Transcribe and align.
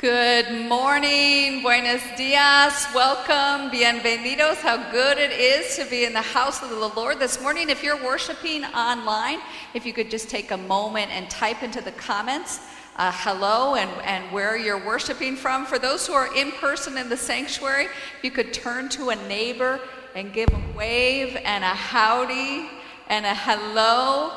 Good 0.00 0.66
morning, 0.66 1.60
buenos 1.60 2.00
dias, 2.16 2.86
welcome, 2.94 3.70
bienvenidos. 3.70 4.56
How 4.62 4.90
good 4.90 5.18
it 5.18 5.30
is 5.30 5.76
to 5.76 5.84
be 5.84 6.06
in 6.06 6.14
the 6.14 6.22
house 6.22 6.62
of 6.62 6.70
the 6.70 6.88
Lord 6.98 7.18
this 7.18 7.38
morning. 7.42 7.68
If 7.68 7.82
you're 7.82 8.02
worshiping 8.02 8.64
online, 8.64 9.40
if 9.74 9.84
you 9.84 9.92
could 9.92 10.10
just 10.10 10.30
take 10.30 10.52
a 10.52 10.56
moment 10.56 11.10
and 11.10 11.28
type 11.28 11.62
into 11.62 11.82
the 11.82 11.92
comments 11.92 12.60
uh, 12.96 13.12
hello 13.14 13.74
and, 13.74 13.90
and 14.06 14.24
where 14.32 14.56
you're 14.56 14.82
worshiping 14.82 15.36
from. 15.36 15.66
For 15.66 15.78
those 15.78 16.06
who 16.06 16.14
are 16.14 16.34
in 16.34 16.52
person 16.52 16.96
in 16.96 17.10
the 17.10 17.16
sanctuary, 17.18 17.88
you 18.22 18.30
could 18.30 18.54
turn 18.54 18.88
to 18.90 19.10
a 19.10 19.16
neighbor 19.28 19.80
and 20.14 20.32
give 20.32 20.48
a 20.48 20.78
wave 20.78 21.36
and 21.44 21.62
a 21.62 21.66
howdy 21.66 22.70
and 23.08 23.26
a 23.26 23.34
hello. 23.34 24.32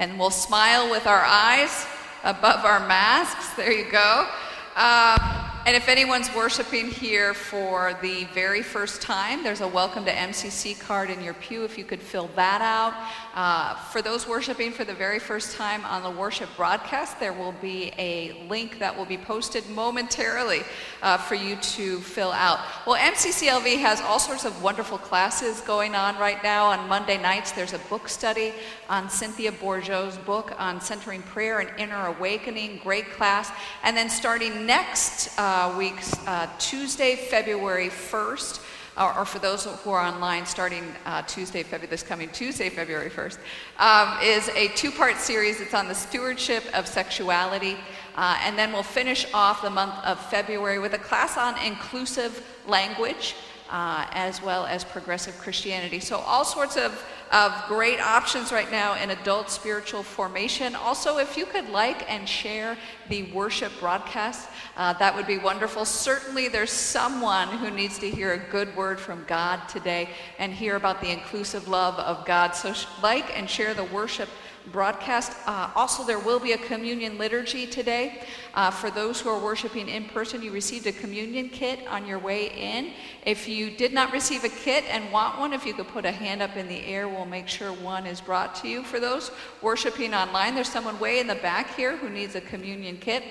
And 0.00 0.18
we'll 0.18 0.30
smile 0.30 0.90
with 0.90 1.06
our 1.06 1.22
eyes 1.24 1.86
above 2.28 2.62
our 2.66 2.86
masks. 2.86 3.54
There 3.54 3.72
you 3.72 3.90
go. 3.90 4.28
Um, 4.76 5.18
and 5.64 5.74
if 5.74 5.88
anyone's 5.88 6.32
worshiping 6.34 6.88
here 6.90 7.32
for 7.32 7.98
the 8.02 8.26
very 8.34 8.62
first 8.62 9.00
time, 9.00 9.42
there's 9.42 9.62
a 9.62 9.68
welcome 9.68 10.04
to 10.04 10.12
MCC 10.12 10.78
card 10.78 11.08
in 11.08 11.22
your 11.22 11.32
pew 11.34 11.64
if 11.64 11.78
you 11.78 11.84
could 11.84 12.02
fill 12.02 12.28
that 12.36 12.60
out. 12.60 12.92
Uh, 13.38 13.76
for 13.76 14.02
those 14.02 14.26
worshiping 14.26 14.72
for 14.72 14.84
the 14.84 14.92
very 14.92 15.20
first 15.20 15.56
time 15.56 15.84
on 15.84 16.02
the 16.02 16.10
worship 16.10 16.48
broadcast, 16.56 17.20
there 17.20 17.32
will 17.32 17.54
be 17.62 17.92
a 17.96 18.32
link 18.48 18.80
that 18.80 18.98
will 18.98 19.04
be 19.04 19.16
posted 19.16 19.64
momentarily 19.70 20.62
uh, 21.02 21.16
for 21.16 21.36
you 21.36 21.54
to 21.54 22.00
fill 22.00 22.32
out. 22.32 22.58
Well, 22.84 22.96
MCCLV 22.96 23.78
has 23.78 24.00
all 24.00 24.18
sorts 24.18 24.44
of 24.44 24.60
wonderful 24.60 24.98
classes 24.98 25.60
going 25.60 25.94
on 25.94 26.18
right 26.18 26.42
now. 26.42 26.64
On 26.66 26.88
Monday 26.88 27.16
nights, 27.16 27.52
there's 27.52 27.74
a 27.74 27.78
book 27.88 28.08
study 28.08 28.52
on 28.88 29.08
Cynthia 29.08 29.52
Bourgeault's 29.52 30.18
book 30.18 30.52
on 30.58 30.80
centering 30.80 31.22
prayer 31.22 31.60
and 31.60 31.70
inner 31.78 32.06
awakening. 32.06 32.80
Great 32.82 33.08
class. 33.12 33.52
And 33.84 33.96
then 33.96 34.10
starting 34.10 34.66
next 34.66 35.38
uh, 35.38 35.72
week, 35.78 36.02
uh, 36.26 36.48
Tuesday, 36.58 37.14
February 37.14 37.88
1st, 37.88 38.60
or, 38.98 39.18
or, 39.18 39.24
for 39.24 39.38
those 39.38 39.64
who 39.64 39.90
are 39.90 40.04
online, 40.04 40.44
starting 40.44 40.84
uh, 41.06 41.22
Tuesday, 41.22 41.62
February, 41.62 41.88
this 41.88 42.02
coming 42.02 42.28
Tuesday, 42.30 42.68
February 42.68 43.10
1st, 43.10 43.38
um, 43.78 44.18
is 44.22 44.48
a 44.50 44.68
two-part 44.68 45.16
series. 45.16 45.60
It's 45.60 45.74
on 45.74 45.88
the 45.88 45.94
stewardship 45.94 46.64
of 46.74 46.86
sexuality. 46.86 47.76
Uh, 48.16 48.36
and 48.42 48.58
then 48.58 48.72
we'll 48.72 48.82
finish 48.82 49.26
off 49.32 49.62
the 49.62 49.70
month 49.70 49.94
of 50.04 50.18
February 50.28 50.80
with 50.80 50.94
a 50.94 50.98
class 50.98 51.36
on 51.36 51.56
inclusive 51.64 52.44
language, 52.66 53.36
uh, 53.70 54.06
as 54.12 54.42
well 54.42 54.66
as 54.66 54.84
progressive 54.84 55.36
Christianity. 55.38 56.00
So 56.00 56.18
all 56.18 56.44
sorts 56.44 56.76
of 56.76 57.04
of 57.30 57.52
great 57.66 58.00
options 58.00 58.52
right 58.52 58.70
now 58.70 58.94
in 58.94 59.10
adult 59.10 59.50
spiritual 59.50 60.02
formation. 60.02 60.74
Also, 60.74 61.18
if 61.18 61.36
you 61.36 61.44
could 61.44 61.68
like 61.68 62.10
and 62.10 62.28
share 62.28 62.76
the 63.08 63.24
worship 63.32 63.72
broadcast, 63.78 64.48
uh, 64.76 64.92
that 64.94 65.14
would 65.14 65.26
be 65.26 65.38
wonderful. 65.38 65.84
Certainly, 65.84 66.48
there's 66.48 66.72
someone 66.72 67.48
who 67.48 67.70
needs 67.70 67.98
to 67.98 68.10
hear 68.10 68.32
a 68.32 68.38
good 68.38 68.74
word 68.76 68.98
from 68.98 69.24
God 69.26 69.68
today 69.68 70.10
and 70.38 70.52
hear 70.52 70.76
about 70.76 71.00
the 71.00 71.10
inclusive 71.10 71.68
love 71.68 71.98
of 71.98 72.24
God. 72.24 72.52
So, 72.52 72.74
like 73.02 73.36
and 73.36 73.48
share 73.48 73.74
the 73.74 73.84
worship 73.84 74.28
broadcast. 74.68 75.32
Uh, 75.46 75.70
also, 75.74 76.04
there 76.04 76.18
will 76.18 76.38
be 76.38 76.52
a 76.52 76.58
communion 76.58 77.18
liturgy 77.18 77.66
today. 77.66 78.22
Uh, 78.54 78.70
for 78.70 78.90
those 78.90 79.20
who 79.20 79.28
are 79.28 79.42
worshiping 79.42 79.88
in 79.88 80.04
person, 80.04 80.42
you 80.42 80.50
received 80.50 80.86
a 80.86 80.92
communion 80.92 81.48
kit 81.48 81.80
on 81.88 82.06
your 82.06 82.18
way 82.18 82.50
in. 82.50 82.92
If 83.24 83.48
you 83.48 83.70
did 83.70 83.92
not 83.92 84.12
receive 84.12 84.44
a 84.44 84.48
kit 84.48 84.84
and 84.88 85.12
want 85.12 85.38
one, 85.38 85.52
if 85.52 85.66
you 85.66 85.74
could 85.74 85.88
put 85.88 86.04
a 86.04 86.12
hand 86.12 86.42
up 86.42 86.56
in 86.56 86.68
the 86.68 86.84
air, 86.84 87.08
we'll 87.08 87.26
make 87.26 87.48
sure 87.48 87.72
one 87.72 88.06
is 88.06 88.20
brought 88.20 88.54
to 88.56 88.68
you. 88.68 88.82
For 88.82 89.00
those 89.00 89.30
worshiping 89.62 90.14
online, 90.14 90.54
there's 90.54 90.70
someone 90.70 90.98
way 90.98 91.20
in 91.20 91.26
the 91.26 91.36
back 91.36 91.74
here 91.74 91.96
who 91.96 92.08
needs 92.10 92.34
a 92.34 92.40
communion 92.40 92.96
kit. 92.98 93.22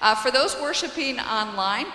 Uh, 0.00 0.14
for 0.14 0.30
those 0.30 0.56
worshiping 0.60 1.20
online, 1.20 1.86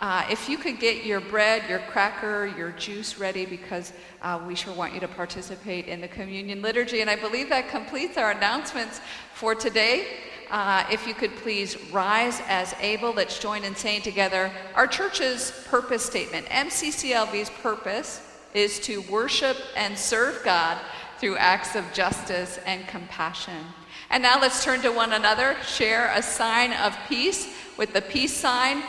uh, 0.00 0.24
if 0.30 0.48
you 0.48 0.56
could 0.56 0.78
get 0.78 1.04
your 1.04 1.20
bread, 1.20 1.68
your 1.68 1.80
cracker, 1.80 2.46
your 2.46 2.70
juice 2.70 3.18
ready 3.18 3.44
because 3.44 3.92
uh, 4.22 4.40
we 4.46 4.54
sure 4.54 4.72
want 4.72 4.94
you 4.94 5.00
to 5.00 5.08
participate 5.08 5.86
in 5.86 6.00
the 6.00 6.06
communion 6.06 6.62
liturgy. 6.62 7.00
And 7.00 7.10
I 7.10 7.16
believe 7.16 7.48
that 7.48 7.68
completes 7.68 8.16
our 8.16 8.30
announcements 8.30 9.00
for 9.34 9.56
today. 9.56 10.06
Uh, 10.50 10.84
if 10.90 11.06
you 11.06 11.14
could 11.14 11.34
please 11.36 11.76
rise 11.90 12.40
as 12.46 12.74
able, 12.80 13.12
let's 13.12 13.40
join 13.40 13.64
in 13.64 13.74
saying 13.74 14.02
together 14.02 14.52
our 14.76 14.86
church's 14.86 15.52
purpose 15.66 16.04
statement. 16.04 16.46
MCCLV's 16.46 17.50
purpose 17.50 18.22
is 18.54 18.78
to 18.80 19.02
worship 19.02 19.56
and 19.76 19.98
serve 19.98 20.40
God 20.44 20.78
through 21.18 21.36
acts 21.36 21.74
of 21.74 21.84
justice 21.92 22.60
and 22.64 22.86
compassion. 22.86 23.64
And 24.10 24.22
now 24.22 24.40
let's 24.40 24.64
turn 24.64 24.80
to 24.82 24.90
one 24.90 25.12
another, 25.12 25.56
share 25.66 26.10
a 26.14 26.22
sign 26.22 26.72
of 26.72 26.96
peace 27.08 27.52
with 27.76 27.92
the 27.92 28.00
peace 28.00 28.34
sign 28.34 28.82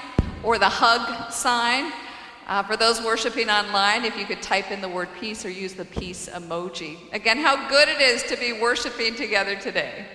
or 0.44 0.57
the 0.57 0.69
hug 0.69 1.31
sign. 1.31 1.91
Uh, 2.47 2.63
for 2.63 2.75
those 2.75 3.01
worshiping 3.01 3.50
online, 3.50 4.05
if 4.05 4.17
you 4.17 4.25
could 4.25 4.41
type 4.41 4.72
in 4.72 4.81
the 4.81 4.89
word 4.89 5.07
peace 5.19 5.45
or 5.45 5.50
use 5.50 5.73
the 5.73 5.85
peace 5.85 6.27
emoji. 6.29 6.97
Again, 7.13 7.38
how 7.38 7.69
good 7.69 7.88
it 7.88 8.01
is 8.01 8.23
to 8.23 8.35
be 8.38 8.53
worshiping 8.53 9.16
together 9.16 9.55
today. 9.55 10.05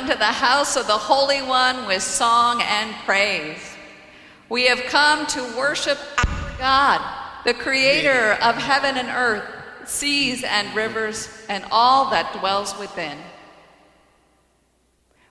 Into 0.00 0.16
the 0.16 0.24
house 0.24 0.76
of 0.76 0.86
the 0.86 0.96
Holy 0.96 1.42
One 1.42 1.86
with 1.86 2.02
song 2.02 2.62
and 2.62 2.94
praise. 3.04 3.58
We 4.48 4.66
have 4.66 4.80
come 4.84 5.26
to 5.26 5.42
worship 5.58 5.98
our 6.16 6.58
God, 6.58 7.42
the 7.44 7.52
creator 7.52 8.38
of 8.40 8.54
heaven 8.54 8.96
and 8.96 9.08
earth, 9.10 9.44
seas 9.84 10.42
and 10.42 10.74
rivers, 10.74 11.28
and 11.50 11.66
all 11.70 12.08
that 12.12 12.32
dwells 12.40 12.78
within. 12.78 13.18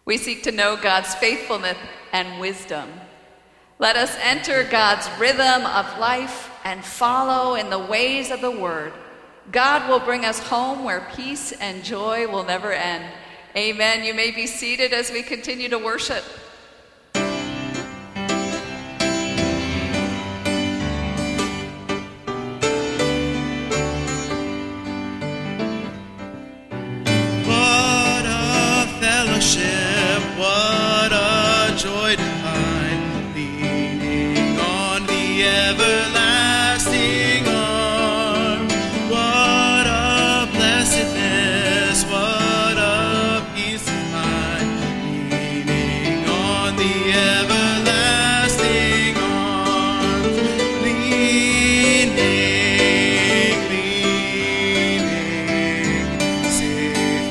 We 0.05 0.17
seek 0.17 0.43
to 0.43 0.51
know 0.51 0.77
God's 0.77 1.15
faithfulness 1.15 1.77
and 2.13 2.39
wisdom. 2.39 2.91
Let 3.79 3.95
us 3.95 4.15
enter 4.21 4.63
God's 4.65 5.09
rhythm 5.19 5.65
of 5.65 5.97
life 5.97 6.51
and 6.63 6.85
follow 6.85 7.55
in 7.55 7.71
the 7.71 7.79
ways 7.79 8.29
of 8.29 8.41
the 8.41 8.51
Word. 8.51 8.93
God 9.51 9.89
will 9.89 9.99
bring 9.99 10.25
us 10.25 10.37
home 10.37 10.83
where 10.83 11.07
peace 11.15 11.53
and 11.53 11.83
joy 11.83 12.27
will 12.27 12.43
never 12.43 12.71
end. 12.71 13.05
Amen. 13.55 14.03
You 14.03 14.13
may 14.13 14.31
be 14.31 14.45
seated 14.45 14.93
as 14.93 15.11
we 15.11 15.23
continue 15.23 15.69
to 15.69 15.79
worship. 15.79 16.23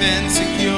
and 0.08 0.32
secure. 0.32 0.77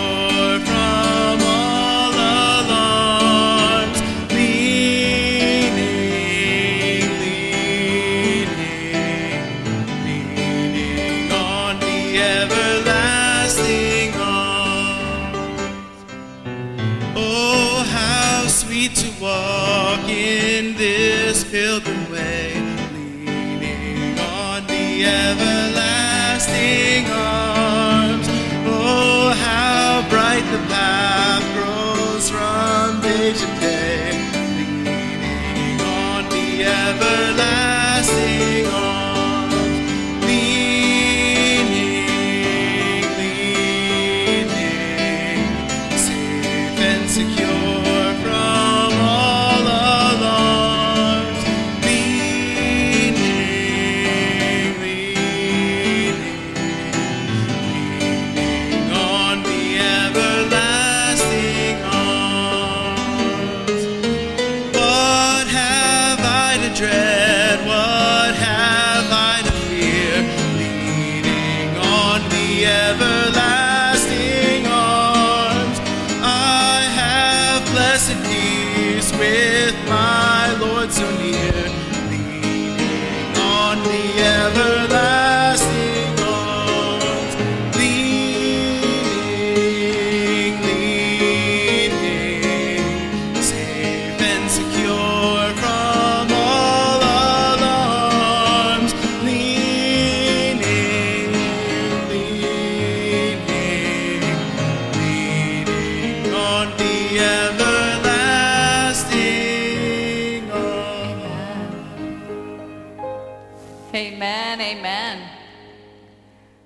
Amen. 114.51 114.79
Amen. 114.79 115.29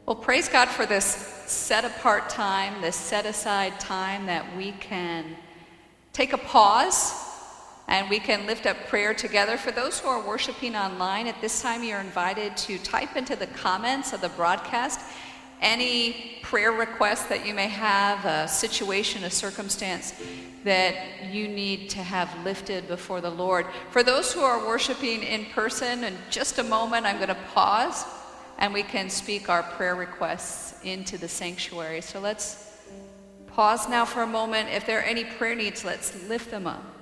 Well, 0.07 0.17
praise 0.17 0.49
God 0.49 0.71
for 0.71 0.87
this 0.87 1.05
set 1.05 1.85
apart 1.85 2.31
time, 2.31 2.81
this 2.81 2.97
set 2.97 3.27
aside 3.27 3.79
time 3.79 4.25
that 4.25 4.57
we 4.57 4.73
can 4.73 5.37
take 6.15 6.33
a 6.33 6.39
pause 6.39 7.13
and 7.87 8.09
we 8.09 8.21
can 8.21 8.47
lift 8.47 8.65
up 8.65 8.87
prayer 8.87 9.13
together. 9.13 9.59
For 9.59 9.71
those 9.71 10.01
who 10.01 10.09
are 10.09 10.27
worshiping 10.27 10.75
online, 10.77 11.27
at 11.27 11.39
this 11.43 11.61
time 11.61 11.85
you're 11.85 12.01
invited 12.01 12.57
to 12.57 12.79
type 12.79 13.17
into 13.17 13.37
the 13.37 13.49
comments 13.49 14.15
of 14.15 14.23
the 14.23 14.31
broadcast 14.31 15.01
any 15.61 16.39
prayer 16.41 16.73
request 16.73 17.29
that 17.29 17.45
you 17.45 17.53
may 17.53 17.69
have, 17.69 18.25
a 18.25 18.49
situation, 18.49 19.25
a 19.25 19.31
circumstance 19.31 20.15
that 20.65 20.95
you 21.31 21.47
need 21.47 21.91
to 21.91 21.99
have 21.99 22.29
lifted 22.45 22.89
before 22.89 23.21
the 23.21 23.31
Lord. 23.31 23.67
For 23.91 24.03
those 24.03 24.33
who 24.33 24.41
are 24.41 24.67
worshiping 24.67 25.23
in 25.23 25.45
person, 25.47 26.05
in 26.05 26.17
just 26.31 26.59
a 26.59 26.63
moment, 26.63 27.07
I'm 27.07 27.17
going 27.17 27.29
to 27.29 27.37
pause 27.53 28.05
and 28.59 28.73
we 28.73 28.83
can 28.83 29.11
speak 29.11 29.49
our 29.49 29.63
prayer 29.63 29.95
requests 29.95 30.83
into 30.85 31.19
the 31.19 31.29
sanctuary. 31.29 32.01
So 32.01 32.21
let's 32.21 32.79
pause 33.49 33.89
now 33.89 34.05
for 34.05 34.23
a 34.23 34.27
moment. 34.27 34.69
If 34.71 34.87
there 34.87 35.01
are 35.01 35.03
any 35.03 35.25
prayer 35.25 35.55
needs, 35.55 35.85
let's 35.85 36.29
lift 36.29 36.51
them 36.51 36.67
up. 36.67 36.94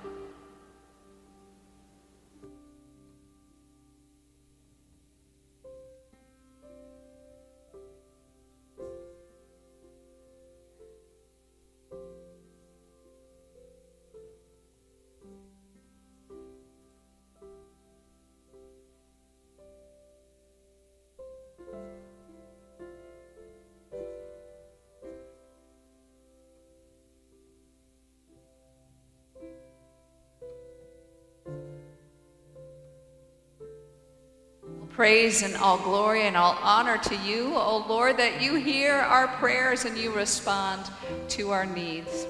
Praise 34.93 35.41
and 35.41 35.55
all 35.55 35.79
glory 35.79 36.21
and 36.21 36.37
all 36.37 36.55
honor 36.61 36.99
to 36.99 37.15
you, 37.15 37.55
O 37.55 37.83
Lord, 37.89 38.17
that 38.17 38.43
you 38.43 38.53
hear 38.53 38.93
our 38.93 39.27
prayers 39.27 39.85
and 39.85 39.97
you 39.97 40.13
respond 40.13 40.87
to 41.29 41.49
our 41.49 41.65
needs. 41.65 42.27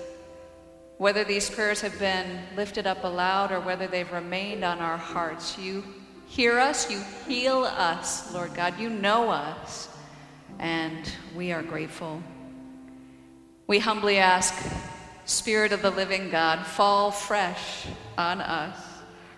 Whether 0.98 1.25
these 1.25 1.50
prayers 1.50 1.82
have 1.82 2.00
been 2.00 2.39
lifted 2.55 2.88
up 2.88 3.03
aloud 3.03 3.51
or 3.51 3.60
whether 3.60 3.86
they've 3.86 4.10
remained 4.13 4.63
on 4.63 4.79
our 4.79 4.96
hearts, 4.96 5.58
you 5.58 5.84
hear 6.27 6.58
us, 6.58 6.89
you 6.89 7.01
heal 7.27 7.65
us, 7.65 8.34
Lord 8.34 8.53
God. 8.53 8.79
You 8.79 8.89
know 8.89 9.29
us, 9.29 9.89
and 10.58 11.12
we 11.36 11.51
are 11.51 11.63
grateful. 11.63 12.24
We 13.67 13.79
humbly 13.79 14.20
ask, 14.20 14.53
Spirit 15.25 15.74
of 15.74 15.82
the 15.82 15.91
living 15.91 16.29
God, 16.29 16.65
fall 16.65 17.12
fresh 17.12 17.88
on 18.17 18.39
us. 18.39 18.93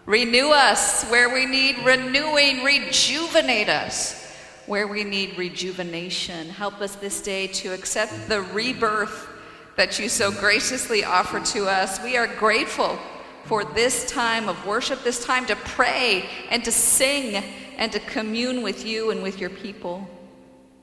Renew 0.06 0.50
us 0.50 1.04
where 1.06 1.34
we 1.34 1.48
need 1.48 1.80
renewing. 1.80 2.64
Rejuvenate 2.64 3.70
us 3.70 4.22
where 4.68 4.88
we 4.88 5.04
need 5.04 5.38
rejuvenation. 5.38 6.50
Help 6.50 6.80
us 6.80 6.96
this 6.96 7.22
day 7.22 7.48
to 7.48 7.74
accept 7.74 8.28
the 8.28 8.42
rebirth 8.42 9.30
that 9.78 10.00
you 10.00 10.08
so 10.08 10.32
graciously 10.32 11.04
offer 11.04 11.40
to 11.40 11.68
us. 11.68 12.02
We 12.04 12.18
are 12.18 12.28
grateful 12.28 13.00
for 13.46 13.64
this 13.64 14.10
time 14.10 14.48
of 14.48 14.66
worship, 14.66 15.04
this 15.04 15.24
time 15.26 15.46
to 15.48 15.56
pray 15.56 16.30
and 16.50 16.64
to 16.66 16.72
sing 16.72 17.44
and 17.78 17.92
to 17.92 18.00
commune 18.00 18.62
with 18.62 18.86
you 18.86 19.10
and 19.10 19.24
with 19.24 19.40
your 19.40 19.50
people. 19.50 20.08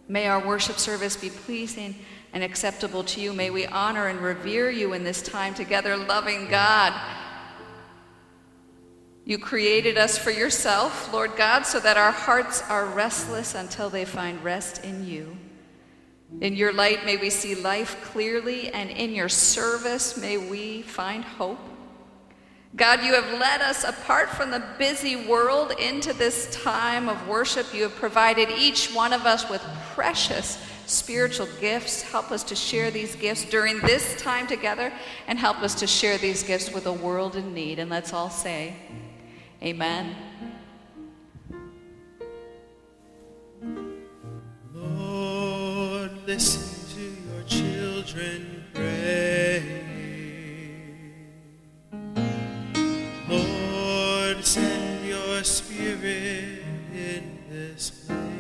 May 0.09 0.27
our 0.27 0.45
worship 0.45 0.79
service 0.79 1.17
be 1.17 1.31
pleasing 1.31 1.95
and 2.33 2.43
acceptable 2.43 3.05
to 3.05 3.21
you. 3.21 3.33
May 3.33 3.51
we 3.51 3.67
honor 3.67 4.09
and 4.09 4.21
revere 4.21 4.71
you 4.71 4.95
in 4.95 5.05
this 5.05 5.23
time 5.23 5.55
together, 5.55 5.97
loving 5.97 6.49
God 6.49 6.93
you 9.25 9.39
created 9.39 9.97
us 9.97 10.19
for 10.19 10.33
yourself, 10.33 11.13
Lord 11.13 11.37
God, 11.37 11.63
so 11.63 11.79
that 11.79 11.97
our 11.97 12.11
hearts 12.11 12.63
are 12.69 12.87
restless 12.87 13.55
until 13.55 13.89
they 13.89 14.05
find 14.05 14.43
rest 14.43 14.85
in 14.85 15.07
you. 15.07 15.37
In 16.41 16.57
your 16.57 16.73
light, 16.73 17.05
may 17.05 17.17
we 17.17 17.31
see 17.31 17.55
life 17.55 18.03
clearly, 18.03 18.71
and 18.71 18.91
in 18.91 19.13
your 19.13 19.29
service, 19.29 20.17
may 20.17 20.39
we 20.39 20.83
find 20.83 21.25
hope. 21.25 21.61
God, 22.75 23.05
you 23.05 23.15
have 23.15 23.39
led 23.39 23.61
us 23.61 23.85
apart 23.85 24.31
from 24.31 24.51
the 24.51 24.65
busy 24.79 25.15
world 25.15 25.73
into 25.79 26.15
this 26.15 26.51
time 26.63 27.09
of 27.09 27.29
worship. 27.29 27.73
You 27.75 27.83
have 27.83 27.95
provided 27.97 28.49
each 28.51 28.93
one 28.95 29.13
of 29.13 29.27
us 29.27 29.49
with 29.49 29.61
precious 29.93 30.59
spiritual 30.87 31.49
gifts. 31.61 32.03
Help 32.03 32.33
us 32.33 32.43
to 32.45 32.57
share 32.57 32.91
these 32.91 33.15
gifts 33.15 33.45
during 33.45 33.79
this 33.81 34.21
time 34.21 34.47
together, 34.47 34.93
and 35.29 35.39
help 35.39 35.63
us 35.63 35.75
to 35.77 35.87
share 35.87 36.19
these 36.19 36.43
gifts 36.43 36.73
with 36.73 36.87
a 36.87 36.93
world 36.93 37.37
in 37.37 37.55
need. 37.55 37.79
And 37.79 37.91
let's 37.91 38.13
all 38.13 38.31
say, 38.31 38.75
Amen. 39.63 40.17
Lord, 44.75 46.11
listen 46.27 46.97
to 46.97 47.03
your 47.31 47.45
children 47.45 48.65
pray. 48.75 49.63
Lord, 53.29 54.45
send 54.45 55.07
your 55.07 55.45
spirit 55.45 56.65
in 56.93 57.39
this 57.49 57.91
place. 57.91 58.32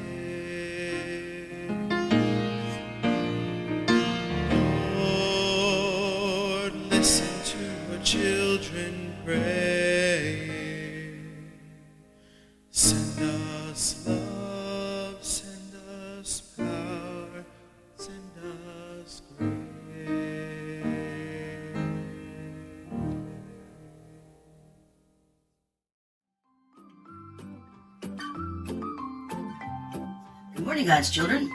Morning, 30.64 30.86
God's 30.86 31.10
children. 31.10 31.50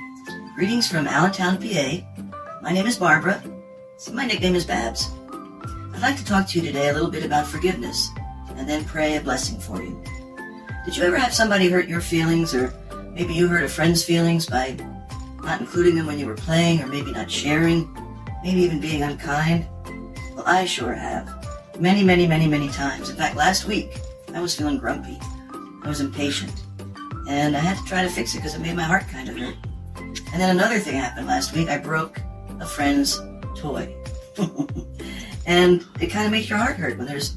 Greetings 0.56 0.86
from 0.92 1.08
Allentown, 1.08 1.58
PA. 1.58 2.00
My 2.62 2.74
name 2.74 2.86
is 2.86 2.98
Barbara. 2.98 3.42
My 4.12 4.26
nickname 4.26 4.54
is 4.54 4.66
Babs. 4.66 5.10
I'd 5.94 6.02
like 6.02 6.18
to 6.18 6.26
talk 6.26 6.46
to 6.50 6.60
you 6.60 6.66
today 6.66 6.90
a 6.90 6.94
little 6.94 7.10
bit 7.10 7.24
about 7.24 7.48
forgiveness 7.48 8.10
and 8.58 8.68
then 8.68 8.84
pray 8.84 9.16
a 9.16 9.22
blessing 9.22 9.62
for 9.62 9.82
you. 9.82 10.04
Did 10.84 10.98
you 10.98 11.04
ever 11.04 11.16
have 11.16 11.34
somebody 11.34 11.70
hurt 11.70 11.88
your 11.88 12.02
feelings, 12.02 12.54
or 12.54 12.74
maybe 13.14 13.34
you 13.34 13.48
hurt 13.48 13.64
a 13.64 13.70
friend's 13.70 14.04
feelings 14.04 14.46
by 14.46 14.76
not 15.42 15.62
including 15.62 15.96
them 15.96 16.06
when 16.06 16.20
you 16.20 16.26
were 16.26 16.36
playing, 16.36 16.82
or 16.82 16.88
maybe 16.88 17.14
not 17.14 17.32
sharing, 17.32 17.88
maybe 18.44 18.60
even 18.60 18.82
being 18.82 19.04
unkind? 19.04 19.66
Well, 20.36 20.44
I 20.46 20.66
sure 20.66 20.94
have. 20.94 21.48
Many, 21.80 22.04
many, 22.04 22.28
many, 22.28 22.48
many 22.48 22.68
times. 22.70 23.10
In 23.10 23.16
fact, 23.16 23.38
last 23.38 23.68
week, 23.68 24.00
I 24.34 24.42
was 24.42 24.54
feeling 24.54 24.78
grumpy. 24.78 25.18
I 25.82 25.88
was 25.88 26.02
impatient. 26.02 26.57
And 27.28 27.58
I 27.58 27.60
had 27.60 27.78
to 27.78 27.84
try 27.84 28.02
to 28.04 28.10
fix 28.10 28.34
it 28.34 28.38
because 28.38 28.56
it 28.56 28.60
made 28.60 28.76
my 28.76 28.84
heart 28.84 29.08
kind 29.10 29.28
of 29.28 29.38
hurt. 29.38 29.56
And 29.98 30.42
then 30.42 30.50
another 30.50 30.80
thing 30.80 30.96
happened 30.96 31.28
last 31.28 31.54
week. 31.54 31.70
I 31.70 31.78
broke 31.78 32.22
a 32.60 32.66
friend's 32.66 33.20
toy. 33.56 33.94
and 35.46 35.86
it 36.00 36.08
kind 36.08 36.26
of 36.26 36.32
makes 36.32 36.50
your 36.50 36.58
heart 36.58 36.78
hurt 36.78 36.98
when 36.98 37.08
there's 37.08 37.36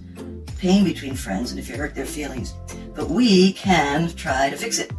pain 0.59 0.85
between 0.85 1.15
friends 1.15 1.51
and 1.51 1.59
if 1.59 1.69
you 1.69 1.77
hurt 1.77 1.95
their 1.95 2.07
feelings. 2.07 2.55
But 2.95 3.09
we 3.09 3.53
can 3.55 4.11
try 4.15 4.51
to 4.51 4.57
fix 4.57 4.79
it. 4.79 4.93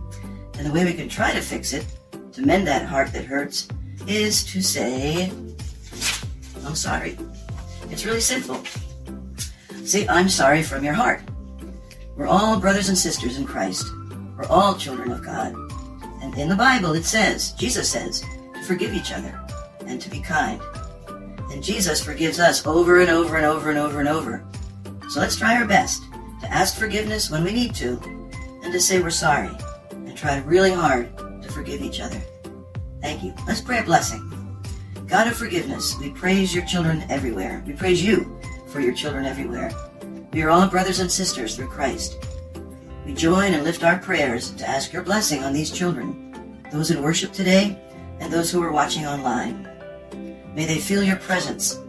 And 0.58 0.66
the 0.66 0.72
way 0.72 0.84
we 0.84 0.94
can 0.94 1.08
try 1.08 1.32
to 1.32 1.42
fix 1.42 1.74
it, 1.74 1.86
to 2.34 2.42
mend 2.42 2.68
that 2.68 2.86
heart 2.86 3.14
that 3.14 3.26
hurts, 3.26 3.68
is 4.08 4.44
to 4.46 4.62
say, 4.62 5.32
I'm 6.66 6.76
sorry. 6.76 7.18
It's 7.90 8.06
really 8.06 8.22
simple. 8.22 8.64
Say, 9.84 10.08
I'm 10.08 10.30
sorry 10.30 10.64
from 10.64 10.84
your 10.84 10.94
heart. 10.94 11.22
We're 12.16 12.28
all 12.28 12.60
brothers 12.60 12.90
and 12.90 12.98
sisters 12.98 13.38
in 13.38 13.46
Christ. 13.46 13.86
We're 14.42 14.48
all 14.48 14.76
children 14.76 15.12
of 15.12 15.24
God. 15.24 15.54
And 16.24 16.36
in 16.36 16.50
the 16.50 16.56
Bible 16.56 16.94
it 16.94 17.06
says, 17.06 17.52
Jesus 17.52 17.92
says, 17.92 18.22
to 18.56 18.64
forgive 18.64 18.94
each 18.94 19.12
other 19.12 19.40
and 19.86 20.02
to 20.02 20.10
be 20.10 20.20
kind. 20.20 20.60
And 21.52 21.64
Jesus 21.64 22.04
forgives 22.04 22.40
us 22.40 22.66
over 22.66 23.02
and 23.02 23.10
over 23.12 23.36
and 23.36 23.46
over 23.46 23.70
and 23.70 23.78
over 23.78 24.00
and 24.00 24.10
over. 24.10 24.44
So 25.10 25.20
let's 25.20 25.36
try 25.36 25.58
our 25.58 25.68
best 25.68 26.02
to 26.42 26.52
ask 26.52 26.76
forgiveness 26.76 27.30
when 27.30 27.44
we 27.44 27.54
need 27.54 27.76
to 27.76 28.00
and 28.64 28.74
to 28.74 28.80
say 28.80 29.00
we're 29.00 29.12
sorry 29.12 29.56
and 29.92 30.18
try 30.18 30.40
really 30.40 30.72
hard 30.72 31.16
to 31.44 31.52
forgive 31.52 31.82
each 31.82 32.00
other. 32.00 32.20
Thank 33.00 33.24
you. 33.24 33.36
Let's 33.46 33.62
pray 33.62 33.78
a 33.78 33.84
blessing. 33.84 34.28
God 35.06 35.28
of 35.28 35.36
forgiveness, 35.36 35.96
we 36.00 36.10
praise 36.10 36.56
your 36.56 36.66
children 36.66 37.04
everywhere. 37.10 37.64
We 37.68 37.74
praise 37.74 38.04
you 38.04 38.40
for 38.70 38.80
your 38.80 38.96
children 38.96 39.26
everywhere. 39.26 39.72
We 40.34 40.42
are 40.42 40.50
all 40.50 40.68
brothers 40.68 41.00
and 41.00 41.12
sisters 41.12 41.56
through 41.56 41.68
Christ. 41.68 42.18
We 43.06 43.14
join 43.14 43.54
and 43.54 43.64
lift 43.64 43.84
our 43.84 43.98
prayers 43.98 44.52
to 44.52 44.68
ask 44.68 44.94
your 44.94 45.02
blessing 45.02 45.44
on 45.44 45.54
these 45.54 45.72
children, 45.72 46.62
those 46.72 46.92
in 46.92 47.02
worship 47.02 47.32
today 47.32 47.80
and 48.20 48.32
those 48.32 48.52
who 48.52 48.62
are 48.62 48.72
watching 48.72 49.08
online. 49.08 49.68
May 50.54 50.66
they 50.66 50.78
feel 50.78 51.04
your 51.04 51.16
presence 51.18 51.80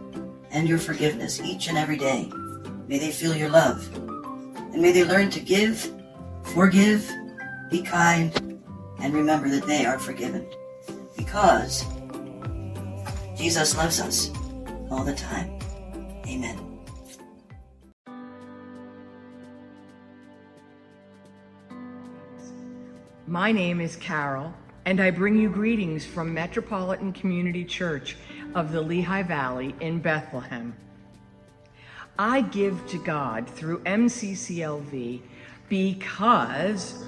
and 0.51 0.67
your 0.67 0.79
forgiveness 0.79 1.39
each 1.39 1.67
and 1.67 1.77
every 1.77 1.97
day. 1.97 2.31
May 2.87 2.97
they 2.97 3.11
feel 3.11 3.35
your 3.35 3.49
love. 3.49 3.87
And 3.93 4.81
may 4.81 4.91
they 4.91 5.03
learn 5.03 5.29
to 5.31 5.39
give, 5.39 5.93
forgive, 6.55 7.09
be 7.69 7.81
kind, 7.81 8.59
and 8.99 9.13
remember 9.13 9.49
that 9.49 9.67
they 9.67 9.85
are 9.85 9.99
forgiven. 9.99 10.47
Because 11.15 11.85
Jesus 13.35 13.77
loves 13.77 13.99
us 13.99 14.31
all 14.89 15.03
the 15.03 15.13
time. 15.13 15.59
Amen. 16.27 16.72
My 23.33 23.51
name 23.51 23.81
is 23.81 23.95
Carol, 23.95 24.53
and 24.85 25.01
I 25.01 25.09
bring 25.09 25.35
you 25.35 25.49
greetings 25.49 26.05
from 26.05 26.35
Metropolitan 26.35 27.11
Community 27.11 27.65
Church 27.65 28.15
of 28.53 28.71
the 28.71 28.79
Lehigh 28.79 29.23
Valley 29.23 29.73
in 29.79 29.97
Bethlehem. 29.97 30.75
I 32.19 32.41
give 32.41 32.85
to 32.89 33.03
God 33.03 33.49
through 33.49 33.79
MCCLV 33.85 35.19
because 35.67 37.03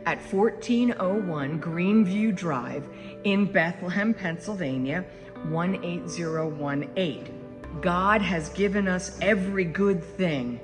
at 0.06 0.22
1401 0.32 1.60
Greenview 1.60 2.34
Drive 2.34 2.88
in 3.26 3.52
Bethlehem, 3.52 4.14
Pennsylvania 4.14 5.04
18018. 5.50 7.41
God 7.80 8.22
has 8.22 8.50
given 8.50 8.88
us 8.88 9.18
every 9.22 9.64
good 9.64 10.04
thing. 10.04 10.60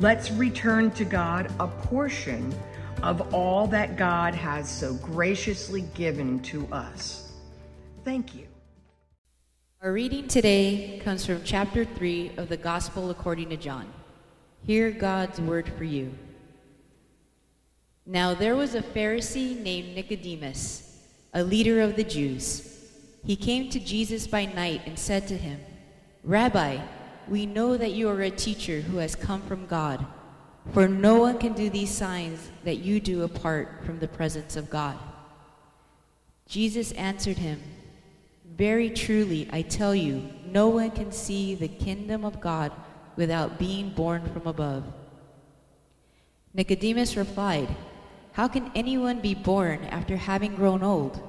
Let's 0.00 0.30
return 0.32 0.90
to 0.92 1.04
God 1.04 1.52
a 1.60 1.68
portion 1.68 2.52
of 3.02 3.32
all 3.32 3.66
that 3.68 3.96
God 3.96 4.34
has 4.34 4.68
so 4.68 4.94
graciously 4.94 5.82
given 5.94 6.40
to 6.40 6.66
us. 6.72 7.32
Thank 8.04 8.34
you. 8.34 8.46
Our 9.82 9.92
reading 9.92 10.26
today 10.26 11.00
comes 11.04 11.26
from 11.26 11.42
chapter 11.44 11.84
3 11.84 12.32
of 12.38 12.48
the 12.48 12.56
Gospel 12.56 13.10
according 13.10 13.50
to 13.50 13.56
John. 13.56 13.86
Hear 14.66 14.90
God's 14.90 15.40
word 15.40 15.70
for 15.76 15.84
you. 15.84 16.12
Now 18.06 18.34
there 18.34 18.56
was 18.56 18.74
a 18.74 18.82
Pharisee 18.82 19.60
named 19.60 19.94
Nicodemus, 19.94 20.98
a 21.34 21.42
leader 21.42 21.80
of 21.82 21.96
the 21.96 22.04
Jews. 22.04 22.90
He 23.24 23.36
came 23.36 23.70
to 23.70 23.80
Jesus 23.80 24.26
by 24.26 24.46
night 24.46 24.82
and 24.86 24.98
said 24.98 25.28
to 25.28 25.36
him, 25.36 25.60
Rabbi, 26.24 26.78
we 27.28 27.44
know 27.44 27.76
that 27.76 27.92
you 27.92 28.08
are 28.08 28.22
a 28.22 28.30
teacher 28.30 28.80
who 28.80 28.96
has 28.96 29.14
come 29.14 29.42
from 29.42 29.66
God, 29.66 30.06
for 30.72 30.88
no 30.88 31.16
one 31.20 31.36
can 31.36 31.52
do 31.52 31.68
these 31.68 31.90
signs 31.90 32.50
that 32.64 32.78
you 32.78 32.98
do 32.98 33.24
apart 33.24 33.84
from 33.84 33.98
the 33.98 34.08
presence 34.08 34.56
of 34.56 34.70
God. 34.70 34.98
Jesus 36.48 36.92
answered 36.92 37.36
him, 37.36 37.60
Very 38.56 38.88
truly, 38.88 39.50
I 39.52 39.60
tell 39.60 39.94
you, 39.94 40.30
no 40.46 40.68
one 40.68 40.92
can 40.92 41.12
see 41.12 41.54
the 41.54 41.68
kingdom 41.68 42.24
of 42.24 42.40
God 42.40 42.72
without 43.16 43.58
being 43.58 43.90
born 43.90 44.26
from 44.32 44.46
above. 44.46 44.84
Nicodemus 46.54 47.18
replied, 47.18 47.68
How 48.32 48.48
can 48.48 48.70
anyone 48.74 49.20
be 49.20 49.34
born 49.34 49.84
after 49.84 50.16
having 50.16 50.54
grown 50.54 50.82
old? 50.82 51.20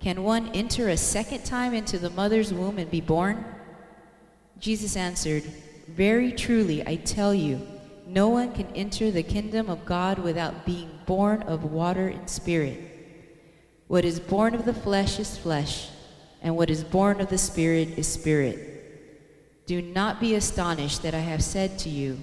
Can 0.00 0.22
one 0.22 0.50
enter 0.50 0.88
a 0.88 0.96
second 0.98 1.44
time 1.44 1.72
into 1.72 1.98
the 1.98 2.10
mother's 2.10 2.52
womb 2.52 2.78
and 2.78 2.90
be 2.90 3.00
born? 3.00 3.44
Jesus 4.62 4.96
answered, 4.96 5.42
Very 5.88 6.30
truly, 6.30 6.86
I 6.86 6.96
tell 6.96 7.34
you, 7.34 7.60
no 8.06 8.28
one 8.28 8.54
can 8.54 8.68
enter 8.68 9.10
the 9.10 9.24
kingdom 9.24 9.68
of 9.68 9.84
God 9.84 10.20
without 10.20 10.64
being 10.64 10.88
born 11.04 11.42
of 11.42 11.64
water 11.64 12.06
and 12.06 12.30
spirit. 12.30 12.78
What 13.88 14.04
is 14.04 14.20
born 14.20 14.54
of 14.54 14.64
the 14.64 14.72
flesh 14.72 15.18
is 15.18 15.36
flesh, 15.36 15.88
and 16.40 16.56
what 16.56 16.70
is 16.70 16.84
born 16.84 17.20
of 17.20 17.28
the 17.28 17.38
spirit 17.38 17.98
is 17.98 18.06
spirit. 18.06 19.66
Do 19.66 19.82
not 19.82 20.20
be 20.20 20.36
astonished 20.36 21.02
that 21.02 21.14
I 21.14 21.18
have 21.18 21.42
said 21.42 21.78
to 21.80 21.88
you, 21.88 22.20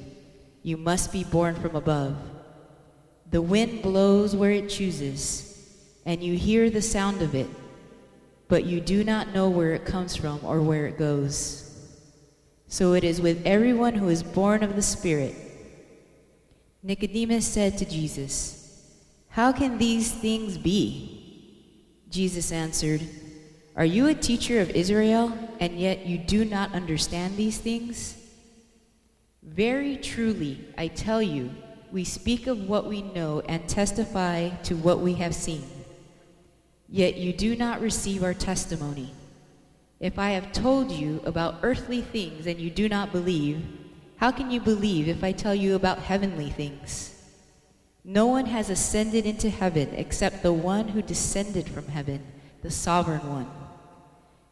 You 0.64 0.78
must 0.78 1.12
be 1.12 1.26
born 1.26 1.56
from 1.56 1.76
above. 1.76 2.16
The 3.32 3.42
wind 3.42 3.82
blows 3.82 4.34
where 4.34 4.52
it 4.52 4.70
chooses 4.70 5.46
and 6.06 6.24
you 6.24 6.36
hear 6.36 6.70
the 6.70 6.82
sound 6.82 7.22
of 7.22 7.36
it, 7.36 7.48
but 8.48 8.66
you 8.66 8.80
do 8.82 9.04
not 9.04 9.34
know 9.34 9.50
where 9.50 9.74
it 9.74 9.86
comes 9.86 10.16
from 10.16 10.40
or 10.44 10.62
where 10.62 10.88
it 10.88 10.98
goes. 10.98 11.69
So 12.70 12.94
it 12.94 13.04
is 13.04 13.20
with 13.20 13.42
everyone 13.46 13.96
who 13.96 14.10
is 14.10 14.22
born 14.22 14.62
of 14.62 14.76
the 14.76 14.84
Spirit. 14.84 15.36
Nicodemus 16.84 17.48
said 17.48 17.80
to 17.80 17.86
Jesus, 17.86 18.96
How 19.30 19.52
can 19.52 19.80
these 19.80 20.12
things 20.12 20.56
be? 20.56 22.06
Jesus 22.12 22.52
answered, 22.52 23.02
Are 23.76 23.86
you 23.86 24.08
a 24.08 24.14
teacher 24.14 24.62
of 24.62 24.70
Israel, 24.70 25.36
and 25.60 25.80
yet 25.80 26.06
you 26.06 26.20
do 26.20 26.46
not 26.46 26.74
understand 26.74 27.36
these 27.36 27.58
things? 27.58 28.16
Very 29.42 29.98
truly, 29.98 30.64
I 30.78 30.90
tell 30.90 31.24
you, 31.24 31.50
we 31.92 32.04
speak 32.04 32.46
of 32.46 32.70
what 32.70 32.86
we 32.86 33.02
know 33.02 33.42
and 33.48 33.68
testify 33.68 34.50
to 34.64 34.76
what 34.76 35.00
we 35.00 35.16
have 35.16 35.34
seen. 35.34 35.64
Yet 36.88 37.18
you 37.18 37.34
do 37.34 37.56
not 37.56 37.82
receive 37.82 38.24
our 38.24 38.36
testimony. 38.36 39.12
If 40.00 40.18
I 40.18 40.30
have 40.32 40.54
told 40.54 40.92
you 40.92 41.22
about 41.26 41.60
earthly 41.62 42.02
things 42.02 42.48
and 42.48 42.60
you 42.60 42.70
do 42.70 42.88
not 42.88 43.12
believe, 43.12 43.62
how 44.16 44.32
can 44.32 44.50
you 44.50 44.62
believe 44.62 45.08
if 45.08 45.24
I 45.24 45.34
tell 45.34 45.56
you 45.56 45.76
about 45.76 46.00
heavenly 46.00 46.50
things? 46.50 47.16
No 48.06 48.28
one 48.28 48.46
has 48.46 48.70
ascended 48.70 49.26
into 49.26 49.50
heaven 49.50 49.90
except 49.94 50.42
the 50.42 50.54
one 50.54 50.88
who 50.88 51.02
descended 51.02 51.68
from 51.68 51.88
heaven, 51.88 52.26
the 52.62 52.72
sovereign 52.72 53.28
one. 53.30 53.50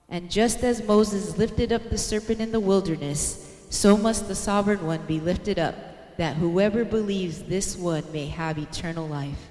And 0.10 0.30
just 0.30 0.64
as 0.64 0.84
Moses 0.84 1.38
lifted 1.38 1.72
up 1.72 1.90
the 1.90 1.98
serpent 1.98 2.42
in 2.42 2.52
the 2.52 2.60
wilderness, 2.60 3.66
so 3.70 3.98
must 3.98 4.28
the 4.28 4.36
sovereign 4.36 4.86
one 4.86 5.06
be 5.06 5.20
lifted 5.20 5.60
up, 5.60 5.76
that 6.18 6.36
whoever 6.36 6.84
believes 6.84 7.44
this 7.44 7.76
one 7.78 8.04
may 8.12 8.28
have 8.28 8.58
eternal 8.58 9.08
life. 9.08 9.50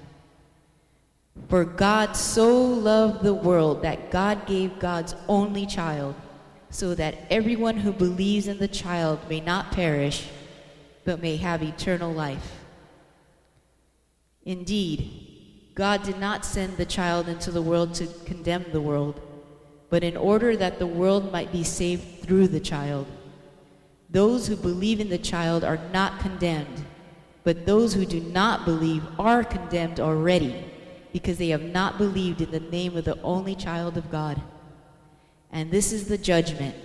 For 1.49 1.63
God 1.63 2.15
so 2.15 2.61
loved 2.61 3.23
the 3.23 3.33
world 3.33 3.81
that 3.83 4.11
God 4.11 4.45
gave 4.45 4.79
God's 4.79 5.15
only 5.27 5.65
child, 5.65 6.15
so 6.69 6.93
that 6.95 7.15
everyone 7.29 7.77
who 7.77 7.93
believes 7.93 8.47
in 8.47 8.57
the 8.57 8.67
child 8.67 9.19
may 9.29 9.39
not 9.39 9.71
perish, 9.71 10.27
but 11.05 11.21
may 11.21 11.37
have 11.37 11.63
eternal 11.63 12.11
life. 12.11 12.65
Indeed, 14.43 15.71
God 15.73 16.03
did 16.03 16.19
not 16.19 16.43
send 16.43 16.75
the 16.75 16.85
child 16.85 17.29
into 17.29 17.51
the 17.51 17.61
world 17.61 17.93
to 17.95 18.07
condemn 18.25 18.65
the 18.71 18.81
world, 18.81 19.21
but 19.89 20.03
in 20.03 20.17
order 20.17 20.57
that 20.57 20.79
the 20.79 20.87
world 20.87 21.31
might 21.31 21.51
be 21.51 21.63
saved 21.63 22.23
through 22.23 22.47
the 22.47 22.59
child. 22.59 23.07
Those 24.09 24.47
who 24.47 24.55
believe 24.55 24.99
in 24.99 25.09
the 25.09 25.17
child 25.17 25.63
are 25.63 25.79
not 25.93 26.19
condemned, 26.19 26.85
but 27.43 27.65
those 27.65 27.93
who 27.93 28.05
do 28.05 28.19
not 28.19 28.65
believe 28.65 29.03
are 29.19 29.43
condemned 29.43 29.99
already, 29.99 30.65
because 31.17 31.39
they 31.39 31.49
have 31.49 31.63
not 31.63 31.97
believed 31.97 32.41
in 32.41 32.51
the 32.51 32.59
name 32.59 32.95
of 32.95 33.03
the 33.03 33.19
only 33.23 33.55
child 33.55 33.97
of 33.97 34.11
God. 34.11 34.39
And 35.51 35.71
this 35.71 35.91
is 35.91 36.07
the 36.07 36.17
judgment 36.17 36.75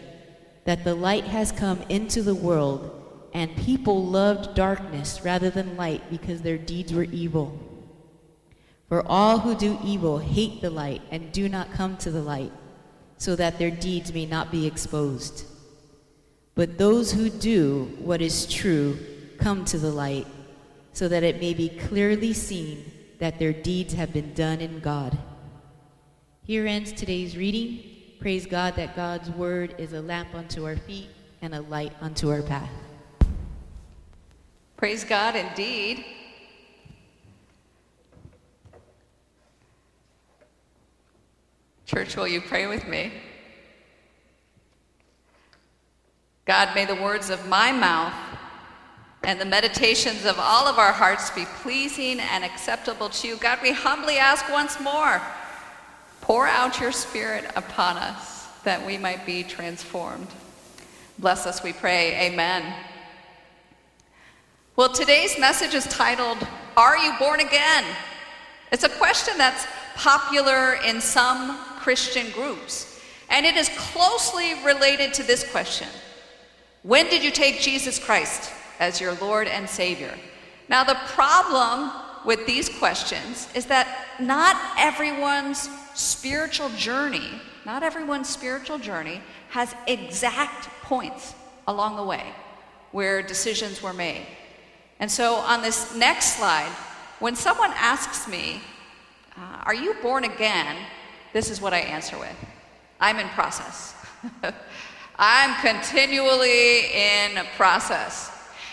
that 0.65 0.85
the 0.85 0.95
light 0.95 1.25
has 1.25 1.53
come 1.53 1.83
into 1.91 2.23
the 2.23 2.35
world, 2.35 3.29
and 3.35 3.55
people 3.55 4.07
loved 4.07 4.55
darkness 4.55 5.21
rather 5.23 5.51
than 5.51 5.77
light 5.77 6.03
because 6.09 6.41
their 6.41 6.57
deeds 6.57 6.95
were 6.95 7.05
evil. 7.05 7.61
For 8.89 9.07
all 9.07 9.41
who 9.41 9.55
do 9.55 9.79
evil 9.85 10.19
hate 10.19 10.63
the 10.63 10.71
light 10.71 11.03
and 11.11 11.31
do 11.31 11.47
not 11.47 11.71
come 11.71 11.99
to 11.99 12.11
the 12.11 12.23
light, 12.23 12.53
so 13.19 13.37
that 13.37 13.59
their 13.59 13.71
deeds 13.71 14.15
may 14.15 14.25
not 14.25 14.51
be 14.51 14.67
exposed. 14.67 15.45
But 16.55 16.79
those 16.79 17.13
who 17.13 17.29
do 17.29 17.95
what 17.99 18.23
is 18.23 18.47
true 18.47 18.97
come 19.37 19.67
to 19.67 19.79
the 19.79 19.93
light, 19.93 20.27
so 20.95 21.07
that 21.07 21.23
it 21.23 21.39
may 21.39 21.53
be 21.53 21.69
clearly 21.69 22.33
seen 22.33 22.83
that 23.23 23.39
their 23.39 23.53
deeds 23.53 23.95
have 23.95 24.13
been 24.13 24.35
done 24.35 24.61
in 24.61 24.81
God. 24.81 25.17
Here 26.43 26.67
ends 26.67 26.91
today's 26.91 27.37
reading. 27.37 27.85
Praise 28.19 28.47
God 28.47 28.75
that 28.75 28.97
God's 28.97 29.31
word 29.31 29.77
is 29.79 29.93
a 29.93 30.03
lamp 30.03 30.35
unto 30.35 30.67
our 30.67 30.77
feet 30.77 31.09
and 31.41 31.55
a 31.55 31.61
light 31.61 31.93
unto 32.01 32.31
our 32.31 32.43
path. 32.43 32.69
Praise 34.77 35.05
God 35.05 35.37
indeed. 35.37 36.05
Church, 41.87 42.17
will 42.17 42.27
you 42.27 42.41
pray 42.41 42.67
with 42.67 42.89
me? 42.89 43.13
God, 46.45 46.75
may 46.75 46.87
the 46.87 46.97
words 46.97 47.31
of 47.31 47.47
my 47.47 47.71
mouth 47.71 48.32
and 49.25 49.41
the 49.41 49.45
meditations 49.45 50.25
of 50.25 50.39
all 50.39 50.67
of 50.67 50.79
our 50.79 50.93
hearts 50.93 51.31
be 51.31 51.45
pleasing 51.63 52.21
and 52.21 52.45
acceptable 52.45 53.09
to 53.09 53.29
you. 53.29 53.37
God, 53.37 53.59
we 53.63 53.73
humbly 53.73 54.19
ask 54.19 54.49
once 54.51 54.81
more 54.81 55.21
pour 56.21 56.47
out 56.47 56.81
your 56.81 56.93
Spirit 56.93 57.45
upon 57.57 57.97
us 57.97 58.47
that 58.65 58.85
we 58.87 58.97
might 58.97 59.27
be 59.27 59.43
transformed. 59.43 60.29
Bless 61.19 61.47
us, 61.47 61.63
we 61.63 61.73
pray. 61.73 62.29
Amen. 62.29 62.75
Well, 64.77 64.89
today's 64.89 65.39
message 65.39 65.75
is 65.75 65.85
titled, 65.85 66.39
Are 66.77 66.97
You 66.97 67.13
Born 67.19 67.41
Again? 67.41 67.85
It's 68.71 68.85
a 68.85 68.89
question 68.89 69.37
that's 69.37 69.67
popular 69.97 70.75
in 70.87 71.01
some 71.01 71.59
Christian 71.79 72.31
groups, 72.31 73.01
and 73.29 73.45
it 73.45 73.57
is 73.57 73.69
closely 73.77 74.55
related 74.65 75.13
to 75.15 75.23
this 75.23 75.49
question 75.51 75.89
When 76.83 77.09
did 77.09 77.23
you 77.23 77.31
take 77.31 77.61
Jesus 77.61 77.99
Christ 77.99 78.51
as 78.83 79.01
your 79.01 79.15
Lord 79.15 79.47
and 79.47 79.69
Savior? 79.69 80.13
Now, 80.69 80.83
the 80.83 80.99
problem 81.07 81.93
with 82.25 82.47
these 82.47 82.69
questions 82.69 83.49
is 83.55 83.67
that 83.67 83.87
not 84.19 84.57
everyone's 84.77 85.69
spiritual 85.95 86.69
journey, 86.71 87.31
not 87.65 87.83
everyone's 87.83 88.29
spiritual 88.29 88.79
journey 88.79 89.21
has 89.51 89.75
exact 89.87 90.69
points 90.83 91.35
along 91.69 91.97
the 91.97 92.03
way 92.03 92.25
where 92.91 93.23
decisions 93.23 93.83
were 93.83 93.93
made. 93.93 94.27
And 94.99 95.11
so 95.11 95.37
on 95.37 95.63
this 95.63 95.95
next 95.95 96.37
slide, 96.37 96.71
when 97.21 97.37
someone 97.37 97.71
asks 97.77 98.27
me, 98.27 98.61
uh, 99.37 99.63
Are 99.65 99.75
you 99.75 99.95
born 100.03 100.25
again? 100.25 100.77
This 101.33 101.51
is 101.51 101.61
what 101.61 101.73
I 101.73 101.79
answer 101.79 102.19
with 102.19 102.37
I'm 103.01 103.19
in 103.19 103.29
process. 103.29 103.95
I'm 105.19 105.55
continually 105.61 106.93
in 106.93 107.45
process. 107.57 108.32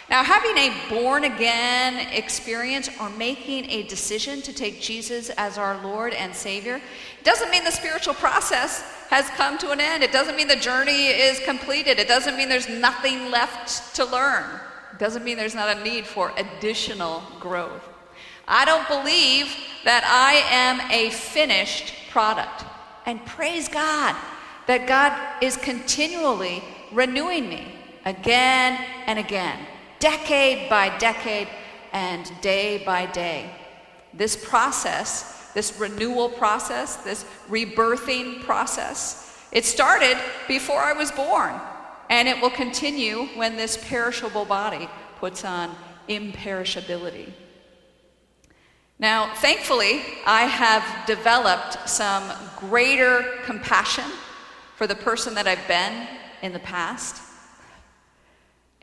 Now, 0.10 0.24
having 0.24 0.58
a 0.58 0.74
born 0.90 1.26
again 1.26 2.12
experience 2.14 2.90
or 3.00 3.12
making 3.12 3.70
a 3.70 3.84
decision 3.84 4.42
to 4.42 4.52
take 4.52 4.82
Jesus 4.82 5.30
as 5.30 5.60
our 5.60 5.80
Lord 5.84 6.14
and 6.14 6.34
Savior 6.34 6.82
doesn't 7.24 7.52
mean 7.52 7.64
the 7.64 7.72
spiritual 7.72 8.16
process 8.16 8.82
has 9.10 9.30
come 9.32 9.60
to 9.60 9.70
an 9.70 9.80
end. 9.80 10.02
It 10.02 10.12
doesn't 10.12 10.36
mean 10.36 10.48
the 10.48 10.56
journey 10.56 11.08
is 11.08 11.40
completed. 11.42 12.00
It 12.00 12.08
doesn't 12.08 12.38
mean 12.38 12.50
there's 12.50 12.70
nothing 12.70 13.30
left 13.30 13.96
to 13.96 14.06
learn 14.06 14.46
It 14.94 15.00
doesn't 15.00 15.24
mean 15.24 15.38
there's 15.38 15.56
not 15.56 15.78
a 15.78 15.84
need 15.84 16.08
for 16.08 16.34
additional 16.38 17.22
growth. 17.40 17.88
I 18.48 18.66
don't 18.66 18.88
believe 18.88 19.56
that 19.84 20.04
I 20.06 20.42
am 20.52 20.82
a 20.92 21.12
finished 21.12 21.94
product. 22.10 22.66
And 23.06 23.24
praise 23.26 23.70
God 23.70 24.16
that 24.66 24.88
God 24.88 25.44
is 25.44 25.56
continually 25.58 26.64
renewing 26.92 27.48
me 27.48 27.72
again 28.06 28.84
and 29.06 29.20
again, 29.20 29.60
decade 30.00 30.70
by 30.70 30.96
decade 30.98 31.48
and 31.92 32.32
day 32.42 32.84
by 32.86 33.06
day. 33.08 33.50
This 34.14 34.36
process, 34.36 35.52
this 35.54 35.80
renewal 35.80 36.30
process, 36.30 36.98
this 36.98 37.26
rebirthing 37.50 38.42
process, 38.42 39.26
it 39.52 39.66
started 39.66 40.18
before 40.48 40.80
I 40.80 40.94
was 40.94 41.12
born. 41.12 41.54
And 42.10 42.28
it 42.28 42.42
will 42.42 42.50
continue 42.50 43.28
when 43.36 43.56
this 43.56 43.78
perishable 43.88 44.46
body 44.46 44.90
puts 45.20 45.46
on 45.46 45.76
imperishability. 46.08 47.32
Now, 48.98 49.34
thankfully, 49.36 50.02
I 50.26 50.44
have 50.44 51.06
developed 51.06 51.88
some 51.88 52.32
greater 52.58 53.24
compassion 53.44 54.06
for 54.76 54.88
the 54.88 54.96
person 54.96 55.36
that 55.36 55.48
I've 55.48 55.68
been 55.68 56.08
in 56.42 56.52
the 56.52 56.60
past. 56.60 57.22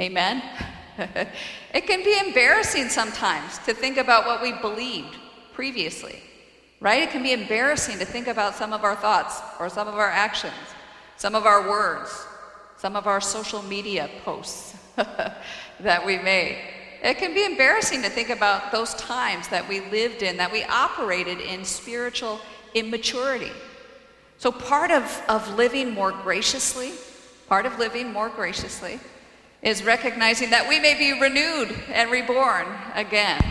Amen. 0.00 0.42
it 1.74 1.86
can 1.86 2.04
be 2.04 2.18
embarrassing 2.18 2.88
sometimes 2.88 3.58
to 3.58 3.74
think 3.74 3.96
about 3.96 4.26
what 4.26 4.42
we 4.42 4.52
believed 4.52 5.16
previously, 5.52 6.20
right? 6.80 7.02
It 7.02 7.10
can 7.10 7.22
be 7.22 7.32
embarrassing 7.32 7.98
to 7.98 8.04
think 8.04 8.26
about 8.26 8.54
some 8.54 8.72
of 8.72 8.84
our 8.84 8.96
thoughts 8.96 9.40
or 9.60 9.68
some 9.68 9.88
of 9.88 9.94
our 9.94 10.10
actions, 10.10 10.54
some 11.16 11.34
of 11.34 11.46
our 11.46 11.68
words 11.68 12.26
some 12.78 12.96
of 12.96 13.06
our 13.06 13.20
social 13.20 13.62
media 13.62 14.08
posts 14.24 14.76
that 15.80 16.04
we 16.04 16.18
made. 16.18 16.58
It 17.02 17.18
can 17.18 17.34
be 17.34 17.44
embarrassing 17.44 18.02
to 18.02 18.08
think 18.08 18.30
about 18.30 18.72
those 18.72 18.94
times 18.94 19.48
that 19.48 19.68
we 19.68 19.80
lived 19.80 20.22
in, 20.22 20.36
that 20.38 20.52
we 20.52 20.64
operated 20.64 21.40
in 21.40 21.64
spiritual 21.64 22.40
immaturity. 22.74 23.52
So, 24.38 24.52
part 24.52 24.90
of, 24.90 25.22
of 25.28 25.56
living 25.56 25.90
more 25.90 26.12
graciously, 26.12 26.92
part 27.48 27.64
of 27.64 27.78
living 27.78 28.12
more 28.12 28.28
graciously, 28.28 29.00
is 29.66 29.82
recognizing 29.82 30.50
that 30.50 30.68
we 30.68 30.78
may 30.78 30.96
be 30.96 31.20
renewed 31.20 31.74
and 31.92 32.10
reborn 32.10 32.66
again. 32.94 33.42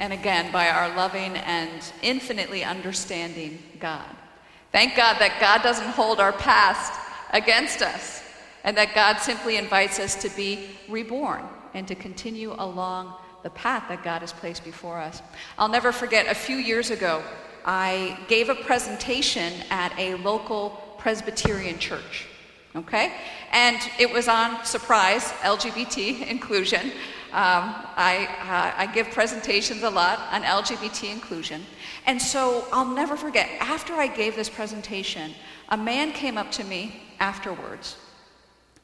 and 0.00 0.12
again 0.12 0.52
by 0.52 0.68
our 0.68 0.94
loving 0.94 1.36
and 1.38 1.92
infinitely 2.02 2.62
understanding 2.62 3.60
God. 3.80 4.06
Thank 4.70 4.96
God 4.96 5.16
that 5.18 5.40
God 5.40 5.62
doesn't 5.62 5.88
hold 5.88 6.20
our 6.20 6.32
past 6.32 6.92
against 7.32 7.82
us 7.82 8.22
and 8.62 8.76
that 8.76 8.94
God 8.94 9.18
simply 9.18 9.56
invites 9.56 9.98
us 9.98 10.14
to 10.22 10.28
be 10.36 10.70
reborn 10.88 11.42
and 11.74 11.88
to 11.88 11.96
continue 11.96 12.54
along 12.58 13.12
the 13.42 13.50
path 13.50 13.88
that 13.88 14.04
God 14.04 14.20
has 14.20 14.32
placed 14.32 14.64
before 14.64 14.98
us. 14.98 15.20
I'll 15.58 15.68
never 15.68 15.90
forget 15.90 16.28
a 16.28 16.34
few 16.34 16.58
years 16.58 16.90
ago, 16.90 17.24
I 17.64 18.16
gave 18.28 18.48
a 18.48 18.54
presentation 18.54 19.52
at 19.68 19.92
a 19.98 20.14
local 20.14 20.70
Presbyterian 20.98 21.80
church. 21.80 22.27
Okay? 22.76 23.12
And 23.52 23.78
it 23.98 24.12
was 24.12 24.28
on 24.28 24.64
surprise, 24.64 25.24
LGBT 25.42 26.26
inclusion. 26.30 26.92
Um, 27.30 27.74
I, 27.96 28.26
uh, 28.40 28.80
I 28.82 28.86
give 28.86 29.10
presentations 29.10 29.82
a 29.82 29.90
lot 29.90 30.20
on 30.32 30.42
LGBT 30.42 31.12
inclusion. 31.12 31.62
And 32.06 32.20
so 32.20 32.66
I'll 32.72 32.88
never 32.88 33.16
forget, 33.16 33.50
after 33.60 33.92
I 33.94 34.06
gave 34.06 34.34
this 34.34 34.48
presentation, 34.48 35.32
a 35.68 35.76
man 35.76 36.12
came 36.12 36.38
up 36.38 36.50
to 36.52 36.64
me 36.64 37.02
afterwards, 37.20 37.96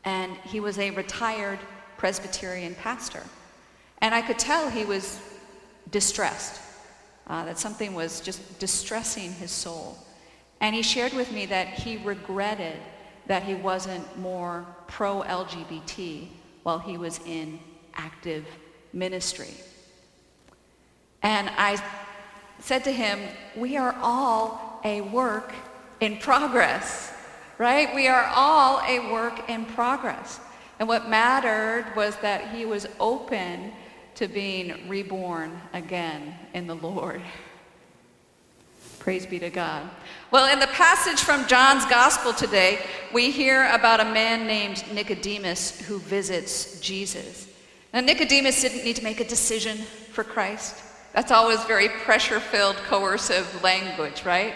and 0.05 0.37
he 0.45 0.61
was 0.61 0.79
a 0.79 0.91
retired 0.91 1.59
Presbyterian 1.97 2.75
pastor. 2.75 3.23
And 4.03 4.15
I 4.15 4.21
could 4.21 4.39
tell 4.39 4.69
he 4.69 4.85
was 4.85 5.23
distressed, 5.91 6.61
uh, 7.27 7.47
that 7.47 7.59
something 7.59 7.95
was 7.95 8.21
just 8.21 8.59
distressing 8.59 9.33
his 9.33 9.51
soul. 9.51 9.97
And 10.61 10.75
he 10.75 10.83
shared 10.83 11.15
with 11.15 11.33
me 11.33 11.47
that 11.47 11.69
he 11.69 11.97
regretted 11.97 12.77
that 13.27 13.43
he 13.43 13.55
wasn't 13.55 14.19
more 14.19 14.67
pro 14.87 15.23
LGBT 15.23 16.29
while 16.63 16.79
he 16.79 16.97
was 16.97 17.21
in 17.27 17.59
active 17.95 18.45
ministry. 18.93 19.55
And 21.23 21.49
I 21.57 21.83
said 22.59 22.85
to 22.85 22.93
him, 22.93 23.19
We 23.57 23.77
are 23.77 23.97
all 24.01 24.81
a 24.85 25.01
work 25.01 25.53
in 26.01 26.19
progress, 26.19 27.13
right? 27.59 27.95
We 27.95 28.09
are 28.09 28.31
all 28.35 28.81
a 28.87 29.11
work 29.11 29.49
in 29.49 29.65
progress. 29.65 30.41
And 30.79 30.89
what 30.89 31.09
mattered 31.09 31.87
was 31.97 32.17
that 32.17 32.51
he 32.51 32.67
was 32.67 32.87
open 32.99 33.73
to 34.17 34.29
being 34.29 34.89
reborn 34.89 35.61
again 35.73 36.35
in 36.53 36.67
the 36.67 36.75
Lord. 36.75 37.23
Praise 39.05 39.27
be 39.27 39.39
to 39.41 39.51
God. 39.51 39.87
Well, 40.31 40.51
in 40.51 40.61
the 40.61 40.67
passage 40.69 41.21
from 41.21 41.47
John's 41.47 41.85
Gospel 41.85 42.33
today, 42.33 42.79
we 43.13 43.31
hear 43.31 43.69
about 43.71 44.01
a 44.01 44.05
man 44.07 44.47
named 44.47 44.83
Nicodemus 44.95 45.79
who 45.83 45.99
visits 45.99 46.81
Jesus. 46.81 47.47
Now, 47.93 48.01
Nicodemus 48.01 48.63
didn't 48.63 48.83
need 48.83 48.97
to 48.97 49.05
make 49.05 49.21
a 49.21 49.29
decision 49.29 49.77
for 49.77 50.25
Christ. 50.25 50.83
That's 51.13 51.33
always 51.33 51.63
very 51.65 51.91
pressure 51.91 52.41
filled, 52.41 52.77
coercive 52.77 53.63
language, 53.63 54.25
right? 54.25 54.55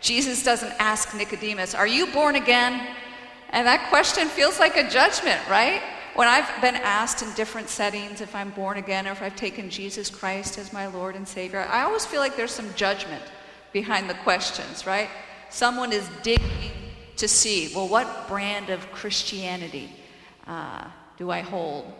Jesus 0.00 0.44
doesn't 0.44 0.72
ask 0.78 1.12
Nicodemus, 1.16 1.74
Are 1.74 1.88
you 1.88 2.06
born 2.12 2.36
again? 2.36 2.94
And 3.48 3.66
that 3.66 3.88
question 3.88 4.28
feels 4.28 4.60
like 4.60 4.76
a 4.76 4.88
judgment, 4.88 5.40
right? 5.48 5.82
When 6.14 6.28
I've 6.28 6.48
been 6.62 6.76
asked 6.76 7.22
in 7.22 7.32
different 7.32 7.68
settings 7.68 8.20
if 8.20 8.36
I'm 8.36 8.50
born 8.50 8.76
again 8.76 9.08
or 9.08 9.10
if 9.10 9.20
I've 9.20 9.34
taken 9.34 9.68
Jesus 9.68 10.10
Christ 10.10 10.58
as 10.58 10.72
my 10.72 10.86
Lord 10.86 11.16
and 11.16 11.26
Savior, 11.26 11.66
I 11.68 11.82
always 11.82 12.06
feel 12.06 12.20
like 12.20 12.36
there's 12.36 12.52
some 12.52 12.72
judgment 12.76 13.24
behind 13.72 14.08
the 14.10 14.14
questions, 14.14 14.86
right? 14.86 15.08
Someone 15.48 15.92
is 15.92 16.08
digging 16.22 16.72
to 17.16 17.28
see, 17.28 17.72
well, 17.74 17.88
what 17.88 18.28
brand 18.28 18.70
of 18.70 18.90
Christianity 18.92 19.90
uh, 20.46 20.84
do 21.16 21.30
I 21.30 21.40
hold? 21.40 21.92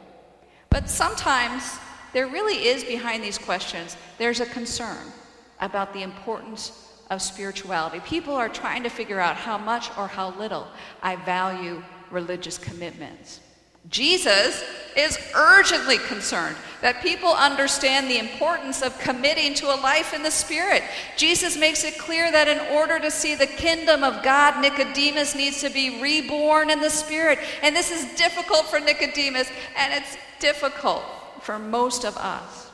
But 0.70 0.88
sometimes 0.88 1.78
there 2.12 2.26
really 2.26 2.66
is 2.66 2.84
behind 2.84 3.22
these 3.22 3.38
questions, 3.38 3.96
there's 4.18 4.40
a 4.40 4.46
concern 4.46 5.12
about 5.60 5.92
the 5.92 6.02
importance 6.02 6.88
of 7.10 7.20
spirituality. 7.20 8.00
People 8.00 8.34
are 8.34 8.48
trying 8.48 8.82
to 8.84 8.88
figure 8.88 9.20
out 9.20 9.36
how 9.36 9.58
much 9.58 9.90
or 9.98 10.06
how 10.06 10.30
little 10.30 10.66
I 11.02 11.16
value 11.16 11.82
religious 12.10 12.56
commitments. 12.56 13.40
Jesus 13.88 14.62
is 14.96 15.18
urgently 15.34 15.98
concerned 15.98 16.56
that 16.82 17.02
people 17.02 17.32
understand 17.32 18.08
the 18.08 18.18
importance 18.18 18.82
of 18.82 18.98
committing 18.98 19.54
to 19.54 19.66
a 19.66 19.76
life 19.80 20.14
in 20.14 20.22
the 20.22 20.30
Spirit. 20.30 20.82
Jesus 21.16 21.56
makes 21.56 21.84
it 21.84 21.98
clear 21.98 22.30
that 22.30 22.48
in 22.48 22.58
order 22.74 22.98
to 22.98 23.10
see 23.10 23.34
the 23.34 23.46
kingdom 23.46 24.02
of 24.02 24.22
God, 24.22 24.60
Nicodemus 24.60 25.34
needs 25.34 25.60
to 25.60 25.70
be 25.70 26.00
reborn 26.00 26.70
in 26.70 26.80
the 26.80 26.90
Spirit. 26.90 27.38
And 27.62 27.76
this 27.76 27.90
is 27.90 28.16
difficult 28.16 28.66
for 28.66 28.80
Nicodemus, 28.80 29.50
and 29.76 29.92
it's 29.92 30.16
difficult 30.38 31.04
for 31.42 31.58
most 31.58 32.04
of 32.04 32.16
us. 32.16 32.70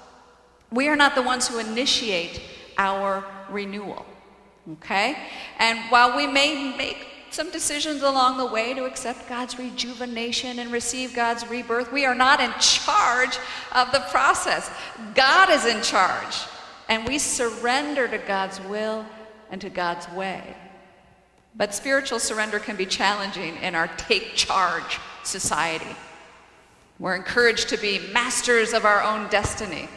We 0.71 0.88
are 0.88 0.97
not 0.97 1.14
the 1.14 1.23
ones 1.23 1.49
who 1.49 1.59
initiate 1.59 2.40
our 2.79 3.25
renewal, 3.51 4.07
okay? 4.73 5.16
And 5.59 5.79
while 5.90 6.16
we 6.16 6.27
may 6.27 6.77
make 6.77 7.07
some 7.31 7.51
decisions 7.51 8.03
along 8.03 8.39
the 8.39 8.47
way 8.47 8.75
to 8.75 8.85
accept 8.85 9.29
God's 9.29 9.59
rejuvenation 9.59 10.59
and 10.59 10.73
receive 10.73 11.15
God's 11.15 11.47
rebirth. 11.49 11.93
We 11.93 12.05
are 12.07 12.15
not 12.15 12.41
in 12.41 12.53
charge 12.61 13.39
of 13.73 13.93
the 13.93 14.05
process. 14.11 14.71
God 15.15 15.51
is 15.51 15.67
in 15.67 15.83
charge, 15.83 16.37
and 16.89 17.07
we 17.07 17.19
surrender 17.19 18.09
to 18.09 18.19
God's 18.19 18.61
will 18.62 19.05
and 19.51 19.61
to 19.61 19.71
God's 19.71 20.09
way. 20.11 20.57
But 21.55 21.75
spiritual 21.75 22.19
surrender 22.19 22.59
can 22.59 22.77
be 22.77 22.87
challenging 22.87 23.57
in 23.57 23.75
our 23.75 23.89
take 23.89 24.35
charge 24.35 24.99
society. 25.25 25.97
We're 26.99 27.17
encouraged 27.17 27.69
to 27.71 27.77
be 27.77 27.99
masters 28.12 28.73
of 28.73 28.85
our 28.85 29.03
own 29.03 29.29
destiny. 29.29 29.89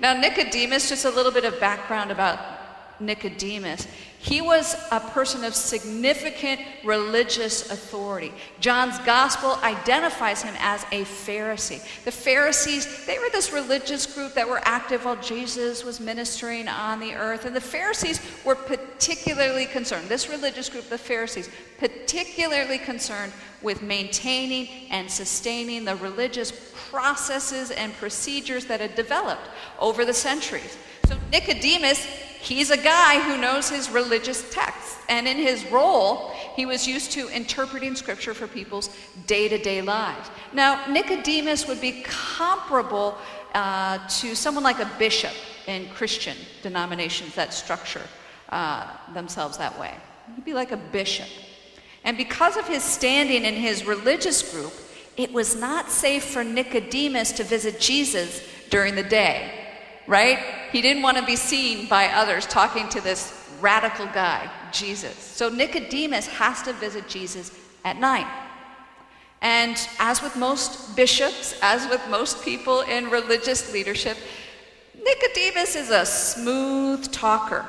Now, 0.00 0.14
Nicodemus, 0.14 0.88
just 0.88 1.04
a 1.04 1.10
little 1.10 1.32
bit 1.32 1.44
of 1.44 1.60
background 1.60 2.10
about 2.10 2.38
Nicodemus. 3.00 3.86
He 4.22 4.42
was 4.42 4.76
a 4.92 5.00
person 5.00 5.44
of 5.44 5.54
significant 5.54 6.60
religious 6.84 7.70
authority. 7.70 8.34
John's 8.60 8.98
gospel 8.98 9.58
identifies 9.62 10.42
him 10.42 10.54
as 10.58 10.82
a 10.92 11.04
Pharisee. 11.04 11.82
The 12.04 12.12
Pharisees, 12.12 13.06
they 13.06 13.18
were 13.18 13.30
this 13.32 13.50
religious 13.50 14.04
group 14.04 14.34
that 14.34 14.46
were 14.46 14.60
active 14.64 15.06
while 15.06 15.16
Jesus 15.16 15.84
was 15.84 16.00
ministering 16.00 16.68
on 16.68 17.00
the 17.00 17.14
earth. 17.14 17.46
And 17.46 17.56
the 17.56 17.62
Pharisees 17.62 18.20
were 18.44 18.54
particularly 18.54 19.64
concerned, 19.64 20.06
this 20.08 20.28
religious 20.28 20.68
group, 20.68 20.90
the 20.90 20.98
Pharisees, 20.98 21.48
particularly 21.78 22.76
concerned 22.76 23.32
with 23.62 23.80
maintaining 23.80 24.68
and 24.90 25.10
sustaining 25.10 25.86
the 25.86 25.96
religious 25.96 26.52
processes 26.90 27.70
and 27.70 27.94
procedures 27.94 28.66
that 28.66 28.80
had 28.80 28.94
developed 28.94 29.48
over 29.78 30.04
the 30.04 30.12
centuries. 30.12 30.76
So 31.06 31.16
Nicodemus 31.32 32.06
He's 32.40 32.70
a 32.70 32.76
guy 32.76 33.20
who 33.20 33.36
knows 33.36 33.68
his 33.68 33.90
religious 33.90 34.50
texts, 34.50 34.96
and 35.10 35.28
in 35.28 35.36
his 35.36 35.64
role, 35.70 36.30
he 36.56 36.64
was 36.64 36.88
used 36.88 37.12
to 37.12 37.28
interpreting 37.28 37.94
scripture 37.94 38.32
for 38.32 38.46
people's 38.46 38.88
day 39.26 39.46
to 39.48 39.58
day 39.58 39.82
lives. 39.82 40.30
Now, 40.54 40.86
Nicodemus 40.86 41.68
would 41.68 41.82
be 41.82 42.02
comparable 42.02 43.18
uh, 43.52 43.98
to 44.20 44.34
someone 44.34 44.64
like 44.64 44.80
a 44.80 44.90
bishop 44.98 45.32
in 45.66 45.88
Christian 45.90 46.36
denominations 46.62 47.34
that 47.34 47.52
structure 47.52 48.06
uh, 48.48 48.86
themselves 49.12 49.58
that 49.58 49.78
way. 49.78 49.92
He'd 50.34 50.44
be 50.44 50.54
like 50.54 50.72
a 50.72 50.78
bishop. 50.78 51.28
And 52.04 52.16
because 52.16 52.56
of 52.56 52.66
his 52.66 52.82
standing 52.82 53.44
in 53.44 53.54
his 53.54 53.84
religious 53.84 54.50
group, 54.50 54.72
it 55.18 55.30
was 55.30 55.56
not 55.56 55.90
safe 55.90 56.24
for 56.24 56.42
Nicodemus 56.42 57.32
to 57.32 57.44
visit 57.44 57.78
Jesus 57.78 58.42
during 58.70 58.94
the 58.94 59.02
day 59.02 59.59
right? 60.06 60.38
He 60.72 60.82
didn't 60.82 61.02
want 61.02 61.16
to 61.16 61.24
be 61.24 61.36
seen 61.36 61.88
by 61.88 62.06
others 62.08 62.46
talking 62.46 62.88
to 62.90 63.00
this 63.00 63.36
radical 63.60 64.06
guy, 64.06 64.50
Jesus. 64.72 65.16
So 65.16 65.48
Nicodemus 65.48 66.26
has 66.26 66.62
to 66.62 66.72
visit 66.74 67.08
Jesus 67.08 67.52
at 67.84 67.98
night. 67.98 68.26
And 69.42 69.76
as 69.98 70.22
with 70.22 70.36
most 70.36 70.96
bishops, 70.96 71.58
as 71.62 71.88
with 71.88 72.06
most 72.08 72.42
people 72.44 72.82
in 72.82 73.08
religious 73.10 73.72
leadership, 73.72 74.16
Nicodemus 75.02 75.76
is 75.76 75.90
a 75.90 76.04
smooth 76.04 77.10
talker, 77.10 77.64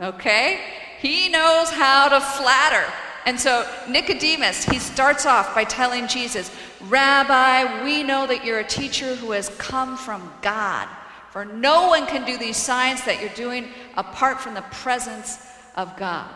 okay? 0.00 0.60
He 1.00 1.28
knows 1.28 1.70
how 1.70 2.08
to 2.08 2.20
flatter. 2.20 2.84
And 3.24 3.40
so 3.40 3.68
Nicodemus, 3.88 4.64
he 4.64 4.78
starts 4.78 5.26
off 5.26 5.52
by 5.52 5.64
telling 5.64 6.06
Jesus, 6.06 6.50
Rabbi, 6.82 7.82
we 7.82 8.04
know 8.04 8.26
that 8.28 8.44
you're 8.44 8.60
a 8.60 8.64
teacher 8.64 9.16
who 9.16 9.32
has 9.32 9.48
come 9.58 9.96
from 9.96 10.32
God. 10.42 10.88
For 11.36 11.44
no 11.44 11.88
one 11.88 12.06
can 12.06 12.24
do 12.24 12.38
these 12.38 12.56
signs 12.56 13.04
that 13.04 13.20
you're 13.20 13.28
doing 13.28 13.68
apart 13.94 14.40
from 14.40 14.54
the 14.54 14.62
presence 14.62 15.36
of 15.74 15.94
God. 15.98 16.30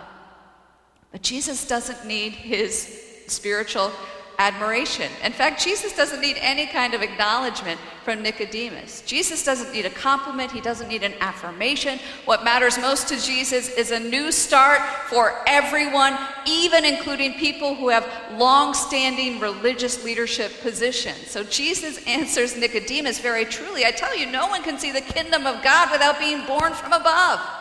But 1.11 1.23
Jesus 1.23 1.67
doesn't 1.67 2.05
need 2.05 2.33
his 2.33 3.03
spiritual 3.27 3.93
admiration. 4.41 5.13
In 5.23 5.33
fact, 5.33 5.63
Jesus 5.63 5.95
doesn't 5.95 6.23
need 6.23 6.39
any 6.41 6.65
kind 6.65 6.95
of 6.95 7.03
acknowledgement 7.03 7.79
from 8.05 8.23
Nicodemus. 8.23 9.03
Jesus 9.03 9.45
doesn't 9.45 9.71
need 9.71 9.85
a 9.85 9.91
compliment, 9.91 10.51
he 10.51 10.63
doesn't 10.63 10.89
need 10.89 11.03
an 11.03 11.13
affirmation. 11.21 11.99
What 12.25 12.43
matters 12.43 12.79
most 12.79 13.07
to 13.09 13.21
Jesus 13.21 13.69
is 13.69 13.91
a 13.91 14.01
new 14.01 14.33
start 14.33 14.81
for 15.11 15.35
everyone 15.47 16.17
even 16.47 16.87
including 16.87 17.35
people 17.35 17.75
who 17.75 17.91
have 17.91 18.11
long 18.39 18.73
standing 18.73 19.41
religious 19.41 20.03
leadership 20.05 20.51
positions. 20.63 21.31
So 21.31 21.45
Jesus 21.45 22.03
answers 22.07 22.57
Nicodemus 22.57 23.19
very 23.19 23.45
truly 23.45 23.85
I 23.85 23.91
tell 23.91 24.17
you, 24.17 24.25
no 24.25 24.47
one 24.47 24.63
can 24.63 24.79
see 24.79 24.91
the 24.91 25.03
kingdom 25.03 25.47
of 25.47 25.63
God 25.63 25.93
without 25.93 26.19
being 26.19 26.47
born 26.47 26.73
from 26.73 26.95
above. 26.95 27.60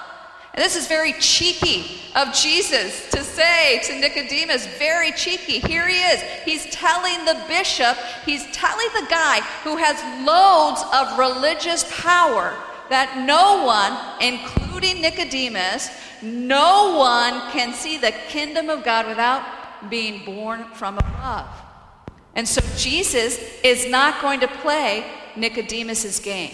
And 0.53 0.63
this 0.63 0.75
is 0.75 0.88
very 0.88 1.13
cheeky 1.13 2.01
of 2.15 2.33
Jesus 2.33 3.09
to 3.12 3.23
say 3.23 3.79
to 3.83 3.99
Nicodemus, 3.99 4.65
very 4.77 5.12
cheeky. 5.12 5.59
Here 5.59 5.88
he 5.88 5.95
is. 5.95 6.21
He's 6.43 6.65
telling 6.73 7.23
the 7.25 7.41
bishop, 7.47 7.97
he's 8.25 8.45
telling 8.51 8.88
the 8.93 9.05
guy 9.09 9.41
who 9.63 9.77
has 9.77 10.01
loads 10.25 10.83
of 10.93 11.19
religious 11.19 11.85
power 12.01 12.55
that 12.89 13.23
no 13.25 13.63
one, 13.63 13.95
including 14.19 15.01
Nicodemus, 15.01 15.89
no 16.21 16.97
one 16.97 17.51
can 17.51 17.73
see 17.73 17.97
the 17.97 18.12
kingdom 18.27 18.69
of 18.69 18.83
God 18.83 19.07
without 19.07 19.43
being 19.89 20.25
born 20.25 20.65
from 20.73 20.97
above. 20.97 21.47
And 22.35 22.47
so 22.47 22.62
Jesus 22.75 23.39
is 23.63 23.88
not 23.88 24.21
going 24.21 24.39
to 24.41 24.47
play 24.47 25.05
Nicodemus's 25.35 26.19
game. 26.19 26.51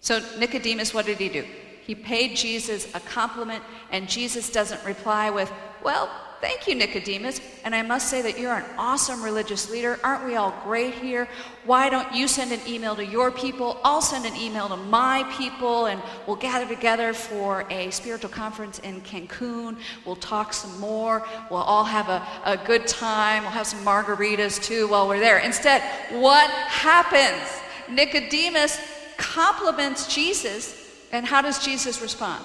So 0.00 0.20
Nicodemus, 0.38 0.92
what 0.92 1.06
did 1.06 1.18
he 1.18 1.28
do? 1.28 1.46
He 1.86 1.94
paid 1.94 2.36
Jesus 2.36 2.92
a 2.94 3.00
compliment, 3.00 3.62
and 3.90 4.08
Jesus 4.08 4.50
doesn't 4.50 4.84
reply 4.84 5.30
with, 5.30 5.50
Well, 5.82 6.08
thank 6.40 6.66
you, 6.66 6.74
Nicodemus. 6.74 7.40
And 7.64 7.74
I 7.74 7.82
must 7.82 8.08
say 8.08 8.22
that 8.22 8.38
you're 8.38 8.54
an 8.54 8.64
awesome 8.76 9.22
religious 9.22 9.70
leader. 9.70 9.98
Aren't 10.04 10.24
we 10.24 10.36
all 10.36 10.52
great 10.64 10.94
here? 10.94 11.28
Why 11.64 11.88
don't 11.88 12.12
you 12.12 12.28
send 12.28 12.52
an 12.52 12.60
email 12.68 12.94
to 12.96 13.06
your 13.06 13.30
people? 13.30 13.80
I'll 13.82 14.02
send 14.02 14.26
an 14.26 14.36
email 14.36 14.68
to 14.68 14.76
my 14.76 15.24
people, 15.36 15.86
and 15.86 16.02
we'll 16.26 16.36
gather 16.36 16.66
together 16.66 17.14
for 17.14 17.64
a 17.70 17.90
spiritual 17.90 18.30
conference 18.30 18.80
in 18.80 19.00
Cancun. 19.02 19.76
We'll 20.04 20.16
talk 20.16 20.52
some 20.52 20.78
more. 20.80 21.24
We'll 21.50 21.62
all 21.62 21.84
have 21.84 22.08
a, 22.08 22.26
a 22.44 22.56
good 22.56 22.86
time. 22.86 23.42
We'll 23.42 23.52
have 23.52 23.66
some 23.66 23.84
margaritas 23.84 24.62
too 24.62 24.88
while 24.88 25.08
we're 25.08 25.20
there. 25.20 25.38
Instead, 25.38 25.82
what 26.10 26.50
happens? 26.50 27.60
Nicodemus 27.88 28.80
compliments 29.16 30.12
Jesus 30.12 30.81
and 31.12 31.26
how 31.26 31.42
does 31.42 31.64
Jesus 31.64 32.00
respond? 32.00 32.42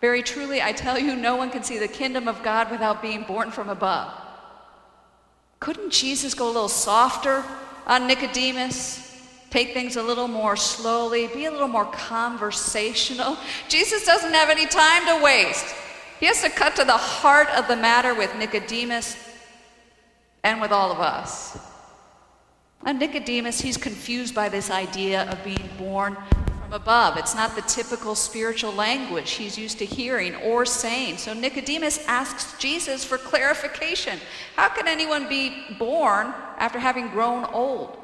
Very 0.00 0.22
truly, 0.22 0.62
I 0.62 0.72
tell 0.72 0.98
you, 0.98 1.16
no 1.16 1.36
one 1.36 1.50
can 1.50 1.62
see 1.62 1.78
the 1.78 1.88
kingdom 1.88 2.28
of 2.28 2.42
God 2.42 2.70
without 2.70 3.02
being 3.02 3.24
born 3.24 3.50
from 3.50 3.68
above. 3.68 4.12
Couldn't 5.58 5.90
Jesus 5.90 6.32
go 6.32 6.46
a 6.46 6.52
little 6.52 6.68
softer 6.68 7.44
on 7.86 8.06
Nicodemus? 8.06 9.06
Take 9.50 9.74
things 9.74 9.96
a 9.96 10.02
little 10.02 10.28
more 10.28 10.56
slowly, 10.56 11.26
be 11.26 11.46
a 11.46 11.50
little 11.50 11.68
more 11.68 11.86
conversational. 11.86 13.36
Jesus 13.68 14.06
doesn't 14.06 14.32
have 14.32 14.48
any 14.48 14.66
time 14.66 15.06
to 15.06 15.24
waste. 15.24 15.66
He 16.18 16.26
has 16.26 16.40
to 16.42 16.50
cut 16.50 16.76
to 16.76 16.84
the 16.84 16.92
heart 16.92 17.48
of 17.50 17.66
the 17.66 17.76
matter 17.76 18.14
with 18.14 18.34
Nicodemus 18.36 19.16
and 20.44 20.60
with 20.60 20.70
all 20.70 20.92
of 20.92 21.00
us. 21.00 21.58
And 22.84 22.98
Nicodemus, 22.98 23.60
he's 23.60 23.76
confused 23.76 24.34
by 24.34 24.48
this 24.48 24.70
idea 24.70 25.30
of 25.30 25.42
being 25.44 25.68
born 25.76 26.16
from 26.70 26.80
above. 26.80 27.16
It's 27.16 27.34
not 27.34 27.56
the 27.56 27.62
typical 27.62 28.14
spiritual 28.14 28.72
language 28.72 29.32
he's 29.32 29.58
used 29.58 29.78
to 29.78 29.84
hearing 29.84 30.36
or 30.36 30.64
saying. 30.64 31.18
So 31.18 31.34
Nicodemus 31.34 32.06
asks 32.06 32.56
Jesus 32.58 33.04
for 33.04 33.18
clarification. 33.18 34.18
How 34.56 34.68
can 34.68 34.86
anyone 34.86 35.28
be 35.28 35.64
born 35.78 36.28
after 36.58 36.78
having 36.78 37.08
grown 37.08 37.44
old? 37.46 37.96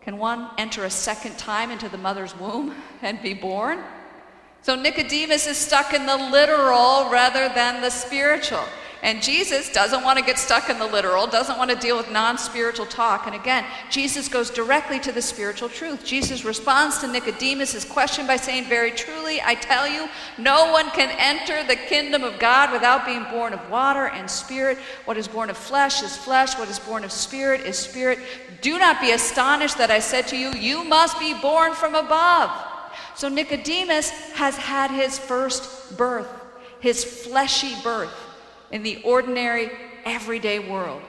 Can 0.00 0.18
one 0.18 0.50
enter 0.58 0.84
a 0.84 0.90
second 0.90 1.38
time 1.38 1.70
into 1.70 1.88
the 1.88 1.98
mother's 1.98 2.36
womb 2.36 2.74
and 3.02 3.22
be 3.22 3.34
born? 3.34 3.84
So 4.62 4.74
Nicodemus 4.74 5.46
is 5.46 5.56
stuck 5.56 5.94
in 5.94 6.04
the 6.04 6.16
literal 6.16 7.10
rather 7.10 7.48
than 7.54 7.80
the 7.80 7.90
spiritual. 7.90 8.64
And 9.02 9.22
Jesus 9.22 9.70
doesn't 9.70 10.02
want 10.02 10.18
to 10.18 10.24
get 10.24 10.38
stuck 10.38 10.68
in 10.68 10.78
the 10.78 10.86
literal, 10.86 11.28
doesn't 11.28 11.56
want 11.56 11.70
to 11.70 11.76
deal 11.76 11.96
with 11.96 12.10
non 12.10 12.36
spiritual 12.36 12.86
talk. 12.86 13.26
And 13.26 13.34
again, 13.34 13.64
Jesus 13.90 14.28
goes 14.28 14.50
directly 14.50 14.98
to 15.00 15.12
the 15.12 15.22
spiritual 15.22 15.68
truth. 15.68 16.04
Jesus 16.04 16.44
responds 16.44 16.98
to 16.98 17.06
Nicodemus' 17.06 17.84
question 17.84 18.26
by 18.26 18.36
saying, 18.36 18.64
Very 18.64 18.90
truly, 18.90 19.40
I 19.40 19.54
tell 19.54 19.86
you, 19.86 20.08
no 20.36 20.72
one 20.72 20.90
can 20.90 21.10
enter 21.16 21.62
the 21.62 21.76
kingdom 21.76 22.24
of 22.24 22.40
God 22.40 22.72
without 22.72 23.06
being 23.06 23.24
born 23.30 23.52
of 23.52 23.70
water 23.70 24.08
and 24.08 24.28
spirit. 24.28 24.78
What 25.04 25.16
is 25.16 25.28
born 25.28 25.48
of 25.48 25.56
flesh 25.56 26.02
is 26.02 26.16
flesh, 26.16 26.58
what 26.58 26.68
is 26.68 26.80
born 26.80 27.04
of 27.04 27.12
spirit 27.12 27.60
is 27.60 27.78
spirit. 27.78 28.18
Do 28.62 28.80
not 28.80 29.00
be 29.00 29.12
astonished 29.12 29.78
that 29.78 29.92
I 29.92 30.00
said 30.00 30.26
to 30.28 30.36
you, 30.36 30.50
You 30.54 30.82
must 30.82 31.20
be 31.20 31.34
born 31.34 31.72
from 31.72 31.94
above. 31.94 32.50
So 33.14 33.28
Nicodemus 33.28 34.10
has 34.34 34.56
had 34.56 34.90
his 34.90 35.20
first 35.20 35.96
birth, 35.96 36.28
his 36.80 37.04
fleshy 37.04 37.74
birth 37.84 38.27
in 38.70 38.82
the 38.82 39.02
ordinary, 39.02 39.70
everyday 40.04 40.58
world. 40.58 41.02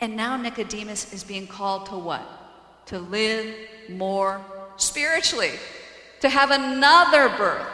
And 0.00 0.16
now 0.16 0.36
Nicodemus 0.36 1.12
is 1.12 1.22
being 1.22 1.46
called 1.46 1.86
to 1.86 1.96
what? 1.96 2.22
To 2.86 2.98
live 2.98 3.54
more 3.88 4.40
spiritually, 4.76 5.52
to 6.20 6.28
have 6.28 6.50
another 6.50 7.28
birth, 7.36 7.66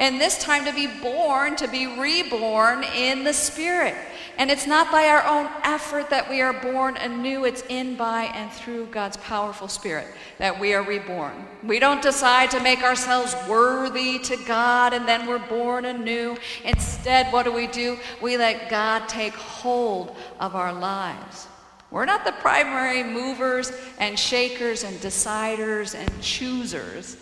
and 0.00 0.20
this 0.20 0.38
time 0.38 0.64
to 0.64 0.72
be 0.72 0.86
born, 0.86 1.56
to 1.56 1.68
be 1.68 1.98
reborn 1.98 2.84
in 2.96 3.24
the 3.24 3.32
Spirit. 3.32 3.94
And 4.36 4.50
it's 4.50 4.66
not 4.66 4.90
by 4.90 5.06
our 5.06 5.24
own 5.24 5.48
effort 5.62 6.10
that 6.10 6.28
we 6.28 6.40
are 6.40 6.52
born 6.52 6.96
anew, 6.96 7.44
it's 7.44 7.62
in, 7.68 7.96
by, 7.96 8.24
and 8.24 8.50
through 8.50 8.86
God's 8.86 9.16
powerful 9.18 9.68
Spirit 9.68 10.08
that 10.38 10.58
we 10.58 10.74
are 10.74 10.82
reborn. 10.82 11.46
We 11.62 11.78
don't 11.78 12.02
decide 12.02 12.50
to 12.50 12.60
make 12.60 12.82
ourselves 12.82 13.36
worthy 13.48 14.18
to 14.20 14.36
God 14.44 14.92
and 14.92 15.06
then 15.06 15.26
we're 15.26 15.38
born 15.38 15.84
anew. 15.84 16.36
Instead, 16.64 17.32
what 17.32 17.44
do 17.44 17.52
we 17.52 17.68
do? 17.68 17.96
We 18.20 18.36
let 18.36 18.68
God 18.68 19.08
take 19.08 19.34
hold 19.34 20.16
of 20.40 20.56
our 20.56 20.72
lives. 20.72 21.46
We're 21.92 22.06
not 22.06 22.24
the 22.24 22.32
primary 22.32 23.04
movers 23.04 23.70
and 23.98 24.18
shakers 24.18 24.82
and 24.82 24.96
deciders 24.98 25.94
and 25.94 26.10
choosers. 26.20 27.16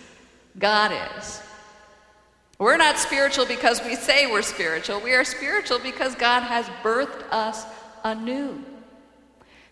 God 0.59 0.92
is. 1.18 1.42
We're 2.62 2.77
not 2.77 2.96
spiritual 2.96 3.44
because 3.44 3.85
we 3.85 3.96
say 3.96 4.31
we're 4.31 4.40
spiritual. 4.40 5.01
We 5.01 5.14
are 5.14 5.25
spiritual 5.25 5.81
because 5.81 6.14
God 6.14 6.42
has 6.42 6.64
birthed 6.85 7.25
us 7.33 7.66
anew. 8.05 8.62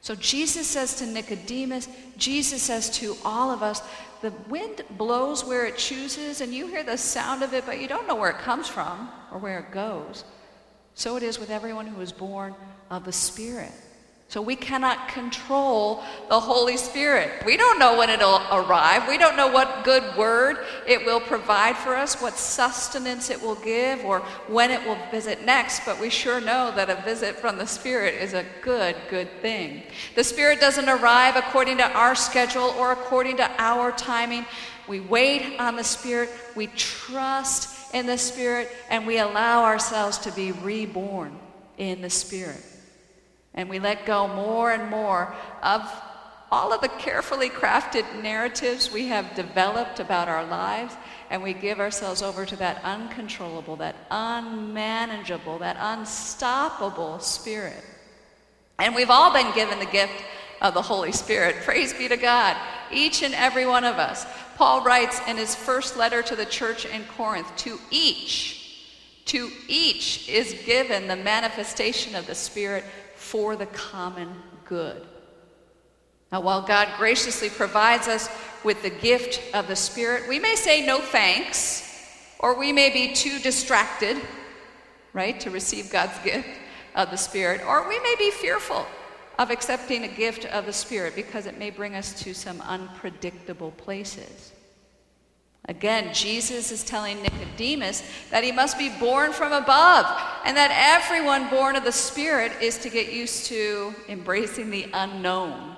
So 0.01 0.17
Jesus 0.17 0.67
says 0.67 0.97
to 0.97 1.07
Nicodemus, 1.07 1.89
Jesus 2.17 2.61
says 2.61 2.91
to 2.99 3.17
all 3.25 3.53
of 3.53 3.63
us, 3.63 3.81
the 4.23 4.33
wind 4.49 4.83
blows 4.99 5.45
where 5.45 5.67
it 5.67 5.77
chooses, 5.77 6.41
and 6.41 6.53
you 6.53 6.67
hear 6.67 6.83
the 6.83 6.99
sound 6.99 7.45
of 7.45 7.55
it, 7.55 7.65
but 7.65 7.81
you 7.81 7.87
don't 7.87 8.09
know 8.09 8.17
where 8.17 8.31
it 8.31 8.39
comes 8.39 8.67
from 8.67 9.09
or 9.31 9.39
where 9.39 9.61
it 9.61 9.71
goes. 9.71 10.25
So 10.95 11.17
it 11.17 11.23
is 11.23 11.39
with 11.39 11.51
everyone 11.51 11.87
who 11.87 12.01
is 12.01 12.11
born 12.11 12.57
of 12.91 13.05
the 13.05 13.13
Spirit. 13.13 13.71
So 14.31 14.41
we 14.41 14.55
cannot 14.55 15.09
control 15.09 16.05
the 16.29 16.39
Holy 16.39 16.77
Spirit. 16.77 17.45
We 17.45 17.57
don't 17.57 17.81
know 17.81 17.99
when 17.99 18.09
it'll 18.09 18.41
arrive. 18.53 19.09
We 19.09 19.19
don't 19.19 19.35
know 19.35 19.49
what 19.49 19.83
good 19.83 20.17
word 20.17 20.59
it 20.87 21.05
will 21.05 21.19
provide 21.19 21.77
for 21.77 21.97
us, 21.97 22.23
what 22.23 22.35
sustenance 22.35 23.29
it 23.29 23.43
will 23.43 23.57
give, 23.57 24.05
or 24.05 24.21
when 24.47 24.71
it 24.71 24.87
will 24.87 24.99
visit 25.11 25.45
next, 25.45 25.85
but 25.85 25.99
we 25.99 26.11
sure 26.11 26.41
know 26.41 26.73
that 26.77 26.89
a 26.89 27.03
visit 27.03 27.41
from 27.41 27.59
the 27.59 27.67
Spirit 27.67 28.23
is 28.23 28.33
a 28.33 28.47
good, 28.63 28.95
good 29.11 29.29
thing. 29.43 29.83
The 30.15 30.23
Spirit 30.23 30.61
doesn't 30.61 30.89
arrive 30.89 31.35
according 31.35 31.79
to 31.79 31.91
our 31.91 32.15
schedule 32.15 32.73
or 32.79 32.93
according 32.93 33.39
to 33.39 33.51
our 33.59 33.91
timing. 33.91 34.47
We 34.87 35.01
wait 35.01 35.59
on 35.59 35.75
the 35.75 35.83
Spirit, 35.83 36.31
we 36.55 36.69
trust 36.69 37.93
in 37.93 38.07
the 38.07 38.17
Spirit, 38.17 38.71
and 38.91 39.09
we 39.09 39.19
allow 39.19 39.65
ourselves 39.65 40.19
to 40.19 40.31
be 40.31 40.53
reborn 40.53 41.37
in 41.79 42.01
the 42.01 42.11
Spirit. 42.11 42.65
And 43.55 43.69
we 43.69 43.79
let 43.79 44.07
go 44.07 44.29
more 44.29 44.71
and 44.71 44.91
more 44.91 45.35
of 45.63 45.83
all 46.53 46.73
of 46.73 46.81
the 46.81 46.89
carefully 46.89 47.49
crafted 47.49 48.23
narratives 48.23 48.91
we 48.91 49.07
have 49.07 49.35
developed 49.37 50.01
about 50.01 50.29
our 50.29 50.45
lives, 50.45 50.95
and 51.31 51.43
we 51.43 51.53
give 51.53 51.79
ourselves 51.79 52.23
over 52.23 52.45
to 52.45 52.57
that 52.57 52.83
uncontrollable, 52.83 53.77
that 53.77 53.95
unmanageable, 54.11 55.59
that 55.59 55.77
unstoppable 55.79 57.21
spirit. 57.21 57.85
And 58.81 58.95
we've 58.95 59.11
all 59.11 59.33
been 59.33 59.55
given 59.55 59.79
the 59.79 59.87
gift 59.87 60.25
of 60.61 60.75
the 60.75 60.83
Holy 60.83 61.13
Spirit. 61.13 61.57
Praise 61.63 61.93
be 61.93 62.09
to 62.09 62.17
God, 62.17 62.57
each 62.91 63.23
and 63.23 63.35
every 63.35 63.67
one 63.67 63.85
of 63.85 63.97
us. 63.97 64.27
Paul 64.57 64.83
writes 64.83 65.21
in 65.29 65.37
his 65.37 65.55
first 65.55 65.97
letter 65.97 66.21
to 66.23 66.35
the 66.35 66.45
church 66.45 66.85
in 66.85 67.05
Corinth 67.05 67.55
to 67.59 67.79
each, 67.91 68.57
to 69.27 69.51
each 69.69 70.29
is 70.29 70.55
given 70.67 71.07
the 71.07 71.17
manifestation 71.17 72.17
of 72.17 72.27
the 72.27 72.35
Spirit 72.35 72.85
for 73.21 73.55
the 73.55 73.67
common 73.67 74.35
good. 74.65 75.07
Now, 76.33 76.41
while 76.41 76.63
God 76.63 76.89
graciously 76.97 77.51
provides 77.51 78.09
us 78.09 78.31
with 78.65 78.83
the 78.83 78.91
gift 78.91 79.55
of 79.55 79.69
the 79.69 79.77
Spirit, 79.77 80.27
we 80.27 80.39
may 80.39 80.55
say 80.55 80.85
no 80.85 81.01
thanks, 81.01 81.87
or 82.39 82.59
we 82.59 82.73
may 82.73 82.89
be 82.89 83.13
too 83.13 83.39
distracted, 83.39 84.17
right, 85.13 85.39
to 85.41 85.51
receive 85.51 85.91
God's 85.91 86.19
gift 86.21 86.49
of 86.95 87.11
the 87.11 87.17
Spirit, 87.17 87.61
or 87.67 87.87
we 87.87 87.99
may 88.01 88.15
be 88.19 88.31
fearful 88.31 88.87
of 89.39 89.51
accepting 89.51 90.05
a 90.05 90.09
gift 90.09 90.47
of 90.47 90.65
the 90.65 90.73
Spirit 90.73 91.15
because 91.15 91.45
it 91.45 91.59
may 91.59 91.71
bring 91.71 91.95
us 91.95 92.19
to 92.23 92.35
some 92.35 92.61
unpredictable 92.63 93.73
places. 93.73 94.50
Again, 95.67 96.13
Jesus 96.15 96.73
is 96.73 96.83
telling 96.83 97.23
Nicodemus 97.23 98.03
that 98.31 98.43
he 98.43 98.51
must 98.51 98.79
be 98.79 98.89
born 98.99 99.33
from 99.33 99.53
above. 99.53 100.07
and 100.45 100.57
that 100.57 100.71
everyone 100.73 101.51
born 101.51 101.77
of 101.77 101.85
the 101.85 101.93
Spirit 101.93 102.51
is 102.63 102.79
to 102.79 102.89
get 102.89 103.13
used 103.13 103.45
to 103.47 103.95
embracing 104.09 104.71
the 104.71 104.87
unknown. 104.95 105.77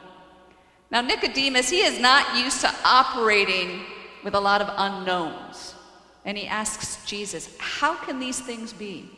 Now, 0.89 1.01
Nicodemus, 1.01 1.69
he 1.69 1.81
is 1.81 1.99
not 1.99 2.39
used 2.39 2.61
to 2.61 2.73
operating 2.85 3.81
with 4.23 4.35
a 4.35 4.41
lot 4.41 4.61
of 4.63 4.73
unknowns. 4.77 5.75
And 6.25 6.39
he 6.39 6.47
asks 6.47 7.05
Jesus, 7.05 7.49
How 7.59 7.95
can 7.97 8.21
these 8.21 8.39
things 8.39 8.73
be? 8.73 9.11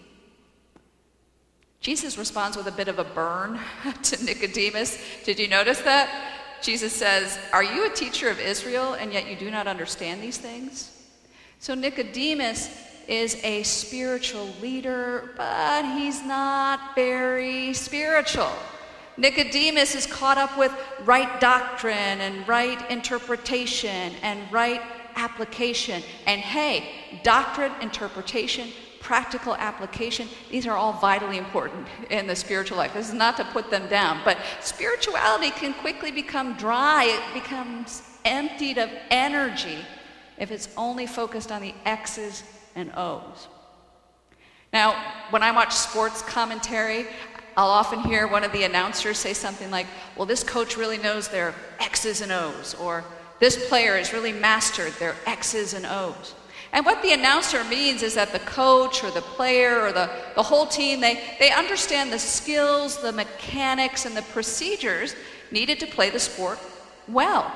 Jesus 1.80 2.16
responds 2.16 2.56
with 2.56 2.66
a 2.66 2.72
bit 2.72 2.88
of 2.88 2.98
a 2.98 3.04
burn 3.04 3.60
to 4.02 4.24
Nicodemus. 4.24 4.98
Did 5.24 5.38
you 5.38 5.48
notice 5.48 5.80
that? 5.82 6.33
Jesus 6.64 6.94
says, 6.94 7.38
Are 7.52 7.62
you 7.62 7.86
a 7.86 7.90
teacher 7.90 8.30
of 8.30 8.40
Israel 8.40 8.94
and 8.94 9.12
yet 9.12 9.28
you 9.28 9.36
do 9.36 9.50
not 9.50 9.66
understand 9.66 10.22
these 10.22 10.38
things? 10.38 10.90
So 11.58 11.74
Nicodemus 11.74 12.74
is 13.06 13.38
a 13.44 13.62
spiritual 13.64 14.48
leader, 14.62 15.34
but 15.36 15.84
he's 15.98 16.22
not 16.22 16.94
very 16.94 17.74
spiritual. 17.74 18.50
Nicodemus 19.18 19.94
is 19.94 20.06
caught 20.06 20.38
up 20.38 20.56
with 20.56 20.72
right 21.04 21.38
doctrine 21.38 22.20
and 22.20 22.48
right 22.48 22.90
interpretation 22.90 24.14
and 24.22 24.40
right 24.50 24.80
application. 25.16 26.02
And 26.26 26.40
hey, 26.40 27.20
doctrine, 27.22 27.72
interpretation, 27.82 28.70
practical 29.04 29.54
application, 29.56 30.26
these 30.50 30.66
are 30.66 30.76
all 30.76 30.94
vitally 30.94 31.36
important 31.36 31.86
in 32.08 32.26
the 32.26 32.34
spiritual 32.34 32.78
life. 32.78 32.94
This 32.94 33.08
is 33.08 33.14
not 33.14 33.36
to 33.36 33.44
put 33.44 33.70
them 33.70 33.86
down, 33.88 34.22
but 34.24 34.38
spirituality 34.60 35.50
can 35.50 35.74
quickly 35.74 36.10
become 36.10 36.54
dry, 36.54 37.04
it 37.04 37.34
becomes 37.34 38.02
emptied 38.24 38.78
of 38.78 38.88
energy 39.10 39.76
if 40.38 40.50
it's 40.50 40.70
only 40.78 41.06
focused 41.06 41.52
on 41.52 41.60
the 41.60 41.74
X's 41.84 42.42
and 42.74 42.90
O's. 42.96 43.48
Now, 44.72 44.96
when 45.28 45.42
I 45.42 45.52
watch 45.52 45.74
sports 45.74 46.22
commentary, 46.22 47.06
I'll 47.58 47.68
often 47.68 48.00
hear 48.00 48.26
one 48.26 48.42
of 48.42 48.52
the 48.52 48.64
announcers 48.64 49.18
say 49.18 49.34
something 49.34 49.70
like, 49.70 49.86
Well, 50.16 50.26
this 50.26 50.42
coach 50.42 50.78
really 50.78 50.98
knows 50.98 51.28
their 51.28 51.54
X's 51.78 52.22
and 52.22 52.32
O's, 52.32 52.74
or 52.74 53.04
this 53.38 53.68
player 53.68 53.98
has 53.98 54.14
really 54.14 54.32
mastered 54.32 54.92
their 54.94 55.14
X's 55.26 55.74
and 55.74 55.84
O's. 55.84 56.34
And 56.74 56.84
what 56.84 57.02
the 57.02 57.12
announcer 57.12 57.62
means 57.62 58.02
is 58.02 58.14
that 58.14 58.32
the 58.32 58.40
coach 58.40 59.04
or 59.04 59.10
the 59.12 59.22
player 59.22 59.80
or 59.80 59.92
the, 59.92 60.10
the 60.34 60.42
whole 60.42 60.66
team, 60.66 61.00
they, 61.00 61.22
they 61.38 61.52
understand 61.52 62.12
the 62.12 62.18
skills, 62.18 63.00
the 63.00 63.12
mechanics, 63.12 64.06
and 64.06 64.16
the 64.16 64.22
procedures 64.22 65.14
needed 65.52 65.78
to 65.78 65.86
play 65.86 66.10
the 66.10 66.18
sport 66.18 66.58
well. 67.06 67.52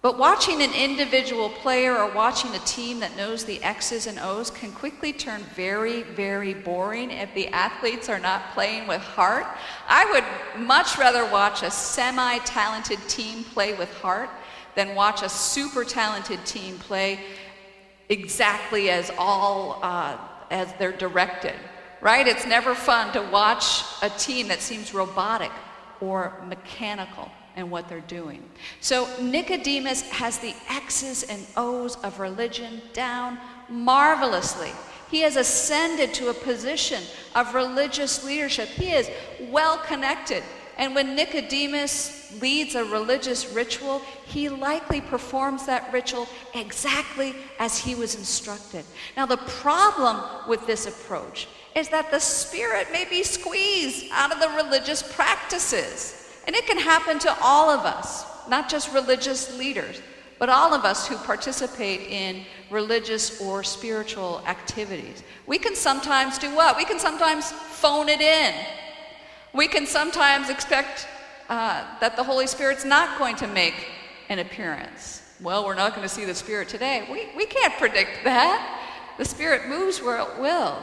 But 0.00 0.18
watching 0.18 0.62
an 0.62 0.72
individual 0.72 1.50
player 1.50 1.94
or 1.94 2.10
watching 2.10 2.54
a 2.54 2.58
team 2.60 3.00
that 3.00 3.18
knows 3.18 3.44
the 3.44 3.62
X's 3.62 4.06
and 4.06 4.18
O's 4.18 4.50
can 4.50 4.72
quickly 4.72 5.12
turn 5.12 5.42
very, 5.54 6.04
very 6.04 6.54
boring 6.54 7.10
if 7.10 7.34
the 7.34 7.48
athletes 7.48 8.08
are 8.08 8.18
not 8.18 8.52
playing 8.54 8.86
with 8.86 9.02
heart. 9.02 9.46
I 9.88 10.10
would 10.10 10.66
much 10.66 10.96
rather 10.96 11.30
watch 11.30 11.62
a 11.62 11.70
semi 11.70 12.38
talented 12.38 12.98
team 13.08 13.44
play 13.44 13.74
with 13.74 13.92
heart 13.98 14.30
than 14.74 14.94
watch 14.94 15.22
a 15.22 15.28
super 15.28 15.84
talented 15.84 16.44
team 16.46 16.78
play 16.78 17.20
exactly 18.08 18.90
as 18.90 19.10
all 19.18 19.80
uh, 19.82 20.16
as 20.50 20.72
they're 20.74 20.92
directed 20.92 21.54
right? 22.04 22.28
It's 22.28 22.46
never 22.46 22.74
fun 22.74 23.12
to 23.14 23.22
watch 23.32 23.82
a 24.02 24.10
team 24.10 24.48
that 24.48 24.60
seems 24.60 24.92
robotic 24.92 25.50
or 26.00 26.38
mechanical 26.46 27.30
in 27.56 27.70
what 27.70 27.88
they're 27.88 28.00
doing. 28.00 28.42
So 28.80 29.08
nicodemus 29.20 30.02
has 30.10 30.38
the 30.38 30.54
x's 30.68 31.22
and 31.24 31.44
o's 31.56 31.96
of 31.96 32.20
religion 32.20 32.82
down 32.92 33.38
marvelously. 33.70 34.70
He 35.10 35.22
has 35.22 35.36
ascended 35.36 36.12
to 36.14 36.28
a 36.28 36.34
position 36.34 37.02
of 37.34 37.54
religious 37.54 38.22
leadership. 38.22 38.68
He 38.68 38.92
is 38.92 39.10
well 39.50 39.78
connected 39.78 40.42
and 40.76 40.94
when 40.94 41.14
Nicodemus 41.14 42.32
leads 42.40 42.74
a 42.74 42.84
religious 42.84 43.52
ritual, 43.52 44.00
he 44.26 44.48
likely 44.48 45.00
performs 45.00 45.66
that 45.66 45.92
ritual 45.92 46.28
exactly 46.54 47.34
as 47.58 47.78
he 47.78 47.94
was 47.94 48.16
instructed. 48.16 48.84
Now, 49.16 49.26
the 49.26 49.36
problem 49.36 50.48
with 50.48 50.66
this 50.66 50.86
approach 50.86 51.48
is 51.76 51.88
that 51.90 52.10
the 52.10 52.18
spirit 52.18 52.88
may 52.92 53.04
be 53.04 53.22
squeezed 53.22 54.06
out 54.12 54.32
of 54.32 54.40
the 54.40 54.48
religious 54.64 55.02
practices. 55.02 56.20
And 56.46 56.54
it 56.54 56.66
can 56.66 56.78
happen 56.78 57.18
to 57.20 57.36
all 57.40 57.70
of 57.70 57.84
us, 57.84 58.24
not 58.48 58.68
just 58.68 58.92
religious 58.92 59.56
leaders, 59.56 60.00
but 60.38 60.48
all 60.48 60.74
of 60.74 60.84
us 60.84 61.06
who 61.06 61.16
participate 61.16 62.00
in 62.10 62.44
religious 62.70 63.40
or 63.40 63.62
spiritual 63.62 64.42
activities. 64.46 65.22
We 65.46 65.58
can 65.58 65.74
sometimes 65.74 66.38
do 66.38 66.54
what? 66.54 66.76
We 66.76 66.84
can 66.84 66.98
sometimes 66.98 67.52
phone 67.52 68.08
it 68.08 68.20
in 68.20 68.54
we 69.54 69.68
can 69.68 69.86
sometimes 69.86 70.50
expect 70.50 71.06
uh, 71.48 71.84
that 72.00 72.16
the 72.16 72.24
Holy 72.24 72.46
Spirit's 72.46 72.84
not 72.84 73.18
going 73.18 73.36
to 73.36 73.46
make 73.46 73.74
an 74.28 74.40
appearance. 74.40 75.22
Well, 75.40 75.64
we're 75.64 75.74
not 75.74 75.94
going 75.94 76.06
to 76.06 76.12
see 76.12 76.24
the 76.24 76.34
Spirit 76.34 76.68
today. 76.68 77.06
We, 77.10 77.28
we 77.36 77.46
can't 77.46 77.74
predict 77.74 78.24
that. 78.24 78.80
The 79.16 79.24
Spirit 79.24 79.68
moves 79.68 80.02
where 80.02 80.18
it 80.18 80.38
will. 80.40 80.76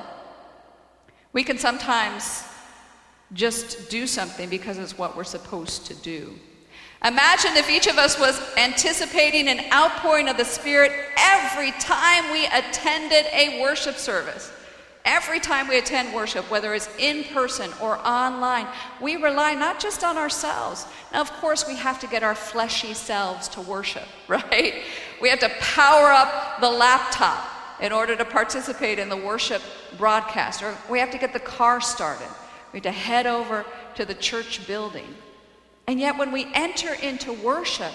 We 1.33 1.43
can 1.43 1.57
sometimes 1.57 2.43
just 3.33 3.89
do 3.89 4.07
something 4.07 4.49
because 4.49 4.77
it's 4.77 4.97
what 4.97 5.15
we're 5.15 5.23
supposed 5.23 5.85
to 5.87 5.95
do. 5.95 6.33
Imagine 7.03 7.51
if 7.55 7.69
each 7.69 7.87
of 7.87 7.97
us 7.97 8.19
was 8.19 8.39
anticipating 8.57 9.47
an 9.47 9.59
outpouring 9.73 10.29
of 10.29 10.37
the 10.37 10.45
Spirit 10.45 10.91
every 11.17 11.71
time 11.73 12.31
we 12.31 12.45
attended 12.45 13.25
a 13.33 13.59
worship 13.61 13.95
service. 13.95 14.51
Every 15.03 15.39
time 15.39 15.67
we 15.67 15.79
attend 15.79 16.13
worship, 16.13 16.49
whether 16.51 16.75
it's 16.75 16.89
in 16.99 17.23
person 17.25 17.71
or 17.81 17.97
online, 18.07 18.67
we 19.01 19.15
rely 19.15 19.55
not 19.55 19.79
just 19.79 20.03
on 20.03 20.17
ourselves. 20.17 20.85
Now, 21.11 21.21
of 21.21 21.31
course, 21.33 21.67
we 21.67 21.75
have 21.75 21.99
to 22.01 22.07
get 22.07 22.21
our 22.21 22.35
fleshy 22.35 22.93
selves 22.93 23.47
to 23.49 23.61
worship, 23.61 24.07
right? 24.27 24.83
We 25.21 25.29
have 25.29 25.39
to 25.39 25.49
power 25.59 26.11
up 26.11 26.61
the 26.61 26.69
laptop 26.69 27.47
in 27.81 27.91
order 27.91 28.15
to 28.15 28.25
participate 28.25 28.99
in 28.99 29.09
the 29.09 29.17
worship 29.17 29.61
broadcast, 29.97 30.61
or 30.61 30.75
we 30.89 30.99
have 30.99 31.09
to 31.11 31.17
get 31.17 31.33
the 31.33 31.39
car 31.39 31.81
started. 31.81 32.27
We 32.71 32.77
have 32.77 32.83
to 32.83 32.91
head 32.91 33.25
over 33.25 33.65
to 33.95 34.05
the 34.05 34.13
church 34.13 34.67
building. 34.67 35.15
And 35.87 35.99
yet, 35.99 36.17
when 36.17 36.31
we 36.31 36.47
enter 36.53 36.93
into 36.93 37.33
worship, 37.33 37.91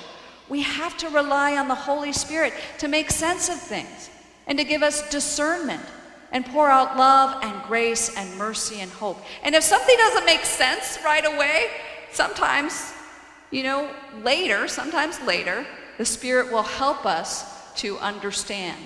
we 0.48 0.62
have 0.62 0.96
to 0.98 1.08
rely 1.08 1.56
on 1.56 1.68
the 1.68 1.74
Holy 1.74 2.12
Spirit 2.12 2.52
to 2.78 2.88
make 2.88 3.12
sense 3.12 3.48
of 3.48 3.60
things 3.60 4.10
and 4.48 4.58
to 4.58 4.64
give 4.64 4.82
us 4.82 5.08
discernment 5.08 5.82
and 6.32 6.44
pour 6.46 6.68
out 6.68 6.96
love 6.96 7.42
and 7.42 7.62
grace 7.64 8.16
and 8.16 8.36
mercy 8.36 8.80
and 8.80 8.90
hope. 8.90 9.18
And 9.42 9.54
if 9.54 9.62
something 9.62 9.96
doesn't 9.96 10.26
make 10.26 10.44
sense 10.44 10.98
right 11.04 11.24
away, 11.24 11.66
sometimes, 12.12 12.92
you 13.50 13.62
know, 13.62 13.90
later, 14.22 14.68
sometimes 14.68 15.20
later, 15.22 15.66
the 15.98 16.04
Spirit 16.04 16.52
will 16.52 16.62
help 16.62 17.06
us 17.06 17.72
to 17.76 17.98
understand. 17.98 18.78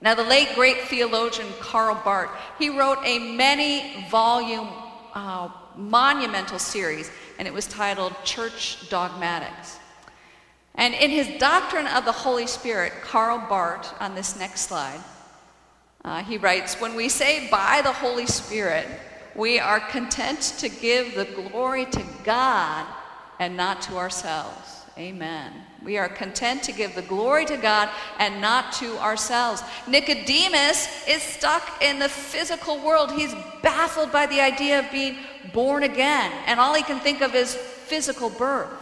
Now, 0.00 0.14
the 0.14 0.24
late 0.24 0.54
great 0.54 0.82
theologian 0.82 1.46
Karl 1.60 2.00
Barth, 2.04 2.30
he 2.58 2.68
wrote 2.68 2.98
a 3.04 3.18
many 3.18 4.04
volume 4.10 4.68
uh, 5.14 5.48
monumental 5.76 6.58
series, 6.58 7.10
and 7.38 7.46
it 7.46 7.54
was 7.54 7.66
titled 7.66 8.12
Church 8.24 8.88
Dogmatics. 8.88 9.78
And 10.74 10.94
in 10.94 11.10
his 11.10 11.28
Doctrine 11.38 11.86
of 11.86 12.04
the 12.04 12.12
Holy 12.12 12.46
Spirit, 12.46 12.92
Karl 13.02 13.38
Barth, 13.48 13.94
on 14.00 14.14
this 14.14 14.38
next 14.38 14.62
slide, 14.62 15.00
uh, 16.04 16.22
he 16.22 16.36
writes, 16.36 16.80
When 16.80 16.94
we 16.94 17.08
say 17.08 17.48
by 17.48 17.80
the 17.82 17.92
Holy 17.92 18.26
Spirit, 18.26 18.86
we 19.34 19.58
are 19.58 19.80
content 19.80 20.40
to 20.58 20.68
give 20.68 21.14
the 21.14 21.24
glory 21.24 21.86
to 21.86 22.04
God 22.24 22.86
and 23.38 23.56
not 23.56 23.82
to 23.82 23.96
ourselves. 23.96 24.84
Amen. 24.98 25.52
We 25.82 25.96
are 25.96 26.08
content 26.08 26.62
to 26.64 26.72
give 26.72 26.94
the 26.94 27.02
glory 27.02 27.46
to 27.46 27.56
God 27.56 27.88
and 28.18 28.40
not 28.40 28.72
to 28.74 28.98
ourselves. 28.98 29.62
Nicodemus 29.88 31.08
is 31.08 31.22
stuck 31.22 31.82
in 31.82 31.98
the 31.98 32.08
physical 32.08 32.78
world. 32.84 33.10
He's 33.10 33.34
baffled 33.62 34.12
by 34.12 34.26
the 34.26 34.40
idea 34.40 34.80
of 34.80 34.90
being 34.92 35.16
born 35.52 35.82
again, 35.82 36.30
and 36.46 36.60
all 36.60 36.74
he 36.74 36.82
can 36.82 37.00
think 37.00 37.22
of 37.22 37.34
is 37.34 37.54
physical 37.54 38.28
birth. 38.28 38.81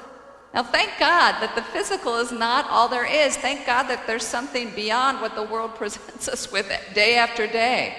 Now, 0.53 0.65
thank 0.65 0.99
God 0.99 1.41
that 1.41 1.55
the 1.55 1.63
physical 1.63 2.17
is 2.17 2.33
not 2.33 2.69
all 2.69 2.89
there 2.89 3.07
is. 3.07 3.37
Thank 3.37 3.67
God 3.67 3.85
that 3.85 4.07
there's 4.07 4.27
something 4.27 4.75
beyond 4.75 5.21
what 5.21 5.35
the 5.35 5.45
world 5.45 5.75
presents 5.77 6.29
us 6.29 6.51
with 6.51 6.71
day 6.95 7.17
after 7.17 7.47
day. 7.47 7.95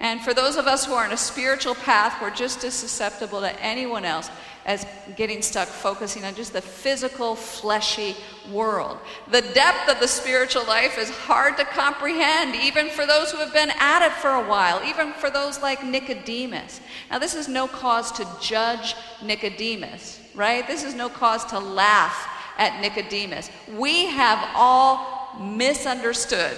And 0.00 0.20
for 0.20 0.34
those 0.34 0.56
of 0.56 0.66
us 0.66 0.84
who 0.84 0.92
are 0.92 1.04
on 1.04 1.12
a 1.12 1.16
spiritual 1.16 1.74
path, 1.74 2.20
we're 2.20 2.34
just 2.34 2.64
as 2.64 2.74
susceptible 2.74 3.40
to 3.40 3.62
anyone 3.62 4.04
else 4.04 4.30
as 4.66 4.84
getting 5.16 5.40
stuck 5.40 5.68
focusing 5.68 6.24
on 6.24 6.34
just 6.34 6.52
the 6.52 6.60
physical, 6.60 7.34
fleshy 7.34 8.14
world. 8.52 8.98
The 9.30 9.40
depth 9.40 9.88
of 9.88 9.98
the 10.00 10.08
spiritual 10.08 10.66
life 10.66 10.98
is 10.98 11.08
hard 11.08 11.56
to 11.56 11.64
comprehend, 11.64 12.54
even 12.54 12.90
for 12.90 13.06
those 13.06 13.30
who 13.30 13.38
have 13.38 13.54
been 13.54 13.70
at 13.78 14.04
it 14.04 14.12
for 14.12 14.30
a 14.30 14.46
while, 14.46 14.82
even 14.84 15.14
for 15.14 15.30
those 15.30 15.62
like 15.62 15.82
Nicodemus. 15.82 16.80
Now, 17.10 17.18
this 17.18 17.34
is 17.34 17.48
no 17.48 17.66
cause 17.66 18.12
to 18.12 18.26
judge 18.40 18.94
Nicodemus 19.22 20.20
right? 20.36 20.66
This 20.66 20.84
is 20.84 20.94
no 20.94 21.08
cause 21.08 21.44
to 21.46 21.58
laugh 21.58 22.28
at 22.58 22.80
Nicodemus. 22.80 23.50
We 23.74 24.06
have 24.06 24.50
all 24.54 25.36
misunderstood 25.40 26.56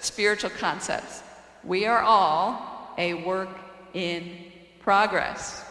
spiritual 0.00 0.50
concepts. 0.50 1.22
We 1.62 1.84
are 1.84 2.00
all 2.00 2.94
a 2.96 3.14
work 3.14 3.50
in 3.92 4.32
progress. 4.80 5.64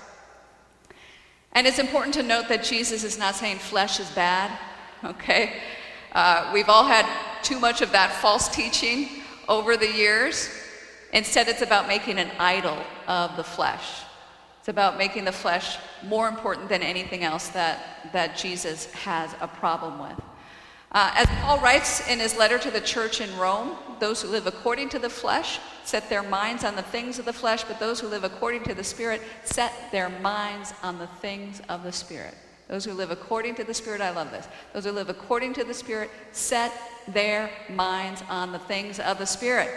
And 1.57 1.65
it's 1.65 1.79
important 1.79 2.13
to 2.13 2.21
note 2.21 2.49
that 2.49 2.63
Jesus 2.63 3.03
is 3.03 3.17
not 3.17 3.33
saying 3.33 3.57
flesh 3.57 3.99
is 3.99 4.07
bad, 4.11 4.55
okay? 5.03 5.53
Uh, 6.11 6.51
we've 6.53 6.69
all 6.69 6.85
had 6.85 7.03
too 7.41 7.59
much 7.59 7.81
of 7.81 7.91
that 7.93 8.11
false 8.21 8.47
teaching 8.47 9.23
over 9.49 9.75
the 9.75 9.91
years. 9.91 10.51
Instead, 11.13 11.47
it's 11.47 11.63
about 11.63 11.87
making 11.87 12.19
an 12.19 12.29
idol 12.37 12.77
of 13.07 13.35
the 13.37 13.43
flesh. 13.43 14.03
It's 14.59 14.67
about 14.67 14.99
making 14.99 15.25
the 15.25 15.31
flesh 15.31 15.79
more 16.03 16.27
important 16.27 16.69
than 16.69 16.83
anything 16.83 17.23
else 17.23 17.47
that, 17.49 18.11
that 18.13 18.37
Jesus 18.37 18.93
has 18.93 19.33
a 19.41 19.47
problem 19.47 19.97
with. 19.97 20.21
Uh, 20.91 21.11
as 21.15 21.27
Paul 21.41 21.59
writes 21.59 22.07
in 22.07 22.19
his 22.19 22.37
letter 22.37 22.57
to 22.57 22.71
the 22.71 22.79
church 22.79 23.19
in 23.19 23.37
Rome, 23.37 23.75
those 23.99 24.21
who 24.21 24.29
live 24.29 24.47
according 24.47 24.89
to 24.89 24.99
the 24.99 25.09
flesh 25.09 25.59
set 25.83 26.09
their 26.09 26.23
minds 26.23 26.63
on 26.63 26.75
the 26.75 26.81
things 26.81 27.19
of 27.19 27.25
the 27.25 27.33
flesh, 27.33 27.63
but 27.63 27.79
those 27.79 27.99
who 27.99 28.07
live 28.07 28.23
according 28.23 28.63
to 28.63 28.73
the 28.73 28.83
Spirit 28.83 29.21
set 29.43 29.73
their 29.91 30.09
minds 30.09 30.73
on 30.83 30.97
the 30.97 31.07
things 31.07 31.61
of 31.69 31.83
the 31.83 31.91
Spirit. 31.91 32.35
Those 32.67 32.85
who 32.85 32.93
live 32.93 33.11
according 33.11 33.55
to 33.55 33.63
the 33.63 33.73
Spirit, 33.73 34.01
I 34.01 34.11
love 34.11 34.31
this. 34.31 34.47
Those 34.73 34.85
who 34.85 34.91
live 34.91 35.09
according 35.09 35.53
to 35.53 35.63
the 35.63 35.73
Spirit 35.73 36.09
set 36.31 36.73
their 37.07 37.49
minds 37.69 38.23
on 38.29 38.51
the 38.51 38.59
things 38.59 38.99
of 38.99 39.17
the 39.17 39.25
Spirit. 39.25 39.69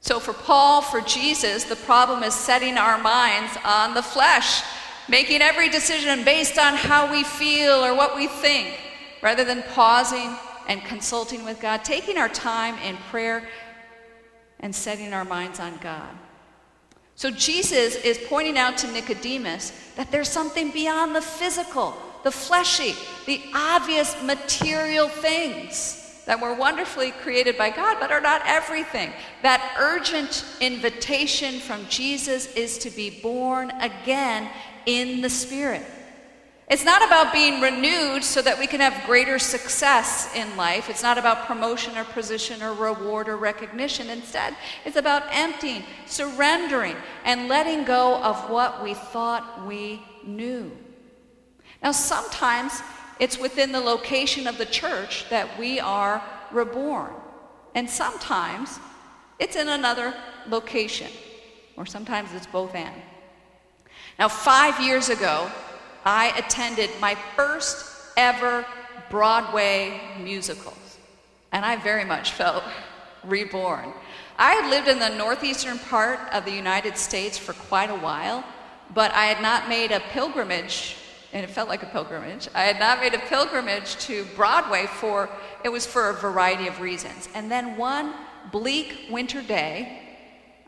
So 0.00 0.18
for 0.18 0.32
Paul, 0.32 0.80
for 0.80 1.00
Jesus, 1.00 1.64
the 1.64 1.76
problem 1.76 2.22
is 2.22 2.34
setting 2.34 2.78
our 2.78 2.98
minds 2.98 3.56
on 3.64 3.94
the 3.94 4.02
flesh, 4.02 4.62
making 5.08 5.42
every 5.42 5.68
decision 5.68 6.24
based 6.24 6.58
on 6.58 6.74
how 6.74 7.10
we 7.10 7.22
feel 7.22 7.84
or 7.84 7.94
what 7.94 8.16
we 8.16 8.26
think 8.26 8.78
rather 9.22 9.44
than 9.44 9.62
pausing 9.74 10.34
and 10.68 10.84
consulting 10.84 11.44
with 11.44 11.60
God, 11.60 11.84
taking 11.84 12.16
our 12.16 12.28
time 12.28 12.76
in 12.78 12.96
prayer 13.10 13.48
and 14.60 14.74
setting 14.74 15.12
our 15.12 15.24
minds 15.24 15.58
on 15.58 15.76
God. 15.78 16.10
So 17.16 17.30
Jesus 17.30 17.96
is 17.96 18.18
pointing 18.28 18.56
out 18.56 18.78
to 18.78 18.90
Nicodemus 18.90 19.72
that 19.96 20.10
there's 20.10 20.28
something 20.28 20.70
beyond 20.70 21.14
the 21.14 21.20
physical, 21.20 21.94
the 22.24 22.30
fleshy, 22.30 22.94
the 23.26 23.42
obvious 23.54 24.16
material 24.22 25.08
things 25.08 26.22
that 26.26 26.40
were 26.40 26.54
wonderfully 26.54 27.10
created 27.10 27.58
by 27.58 27.70
God, 27.70 27.96
but 27.98 28.12
are 28.12 28.20
not 28.20 28.42
everything. 28.46 29.12
That 29.42 29.76
urgent 29.78 30.44
invitation 30.60 31.58
from 31.58 31.86
Jesus 31.88 32.54
is 32.54 32.78
to 32.78 32.90
be 32.90 33.10
born 33.20 33.70
again 33.80 34.48
in 34.86 35.20
the 35.20 35.30
Spirit. 35.30 35.84
It's 36.70 36.84
not 36.84 37.04
about 37.04 37.32
being 37.32 37.60
renewed 37.60 38.22
so 38.22 38.40
that 38.42 38.56
we 38.56 38.68
can 38.68 38.78
have 38.78 39.04
greater 39.04 39.40
success 39.40 40.32
in 40.36 40.56
life. 40.56 40.88
It's 40.88 41.02
not 41.02 41.18
about 41.18 41.46
promotion 41.46 41.98
or 41.98 42.04
position 42.04 42.62
or 42.62 42.72
reward 42.72 43.28
or 43.28 43.36
recognition. 43.36 44.08
Instead, 44.08 44.54
it's 44.84 44.94
about 44.94 45.24
emptying, 45.32 45.82
surrendering, 46.06 46.94
and 47.24 47.48
letting 47.48 47.84
go 47.84 48.22
of 48.22 48.48
what 48.48 48.84
we 48.84 48.94
thought 48.94 49.66
we 49.66 50.00
knew. 50.24 50.70
Now, 51.82 51.90
sometimes 51.90 52.82
it's 53.18 53.36
within 53.36 53.72
the 53.72 53.80
location 53.80 54.46
of 54.46 54.56
the 54.56 54.66
church 54.66 55.28
that 55.28 55.58
we 55.58 55.80
are 55.80 56.22
reborn. 56.52 57.12
And 57.74 57.90
sometimes 57.90 58.78
it's 59.40 59.56
in 59.56 59.68
another 59.68 60.14
location, 60.46 61.10
or 61.76 61.84
sometimes 61.84 62.32
it's 62.32 62.46
both 62.46 62.76
and. 62.76 63.02
Now, 64.20 64.28
five 64.28 64.80
years 64.80 65.08
ago, 65.08 65.50
I 66.04 66.32
attended 66.38 66.90
my 67.00 67.16
first 67.36 67.84
ever 68.16 68.64
Broadway 69.10 70.00
musicals, 70.20 70.98
and 71.52 71.64
I 71.64 71.76
very 71.76 72.04
much 72.04 72.32
felt 72.32 72.62
reborn. 73.24 73.92
I 74.38 74.52
had 74.52 74.70
lived 74.70 74.88
in 74.88 74.98
the 74.98 75.10
northeastern 75.10 75.78
part 75.78 76.20
of 76.32 76.44
the 76.44 76.52
United 76.52 76.96
States 76.96 77.36
for 77.36 77.52
quite 77.52 77.90
a 77.90 77.96
while, 77.96 78.44
but 78.94 79.12
I 79.12 79.26
had 79.26 79.42
not 79.42 79.68
made 79.68 79.92
a 79.92 80.00
pilgrimage, 80.00 80.96
and 81.32 81.44
it 81.44 81.50
felt 81.50 81.68
like 81.68 81.82
a 81.82 81.86
pilgrimage. 81.86 82.48
I 82.54 82.62
had 82.62 82.78
not 82.78 83.00
made 83.00 83.14
a 83.14 83.18
pilgrimage 83.18 83.96
to 84.06 84.24
Broadway 84.36 84.86
for, 84.86 85.28
it 85.64 85.68
was 85.68 85.86
for 85.86 86.10
a 86.10 86.14
variety 86.14 86.68
of 86.68 86.80
reasons. 86.80 87.28
And 87.34 87.50
then 87.50 87.76
one 87.76 88.14
bleak 88.50 89.08
winter 89.10 89.42
day, 89.42 90.00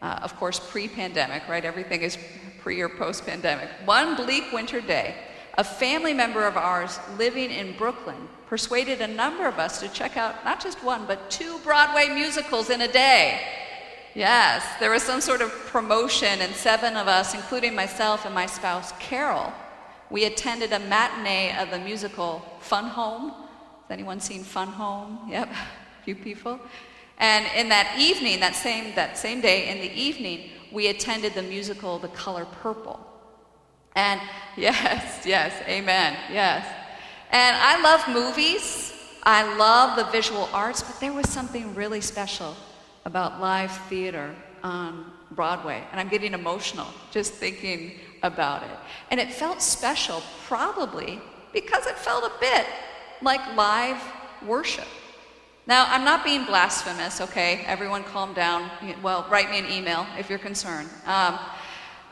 uh, 0.02 0.18
of 0.22 0.36
course, 0.36 0.60
pre 0.60 0.88
pandemic, 0.88 1.48
right? 1.48 1.64
Everything 1.64 2.02
is 2.02 2.18
pre 2.62 2.80
or 2.80 2.88
post 2.88 3.26
pandemic. 3.26 3.68
One 3.84 4.16
bleak 4.16 4.52
winter 4.52 4.80
day, 4.80 5.16
a 5.58 5.64
family 5.64 6.14
member 6.14 6.46
of 6.46 6.56
ours 6.56 6.98
living 7.18 7.50
in 7.50 7.76
Brooklyn 7.76 8.28
persuaded 8.46 9.00
a 9.00 9.06
number 9.06 9.46
of 9.46 9.58
us 9.58 9.80
to 9.80 9.88
check 9.88 10.16
out 10.16 10.44
not 10.44 10.62
just 10.62 10.82
one, 10.84 11.06
but 11.06 11.30
two 11.30 11.58
Broadway 11.60 12.08
musicals 12.08 12.70
in 12.70 12.82
a 12.82 12.92
day. 12.92 13.40
Yes, 14.14 14.62
there 14.78 14.90
was 14.90 15.02
some 15.02 15.22
sort 15.22 15.40
of 15.40 15.50
promotion, 15.50 16.40
and 16.40 16.54
seven 16.54 16.96
of 16.96 17.08
us, 17.08 17.34
including 17.34 17.74
myself 17.74 18.26
and 18.26 18.34
my 18.34 18.44
spouse 18.44 18.92
Carol, 18.98 19.52
we 20.10 20.26
attended 20.26 20.72
a 20.72 20.78
matinee 20.80 21.56
of 21.58 21.70
the 21.70 21.78
musical 21.78 22.44
Fun 22.60 22.84
Home. 22.84 23.30
Has 23.30 23.90
anyone 23.90 24.20
seen 24.20 24.42
Fun 24.42 24.68
Home? 24.68 25.18
Yep, 25.30 25.48
a 26.00 26.04
few 26.04 26.14
people. 26.14 26.60
And 27.18 27.46
in 27.56 27.68
that 27.68 27.96
evening, 27.98 28.40
that 28.40 28.54
same, 28.54 28.94
that 28.94 29.16
same 29.16 29.40
day, 29.40 29.68
in 29.68 29.78
the 29.78 29.92
evening, 29.92 30.50
we 30.72 30.88
attended 30.88 31.34
the 31.34 31.42
musical 31.42 31.98
The 31.98 32.08
Color 32.08 32.46
Purple. 32.46 32.98
And 33.94 34.20
yes, 34.56 35.26
yes, 35.26 35.52
amen, 35.66 36.16
yes. 36.30 36.66
And 37.30 37.56
I 37.56 37.80
love 37.82 38.08
movies, 38.08 38.92
I 39.22 39.56
love 39.56 39.96
the 39.96 40.10
visual 40.10 40.48
arts, 40.52 40.82
but 40.82 40.98
there 41.00 41.12
was 41.12 41.28
something 41.28 41.74
really 41.74 42.00
special 42.00 42.56
about 43.04 43.40
live 43.40 43.72
theater 43.88 44.34
on 44.62 45.10
Broadway. 45.30 45.82
And 45.90 46.00
I'm 46.00 46.08
getting 46.08 46.34
emotional 46.34 46.86
just 47.10 47.34
thinking 47.34 47.92
about 48.22 48.62
it. 48.62 48.78
And 49.10 49.18
it 49.18 49.32
felt 49.32 49.62
special, 49.62 50.22
probably 50.46 51.20
because 51.52 51.86
it 51.86 51.96
felt 51.98 52.24
a 52.24 52.32
bit 52.40 52.66
like 53.20 53.40
live 53.56 54.02
worship. 54.44 54.86
Now, 55.66 55.86
I'm 55.88 56.04
not 56.04 56.24
being 56.24 56.44
blasphemous, 56.44 57.20
okay? 57.20 57.64
Everyone 57.66 58.02
calm 58.02 58.34
down. 58.34 58.68
Well, 59.00 59.26
write 59.30 59.50
me 59.50 59.58
an 59.58 59.70
email 59.70 60.06
if 60.18 60.28
you're 60.28 60.38
concerned. 60.38 60.88
Um, 61.06 61.38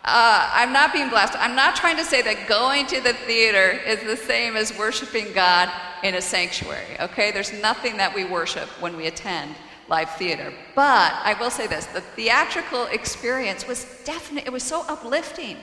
uh, 0.03 0.51
I'm 0.55 0.73
not 0.73 0.93
being 0.93 1.09
blessed. 1.09 1.35
I'm 1.37 1.57
not 1.57 1.77
trying 1.77 1.97
to 1.97 2.05
say 2.05 2.23
that 2.23 2.49
going 2.49 2.87
to 2.87 3.01
the 3.01 3.13
theater 3.13 3.71
is 3.85 4.03
the 4.03 4.17
same 4.17 4.57
as 4.57 4.77
worshiping 4.79 5.33
God 5.35 5.71
in 6.03 6.15
a 6.15 6.23
sanctuary, 6.23 6.99
okay? 7.01 7.33
There's 7.33 7.53
nothing 7.61 7.97
that 7.99 8.15
we 8.15 8.25
worship 8.25 8.69
when 8.81 8.97
we 8.97 9.07
attend 9.07 9.55
live 9.89 10.11
theater. 10.15 10.53
But 10.75 11.13
I 11.15 11.37
will 11.39 11.51
say 11.51 11.67
this 11.67 11.87
the 11.87 12.01
theatrical 12.01 12.87
experience 12.87 13.67
was 13.67 13.85
definite, 14.05 14.47
it 14.47 14.53
was 14.53 14.63
so 14.63 14.85
uplifting 14.89 15.57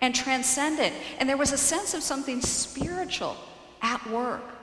and 0.00 0.14
transcendent. 0.14 0.94
And 1.18 1.28
there 1.28 1.36
was 1.36 1.52
a 1.52 1.58
sense 1.58 1.94
of 1.94 2.02
something 2.02 2.40
spiritual 2.40 3.36
at 3.82 4.04
work. 4.10 4.57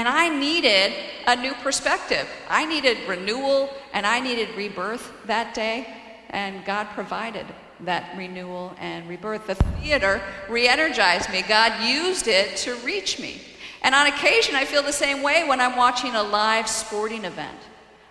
And 0.00 0.08
I 0.08 0.30
needed 0.30 0.94
a 1.26 1.36
new 1.36 1.52
perspective. 1.52 2.26
I 2.48 2.64
needed 2.64 3.06
renewal 3.06 3.68
and 3.92 4.06
I 4.06 4.18
needed 4.18 4.48
rebirth 4.56 5.12
that 5.26 5.52
day, 5.52 5.94
and 6.30 6.64
God 6.64 6.86
provided 6.94 7.44
that 7.80 8.16
renewal 8.16 8.74
and 8.78 9.06
rebirth. 9.06 9.46
The 9.46 9.56
theater 9.56 10.22
re 10.48 10.66
energized 10.66 11.28
me. 11.28 11.42
God 11.46 11.86
used 11.86 12.28
it 12.28 12.56
to 12.64 12.76
reach 12.76 13.20
me. 13.20 13.42
And 13.82 13.94
on 13.94 14.06
occasion, 14.06 14.54
I 14.54 14.64
feel 14.64 14.82
the 14.82 14.90
same 14.90 15.22
way 15.22 15.46
when 15.46 15.60
I'm 15.60 15.76
watching 15.76 16.14
a 16.14 16.22
live 16.22 16.66
sporting 16.66 17.26
event. 17.26 17.58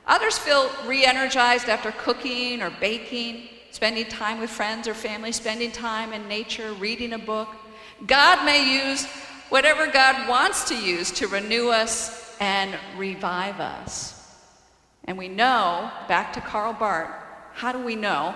Others 0.06 0.38
feel 0.38 0.70
re 0.86 1.06
energized 1.06 1.70
after 1.70 1.92
cooking 1.94 2.62
or 2.62 2.70
baking, 2.70 3.50
spending 3.72 4.06
time 4.06 4.40
with 4.40 4.52
friends 4.52 4.88
or 4.88 4.94
family, 4.94 5.32
spending 5.32 5.72
time 5.72 6.14
in 6.14 6.28
nature, 6.28 6.72
reading 6.74 7.14
a 7.14 7.18
book. 7.18 7.50
God 8.06 8.46
may 8.46 8.92
use 8.92 9.08
whatever 9.50 9.88
God 9.88 10.30
wants 10.30 10.66
to 10.70 10.76
use 10.76 11.12
to 11.12 11.28
renew 11.28 11.70
us 11.70 12.36
and 12.40 12.76
revive 12.98 13.60
us. 13.60 14.16
And 15.06 15.18
we 15.18 15.28
know, 15.28 15.92
back 16.08 16.34
to 16.34 16.42
Karl 16.42 16.74
Barth, 16.74 17.12
how 17.54 17.72
do 17.72 17.80
we 17.80 17.96
know 17.96 18.36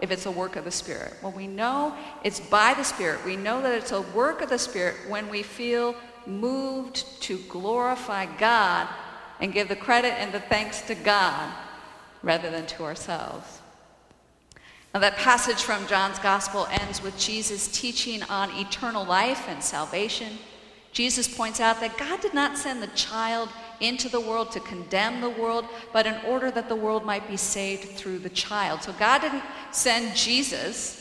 if 0.00 0.10
it's 0.10 0.26
a 0.26 0.30
work 0.30 0.56
of 0.56 0.64
the 0.64 0.70
Spirit? 0.70 1.14
Well, 1.22 1.32
we 1.32 1.46
know 1.46 1.96
it's 2.24 2.40
by 2.40 2.74
the 2.74 2.84
Spirit. 2.84 3.24
We 3.24 3.36
know 3.36 3.60
that 3.62 3.78
it's 3.78 3.92
a 3.92 4.00
work 4.00 4.40
of 4.40 4.48
the 4.48 4.58
Spirit 4.58 4.96
when 5.08 5.28
we 5.28 5.42
feel 5.42 5.94
moved 6.26 7.22
to 7.22 7.38
glorify 7.48 8.26
God 8.38 8.88
and 9.40 9.52
give 9.52 9.68
the 9.68 9.76
credit 9.76 10.14
and 10.14 10.32
the 10.32 10.40
thanks 10.40 10.82
to 10.82 10.94
God 10.94 11.52
rather 12.22 12.50
than 12.50 12.66
to 12.66 12.84
ourselves. 12.84 13.60
Now, 14.94 15.00
that 15.00 15.16
passage 15.16 15.62
from 15.62 15.86
John's 15.86 16.18
Gospel 16.18 16.68
ends 16.70 17.02
with 17.02 17.18
Jesus 17.18 17.66
teaching 17.68 18.22
on 18.24 18.50
eternal 18.50 19.04
life 19.04 19.48
and 19.48 19.62
salvation. 19.62 20.38
Jesus 20.92 21.26
points 21.26 21.58
out 21.58 21.80
that 21.80 21.96
God 21.96 22.20
did 22.20 22.34
not 22.34 22.58
send 22.58 22.82
the 22.82 22.86
child 22.88 23.48
into 23.80 24.08
the 24.08 24.20
world 24.20 24.52
to 24.52 24.60
condemn 24.60 25.20
the 25.20 25.30
world, 25.30 25.64
but 25.92 26.06
in 26.06 26.14
order 26.26 26.50
that 26.50 26.68
the 26.68 26.76
world 26.76 27.04
might 27.04 27.26
be 27.26 27.36
saved 27.36 27.88
through 27.90 28.18
the 28.18 28.30
child. 28.30 28.82
So 28.82 28.92
God 28.92 29.22
didn't 29.22 29.42
send 29.72 30.14
Jesus, 30.14 30.98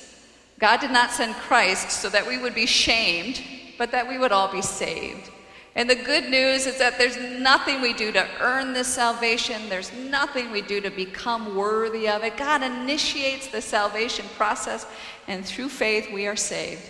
God 0.59 0.79
did 0.79 0.91
not 0.91 1.11
send 1.11 1.33
Christ 1.35 1.89
so 1.91 2.09
that 2.09 2.25
we 2.25 2.37
would 2.37 2.55
be 2.55 2.65
shamed, 2.65 3.41
but 3.77 3.91
that 3.91 4.07
we 4.07 4.17
would 4.17 4.31
all 4.31 4.51
be 4.51 4.61
saved. 4.61 5.29
And 5.75 5.89
the 5.89 5.95
good 5.95 6.29
news 6.29 6.65
is 6.67 6.77
that 6.79 6.97
there's 6.97 7.17
nothing 7.39 7.81
we 7.81 7.93
do 7.93 8.11
to 8.11 8.27
earn 8.41 8.73
this 8.73 8.89
salvation. 8.89 9.69
There's 9.69 9.93
nothing 9.93 10.51
we 10.51 10.61
do 10.61 10.81
to 10.81 10.89
become 10.89 11.55
worthy 11.55 12.09
of 12.09 12.23
it. 12.23 12.35
God 12.35 12.61
initiates 12.61 13.47
the 13.47 13.61
salvation 13.61 14.25
process, 14.35 14.85
and 15.27 15.45
through 15.45 15.69
faith, 15.69 16.11
we 16.13 16.27
are 16.27 16.35
saved. 16.35 16.81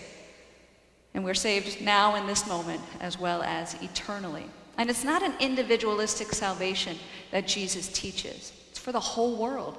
And 1.14 1.24
we're 1.24 1.34
saved 1.34 1.82
now 1.82 2.16
in 2.16 2.28
this 2.28 2.48
moment 2.48 2.82
as 3.00 3.20
well 3.20 3.44
as 3.44 3.76
eternally. 3.82 4.46
And 4.78 4.90
it's 4.90 5.04
not 5.04 5.24
an 5.24 5.34
individualistic 5.40 6.32
salvation 6.34 6.98
that 7.32 7.48
Jesus 7.48 7.88
teaches, 7.90 8.54
it's 8.70 8.80
for 8.80 8.92
the 8.92 9.00
whole 9.00 9.36
world, 9.36 9.78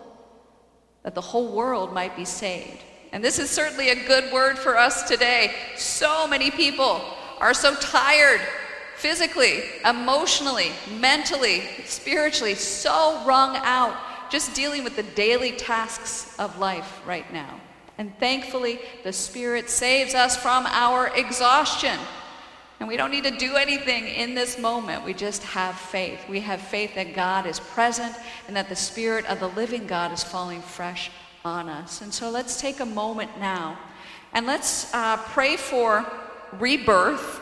that 1.03 1.15
the 1.15 1.21
whole 1.21 1.53
world 1.53 1.93
might 1.93 2.17
be 2.17 2.25
saved. 2.25 2.83
And 3.13 3.23
this 3.23 3.39
is 3.39 3.51
certainly 3.51 3.91
a 3.91 4.07
good 4.07 4.33
word 4.33 4.59
for 4.59 4.77
us 4.77 5.09
today. 5.09 5.55
So 5.77 6.27
many 6.27 6.51
people 6.51 7.03
are 7.41 7.55
so 7.55 7.75
tired 7.77 8.41
physically, 8.97 9.65
emotionally, 9.85 10.71
mentally, 11.01 11.63
spiritually, 11.85 12.55
so 12.55 13.23
wrung 13.27 13.57
out 13.57 13.97
just 14.31 14.55
dealing 14.55 14.83
with 14.85 14.97
the 14.97 15.03
daily 15.03 15.53
tasks 15.53 16.35
of 16.39 16.59
life 16.59 17.03
right 17.07 17.31
now. 17.33 17.61
And 18.03 18.19
thankfully, 18.19 18.81
the 19.05 19.13
Spirit 19.13 19.71
saves 19.71 20.13
us 20.13 20.37
from 20.37 20.67
our 20.67 21.17
exhaustion. 21.17 21.97
And 22.81 22.89
we 22.89 22.97
don't 22.97 23.13
need 23.13 23.23
to 23.23 23.31
do 23.31 23.55
anything 23.55 24.09
in 24.09 24.35
this 24.35 24.59
moment. 24.59 25.05
We 25.05 25.15
just 25.15 25.45
have 25.45 25.77
faith. 25.77 26.19
We 26.29 26.41
have 26.41 26.61
faith 26.61 26.97
that 26.97 27.15
God 27.15 27.47
is 27.47 27.61
present 27.61 28.13
and 28.49 28.57
that 28.57 28.69
the 28.69 28.75
Spirit 28.75 29.25
of 29.27 29.39
the 29.39 29.47
living 29.51 29.87
God 29.87 30.11
is 30.11 30.25
falling 30.25 30.63
fresh 30.63 31.13
on 31.45 31.69
us. 31.69 32.01
And 32.01 32.13
so 32.13 32.29
let's 32.29 32.61
take 32.61 32.81
a 32.81 32.85
moment 32.85 33.39
now 33.39 33.79
and 34.33 34.49
let's 34.49 34.93
uh, 34.93 35.17
pray 35.19 35.57
for 35.57 36.05
rebirth 36.55 37.41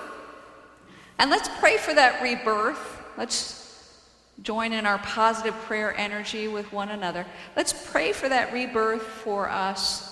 and 1.18 1.30
let's 1.30 1.48
pray 1.58 1.78
for 1.78 1.94
that 1.94 2.22
rebirth. 2.22 3.00
Let's 3.16 3.96
join 4.42 4.74
in 4.74 4.84
our 4.84 4.98
positive 4.98 5.54
prayer 5.62 5.96
energy 5.96 6.48
with 6.48 6.70
one 6.70 6.90
another. 6.90 7.24
Let's 7.56 7.72
pray 7.72 8.12
for 8.12 8.28
that 8.28 8.52
rebirth 8.52 9.04
for 9.04 9.48
us 9.48 10.09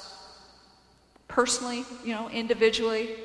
personally, 1.29 1.85
you 2.05 2.15
know, 2.15 2.29
individually. 2.31 3.17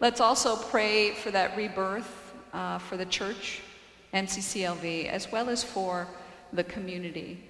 Let's 0.00 0.20
also 0.20 0.56
pray 0.56 1.12
for 1.12 1.30
that 1.30 1.56
rebirth 1.56 2.34
uh, 2.52 2.78
for 2.78 2.96
the 2.96 3.06
church, 3.06 3.62
MCCLV, 4.12 5.08
as 5.08 5.30
well 5.32 5.48
as 5.48 5.64
for 5.64 6.06
the 6.52 6.64
community. 6.64 7.42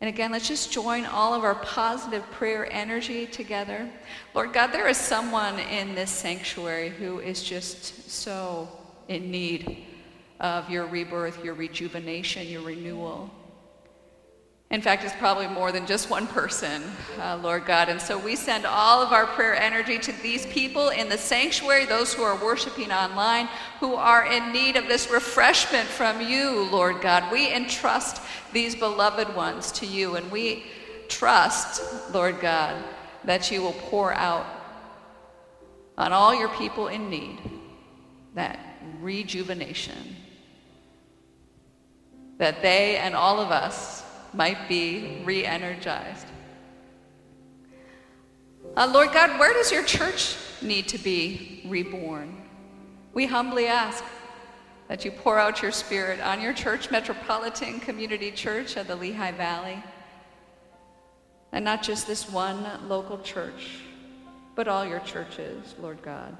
And 0.00 0.08
again, 0.08 0.30
let's 0.30 0.48
just 0.48 0.70
join 0.70 1.06
all 1.06 1.32
of 1.32 1.42
our 1.42 1.54
positive 1.54 2.22
prayer 2.32 2.70
energy 2.70 3.26
together. 3.26 3.88
Lord 4.34 4.52
God, 4.52 4.68
there 4.68 4.88
is 4.88 4.98
someone 4.98 5.58
in 5.58 5.94
this 5.94 6.10
sanctuary 6.10 6.90
who 6.90 7.20
is 7.20 7.42
just 7.42 8.10
so 8.10 8.68
in 9.08 9.30
need 9.30 9.86
of 10.40 10.68
your 10.68 10.86
rebirth, 10.86 11.42
your 11.42 11.54
rejuvenation, 11.54 12.46
your 12.46 12.60
renewal. 12.60 13.30
In 14.70 14.82
fact, 14.82 15.04
it's 15.04 15.14
probably 15.14 15.46
more 15.46 15.70
than 15.70 15.86
just 15.86 16.10
one 16.10 16.26
person, 16.26 16.82
uh, 17.20 17.38
Lord 17.40 17.66
God. 17.66 17.88
And 17.88 18.02
so 18.02 18.18
we 18.18 18.34
send 18.34 18.66
all 18.66 19.00
of 19.00 19.12
our 19.12 19.26
prayer 19.26 19.54
energy 19.54 19.96
to 19.98 20.12
these 20.22 20.44
people 20.46 20.88
in 20.88 21.08
the 21.08 21.16
sanctuary, 21.16 21.84
those 21.84 22.12
who 22.12 22.24
are 22.24 22.42
worshiping 22.44 22.90
online, 22.90 23.48
who 23.78 23.94
are 23.94 24.26
in 24.26 24.52
need 24.52 24.74
of 24.74 24.88
this 24.88 25.08
refreshment 25.08 25.88
from 25.88 26.20
you, 26.20 26.64
Lord 26.64 27.00
God. 27.00 27.30
We 27.30 27.52
entrust 27.52 28.20
these 28.52 28.74
beloved 28.74 29.36
ones 29.36 29.70
to 29.72 29.86
you, 29.86 30.16
and 30.16 30.28
we 30.32 30.64
trust, 31.08 32.12
Lord 32.12 32.40
God, 32.40 32.82
that 33.22 33.52
you 33.52 33.62
will 33.62 33.72
pour 33.72 34.12
out 34.14 34.46
on 35.96 36.12
all 36.12 36.34
your 36.34 36.48
people 36.50 36.88
in 36.88 37.08
need 37.08 37.38
that 38.34 38.58
rejuvenation. 39.00 40.16
That 42.38 42.62
they 42.62 42.96
and 42.96 43.14
all 43.14 43.40
of 43.40 43.50
us 43.50 44.02
might 44.34 44.68
be 44.68 45.22
re 45.24 45.44
energized. 45.44 46.26
Uh, 48.76 48.90
Lord 48.92 49.12
God, 49.12 49.38
where 49.38 49.52
does 49.52 49.72
your 49.72 49.84
church 49.84 50.36
need 50.60 50.88
to 50.88 50.98
be 50.98 51.62
reborn? 51.66 52.42
We 53.14 53.26
humbly 53.26 53.66
ask 53.66 54.04
that 54.88 55.04
you 55.04 55.10
pour 55.10 55.38
out 55.38 55.62
your 55.62 55.72
spirit 55.72 56.20
on 56.20 56.40
your 56.40 56.52
church, 56.52 56.90
Metropolitan 56.90 57.80
Community 57.80 58.30
Church 58.30 58.76
of 58.76 58.86
the 58.86 58.96
Lehigh 58.96 59.32
Valley. 59.32 59.82
And 61.52 61.64
not 61.64 61.82
just 61.82 62.06
this 62.06 62.28
one 62.28 62.88
local 62.88 63.18
church, 63.18 63.80
but 64.54 64.68
all 64.68 64.84
your 64.84 65.00
churches, 65.00 65.74
Lord 65.80 66.02
God 66.02 66.36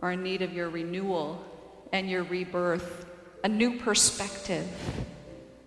are 0.00 0.12
in 0.12 0.22
need 0.22 0.42
of 0.42 0.52
your 0.52 0.68
renewal 0.68 1.44
and 1.92 2.08
your 2.08 2.22
rebirth, 2.24 3.06
a 3.44 3.48
new 3.48 3.78
perspective, 3.78 4.66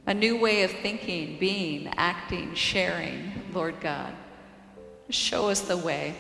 a 0.06 0.14
new 0.14 0.38
way 0.38 0.64
of 0.64 0.72
thinking, 0.72 1.38
being, 1.40 1.88
acting, 1.96 2.54
sharing, 2.56 3.32
Lord 3.54 3.80
God. 3.80 4.14
Show 5.10 5.50
us 5.50 5.62
the 5.62 5.78
way. 5.78 6.16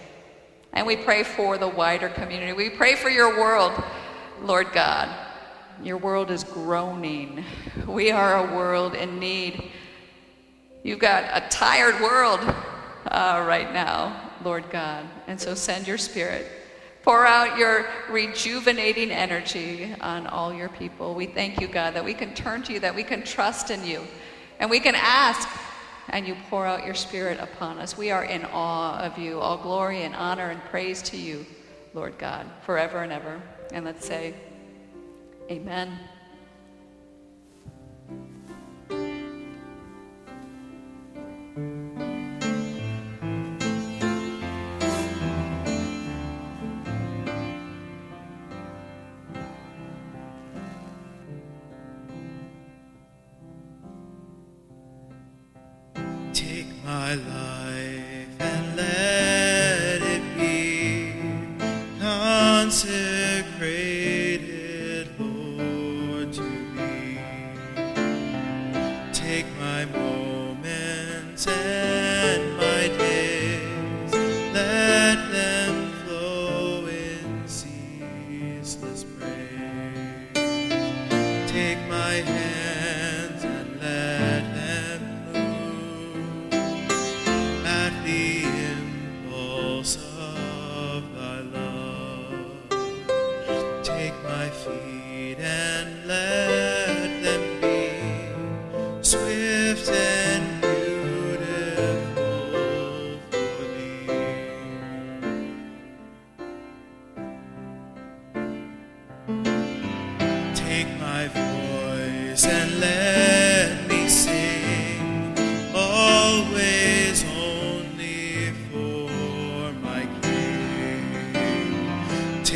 And 0.71 0.87
we 0.87 0.95
pray 0.95 1.23
for 1.23 1.57
the 1.57 1.67
wider 1.67 2.09
community. 2.09 2.53
We 2.53 2.69
pray 2.69 2.95
for 2.95 3.09
your 3.09 3.37
world, 3.39 3.71
Lord 4.41 4.71
God. 4.73 5.09
Your 5.83 5.97
world 5.97 6.31
is 6.31 6.43
groaning. 6.43 7.43
We 7.87 8.11
are 8.11 8.47
a 8.47 8.55
world 8.55 8.95
in 8.95 9.19
need. 9.19 9.71
You've 10.83 10.99
got 10.99 11.23
a 11.31 11.47
tired 11.49 12.01
world 12.01 12.39
uh, 13.07 13.43
right 13.47 13.71
now, 13.73 14.31
Lord 14.43 14.69
God. 14.69 15.05
And 15.27 15.39
so 15.39 15.55
send 15.55 15.87
your 15.87 15.97
spirit 15.97 16.62
Pour 17.03 17.25
out 17.25 17.57
your 17.57 17.85
rejuvenating 18.09 19.11
energy 19.11 19.93
on 19.99 20.25
all 20.25 20.53
your 20.53 20.69
people. 20.69 21.13
We 21.13 21.25
thank 21.25 21.59
you, 21.59 21.67
God, 21.67 21.95
that 21.95 22.05
we 22.05 22.13
can 22.13 22.33
turn 22.33 22.63
to 22.63 22.73
you, 22.73 22.79
that 22.79 22.95
we 22.95 23.03
can 23.03 23.23
trust 23.23 23.71
in 23.71 23.85
you, 23.85 24.07
and 24.59 24.69
we 24.69 24.79
can 24.79 24.95
ask, 24.95 25.49
and 26.09 26.25
you 26.25 26.35
pour 26.49 26.65
out 26.65 26.85
your 26.85 26.95
spirit 26.95 27.39
upon 27.41 27.77
us. 27.77 27.97
We 27.97 28.11
are 28.11 28.23
in 28.23 28.45
awe 28.45 28.99
of 28.99 29.17
you. 29.17 29.41
All 29.41 29.57
glory 29.57 30.03
and 30.03 30.15
honor 30.15 30.49
and 30.49 30.63
praise 30.65 31.01
to 31.03 31.17
you, 31.17 31.45
Lord 31.93 32.17
God, 32.17 32.49
forever 32.65 33.03
and 33.03 33.11
ever. 33.11 33.41
And 33.73 33.83
let's 33.83 34.07
say, 34.07 34.33
Amen. 35.51 35.99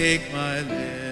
Take 0.08 0.32
my 0.32 0.62
lips 0.62 1.07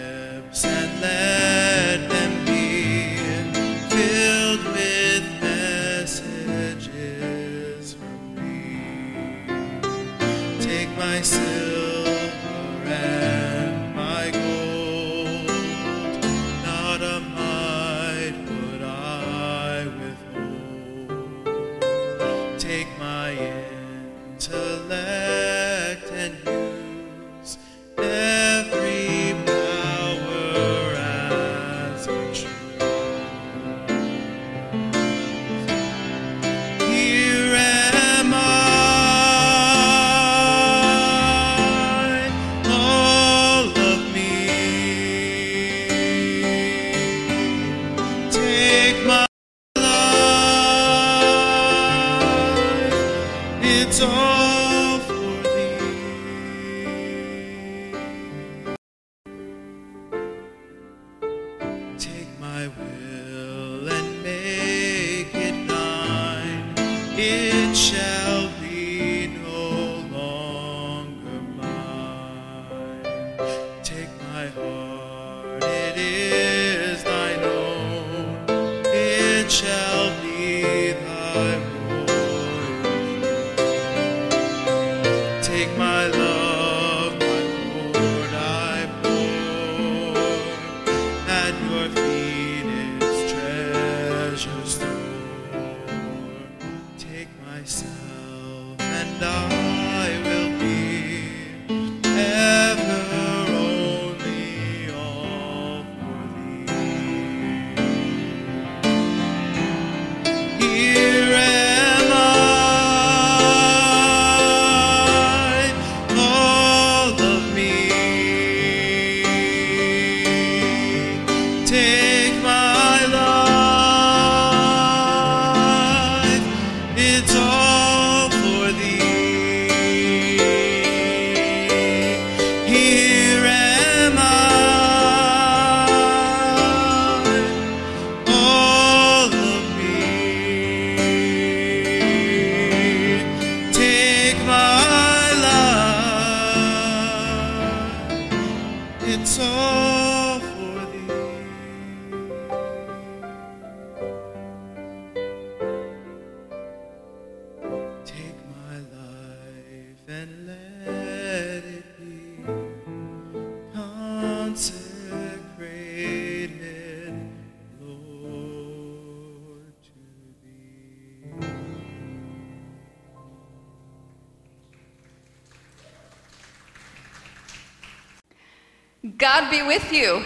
God 179.36 179.52
be 179.52 179.64
with 179.64 179.92
you. 179.92 180.24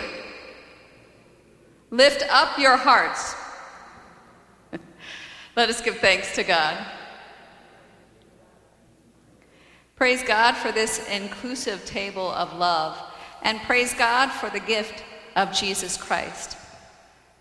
Lift 1.89 2.24
up 2.30 2.60
your 2.60 2.78
hearts. 2.78 3.34
Let 5.55 5.68
us 5.68 5.82
give 5.82 5.97
thanks 5.97 6.36
to 6.36 6.43
God. 6.43 6.78
Praise 9.95 10.22
God 10.22 10.55
for 10.55 10.72
this 10.72 11.10
inclusive 11.10 11.84
table 11.86 12.30
of 12.30 12.55
love, 12.55 13.01
and 13.41 13.60
praise 13.62 13.95
God 13.95 14.30
for 14.30 14.51
the 14.51 14.60
gift 14.60 15.03
of 15.36 15.53
Jesus 15.53 15.97
Christ. 15.97 16.55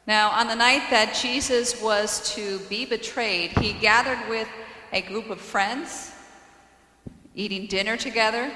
Now, 0.07 0.31
on 0.31 0.49
the 0.49 0.55
night 0.55 0.85
that 0.89 1.19
Jesus 1.21 1.83
was 1.83 2.35
to 2.35 2.61
be 2.71 2.87
betrayed, 2.87 3.51
he 3.59 3.75
gathered 3.75 4.27
with 4.31 4.49
a 4.95 5.03
group 5.03 5.29
of 5.29 5.39
friends, 5.39 6.15
eating 7.35 7.67
dinner 7.67 7.99
together. 7.99 8.51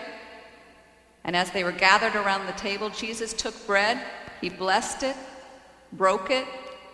And 1.25 1.37
as 1.37 1.51
they 1.51 1.65
were 1.65 1.73
gathered 1.73 2.17
around 2.17 2.47
the 2.47 2.53
table, 2.53 2.91
Jesus 2.91 3.33
took 3.33 3.67
bread, 3.67 4.01
he 4.41 4.49
blessed 4.49 5.05
it, 5.05 5.17
broke 5.93 6.31
it, 6.31 6.47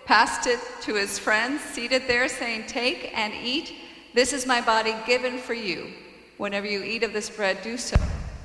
passed 0.05 0.47
it 0.47 0.61
to 0.83 0.95
his 0.95 1.19
friends 1.19 1.63
seated 1.63 2.03
there, 2.07 2.29
saying, 2.29 2.65
Take 2.67 3.17
and 3.17 3.33
eat. 3.35 3.75
This 4.15 4.33
is 4.33 4.47
my 4.47 4.61
body 4.61 4.95
given 5.07 5.39
for 5.39 5.55
you. 5.55 5.93
Whenever 6.37 6.67
you 6.67 6.83
eat 6.83 7.03
of 7.03 7.13
this 7.13 7.31
bread, 7.31 7.59
do 7.63 7.77
so 7.77 7.97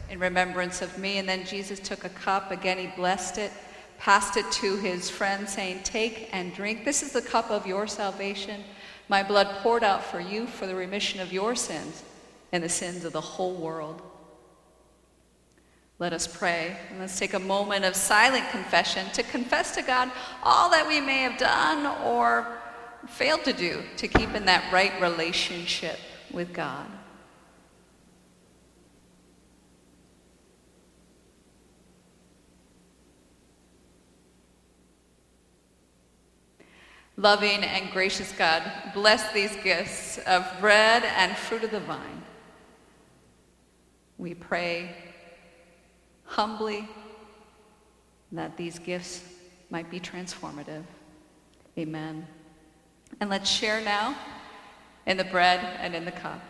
in 0.10 0.20
remembrance 0.20 0.82
of 0.82 0.98
me. 0.98 1.18
And 1.18 1.28
then 1.28 1.46
Jesus 1.46 1.80
took 1.80 2.06
a 2.06 2.10
cup. 2.10 2.52
Again, 2.52 2.78
he 2.78 2.88
blessed 2.88 3.38
it, 3.38 3.52
passed 3.98 4.38
it 4.38 4.50
to 4.54 4.78
his 4.78 5.10
friends, 5.10 5.54
saying, 5.54 5.82
Take 5.84 6.30
and 6.34 6.54
drink. 6.54 6.86
This 6.86 7.04
is 7.04 7.12
the 7.12 7.22
cup 7.22 7.50
of 7.50 7.68
your 7.68 7.88
salvation, 7.88 8.64
my 9.10 9.22
blood 9.22 9.48
poured 9.62 9.84
out 9.84 10.04
for 10.04 10.20
you 10.20 10.48
for 10.48 10.66
the 10.66 10.76
remission 10.76 11.20
of 11.20 11.34
your 11.34 11.56
sins 11.56 12.04
and 12.52 12.64
the 12.64 12.70
sins 12.70 13.04
of 13.06 13.14
the 13.14 13.22
whole 13.22 13.56
world. 13.56 14.02
Let 16.04 16.12
us 16.12 16.28
pray 16.28 16.76
and 16.90 17.00
let's 17.00 17.18
take 17.18 17.34
a 17.34 17.40
moment 17.40 17.86
of 17.86 17.96
silent 17.96 18.50
confession 18.50 19.06
to 19.14 19.24
confess 19.24 19.74
to 19.76 19.82
God 19.82 20.12
all 20.44 20.70
that 20.72 20.86
we 20.86 21.00
may 21.00 21.20
have 21.20 21.38
done 21.38 21.86
or 22.04 22.58
failed 23.08 23.46
to 23.46 23.54
do 23.54 23.82
to 23.96 24.10
keep 24.10 24.36
in 24.36 24.44
that 24.44 24.70
right 24.74 24.92
relationship 25.02 25.98
with 26.30 26.52
God. 26.52 26.88
Loving 37.16 37.64
and 37.64 37.90
gracious 37.92 38.34
God, 38.34 38.62
bless 38.94 39.32
these 39.32 39.56
gifts 39.64 40.18
of 40.28 40.46
bread 40.60 41.06
and 41.16 41.34
fruit 41.38 41.64
of 41.64 41.72
the 41.72 41.80
vine. 41.80 42.24
We 44.18 44.34
pray 44.34 45.03
humbly 46.34 46.90
that 48.32 48.58
these 48.58 48.80
gifts 48.80 49.24
might 49.70 49.90
be 49.92 50.00
transformative. 50.00 50.84
Amen. 51.78 52.26
And 53.20 53.30
let's 53.30 53.50
share 53.50 53.82
now 53.82 54.16
in 55.06 55.18
the 55.18 55.26
bread 55.26 55.60
and 55.80 55.94
in 55.94 56.06
the 56.06 56.12
cup. 56.12 56.42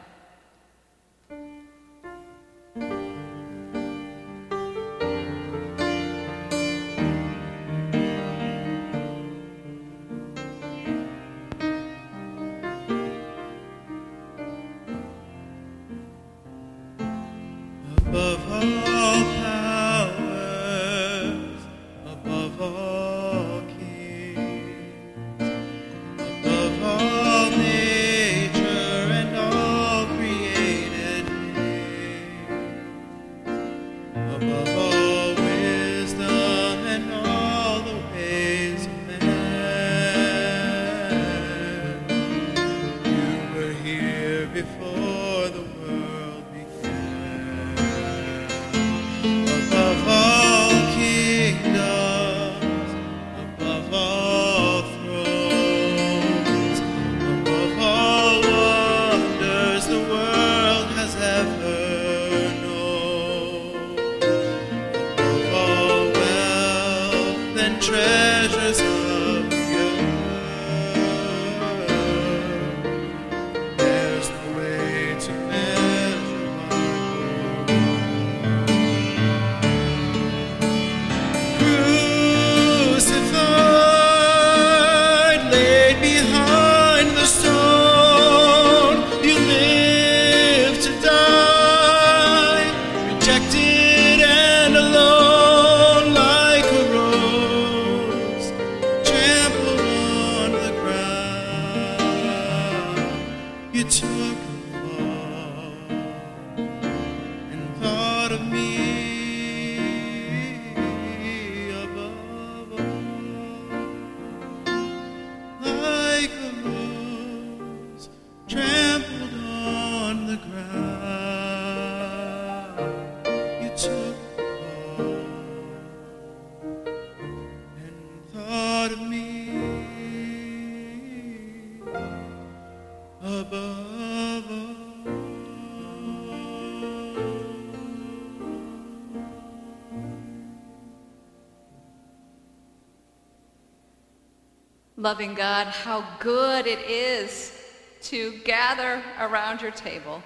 Loving 145.13 145.35
God, 145.35 145.67
how 145.67 146.03
good 146.17 146.65
it 146.65 146.79
is 146.89 147.55
to 148.01 148.35
gather 148.45 148.99
around 149.19 149.61
your 149.61 149.69
table 149.69 150.23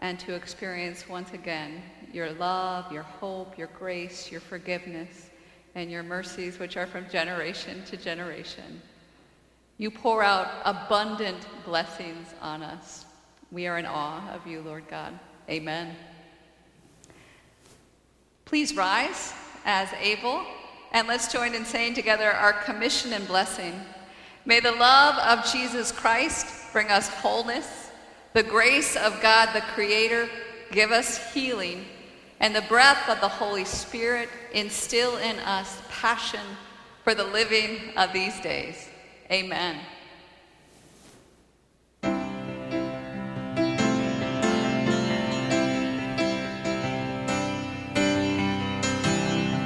and 0.00 0.20
to 0.20 0.34
experience 0.34 1.08
once 1.08 1.32
again 1.32 1.82
your 2.12 2.30
love, 2.32 2.92
your 2.92 3.04
hope, 3.04 3.56
your 3.56 3.70
grace, 3.78 4.30
your 4.30 4.42
forgiveness, 4.42 5.30
and 5.74 5.90
your 5.90 6.02
mercies, 6.02 6.58
which 6.58 6.76
are 6.76 6.86
from 6.86 7.08
generation 7.08 7.82
to 7.86 7.96
generation. 7.96 8.82
You 9.78 9.90
pour 9.90 10.22
out 10.22 10.50
abundant 10.66 11.46
blessings 11.64 12.28
on 12.42 12.62
us. 12.62 13.06
We 13.50 13.68
are 13.68 13.78
in 13.78 13.86
awe 13.86 14.28
of 14.34 14.46
you, 14.46 14.60
Lord 14.60 14.84
God. 14.90 15.18
Amen. 15.48 15.96
Please 18.44 18.76
rise 18.76 19.32
as 19.64 19.88
able, 19.98 20.44
and 20.92 21.08
let's 21.08 21.32
join 21.32 21.54
in 21.54 21.64
saying 21.64 21.94
together 21.94 22.30
our 22.30 22.52
commission 22.52 23.14
and 23.14 23.26
blessing. 23.26 23.80
May 24.44 24.60
the 24.60 24.72
love 24.72 25.16
of 25.18 25.50
Jesus 25.52 25.92
Christ 25.92 26.46
bring 26.72 26.88
us 26.88 27.08
wholeness, 27.08 27.90
the 28.32 28.42
grace 28.42 28.96
of 28.96 29.20
God 29.20 29.50
the 29.54 29.60
Creator 29.60 30.28
give 30.70 30.92
us 30.92 31.32
healing, 31.32 31.84
and 32.38 32.54
the 32.54 32.62
breath 32.62 33.08
of 33.08 33.20
the 33.20 33.28
Holy 33.28 33.64
Spirit 33.64 34.28
instill 34.52 35.16
in 35.18 35.38
us 35.40 35.82
passion 35.90 36.40
for 37.04 37.14
the 37.14 37.24
living 37.24 37.78
of 37.96 38.12
these 38.12 38.40
days. 38.40 38.88
Amen. 39.30 39.76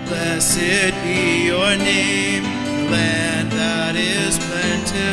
Blessed 0.08 0.94
be 1.04 1.46
your 1.46 1.76
name, 1.76 2.33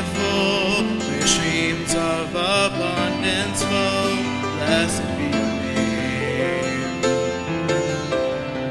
where 0.09 1.27
streams 1.27 1.93
of 1.93 2.29
abundance 2.33 3.63
flow. 3.63 4.15
Blessed 4.57 5.03
be 5.17 5.25
your 5.37 5.53
name. 5.61 7.01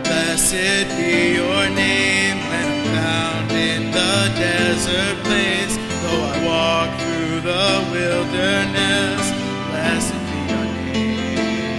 Blessed 0.03 0.89
be 0.97 1.35
your 1.35 1.65
name, 1.71 2.39
when 2.51 2.67
I'm 2.67 2.85
found 2.95 3.51
in 3.53 3.91
the 3.91 4.31
desert 4.37 5.17
place. 5.25 5.75
Though 6.03 6.23
I 6.33 6.37
walk 6.47 6.91
through 7.01 7.41
the 7.41 7.69
wilderness, 7.93 9.23
blessed 9.71 10.19
be 10.29 10.39
your 10.53 10.67
name. 10.87 11.79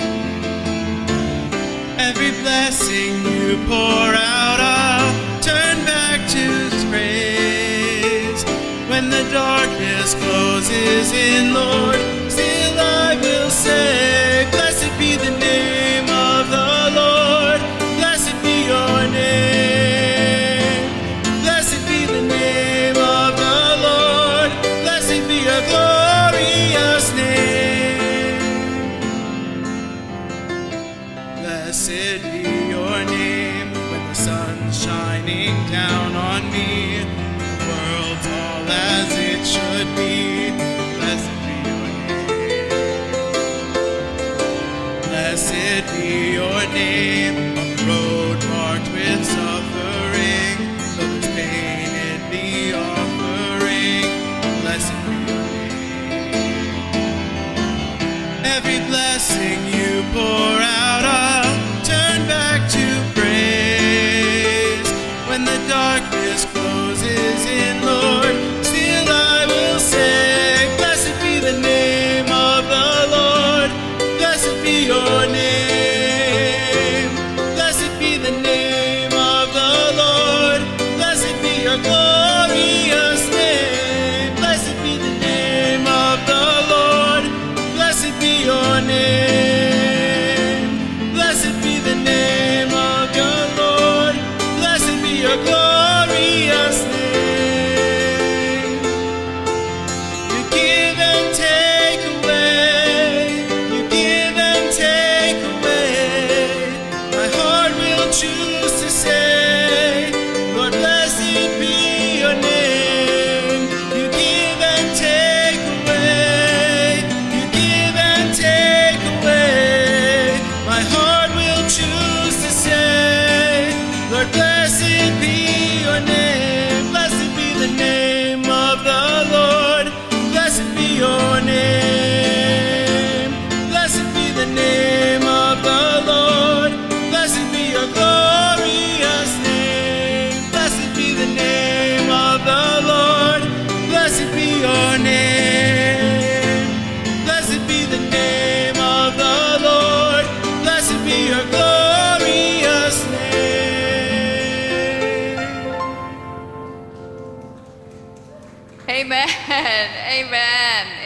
Every 1.98 2.32
blessing 2.42 3.14
you 3.26 3.58
pour 3.68 4.14
out, 4.16 4.60
closes 10.16 11.12
in, 11.12 11.54
Lord, 11.54 12.00
still 12.30 12.80
I 12.80 13.18
will 13.22 13.50
say, 13.50 14.48
Blessed 14.52 14.92
be 15.00 15.16
the 15.16 15.32
name 15.38 16.10
of 16.10 16.50
the 16.50 16.92
Lord. 17.00 17.62
Blessed 18.00 18.36
be 18.42 18.66
your 18.68 19.08
name. 19.12 20.90
Blessed 21.44 21.86
be 21.88 22.06
the 22.06 22.22
name 22.22 22.98
of 22.98 23.36
the 23.44 23.62
Lord. 23.88 24.52
Blessed 24.84 25.28
be 25.28 25.40
glorious 25.70 27.06
name. 27.16 28.40
Blessed 31.40 32.24
be 32.32 32.51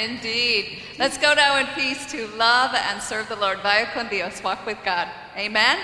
Indeed. 0.10 0.78
Let's 1.00 1.18
go 1.18 1.34
now 1.34 1.58
in 1.58 1.66
peace 1.74 2.06
to 2.12 2.28
love 2.38 2.76
and 2.76 3.02
serve 3.02 3.28
the 3.28 3.36
Lord. 3.38 3.60
Vaya 3.62 3.88
con 3.92 4.08
Dios. 4.08 4.44
Walk 4.44 4.66
with 4.66 4.78
God. 4.86 5.08
Amen. 5.36 5.80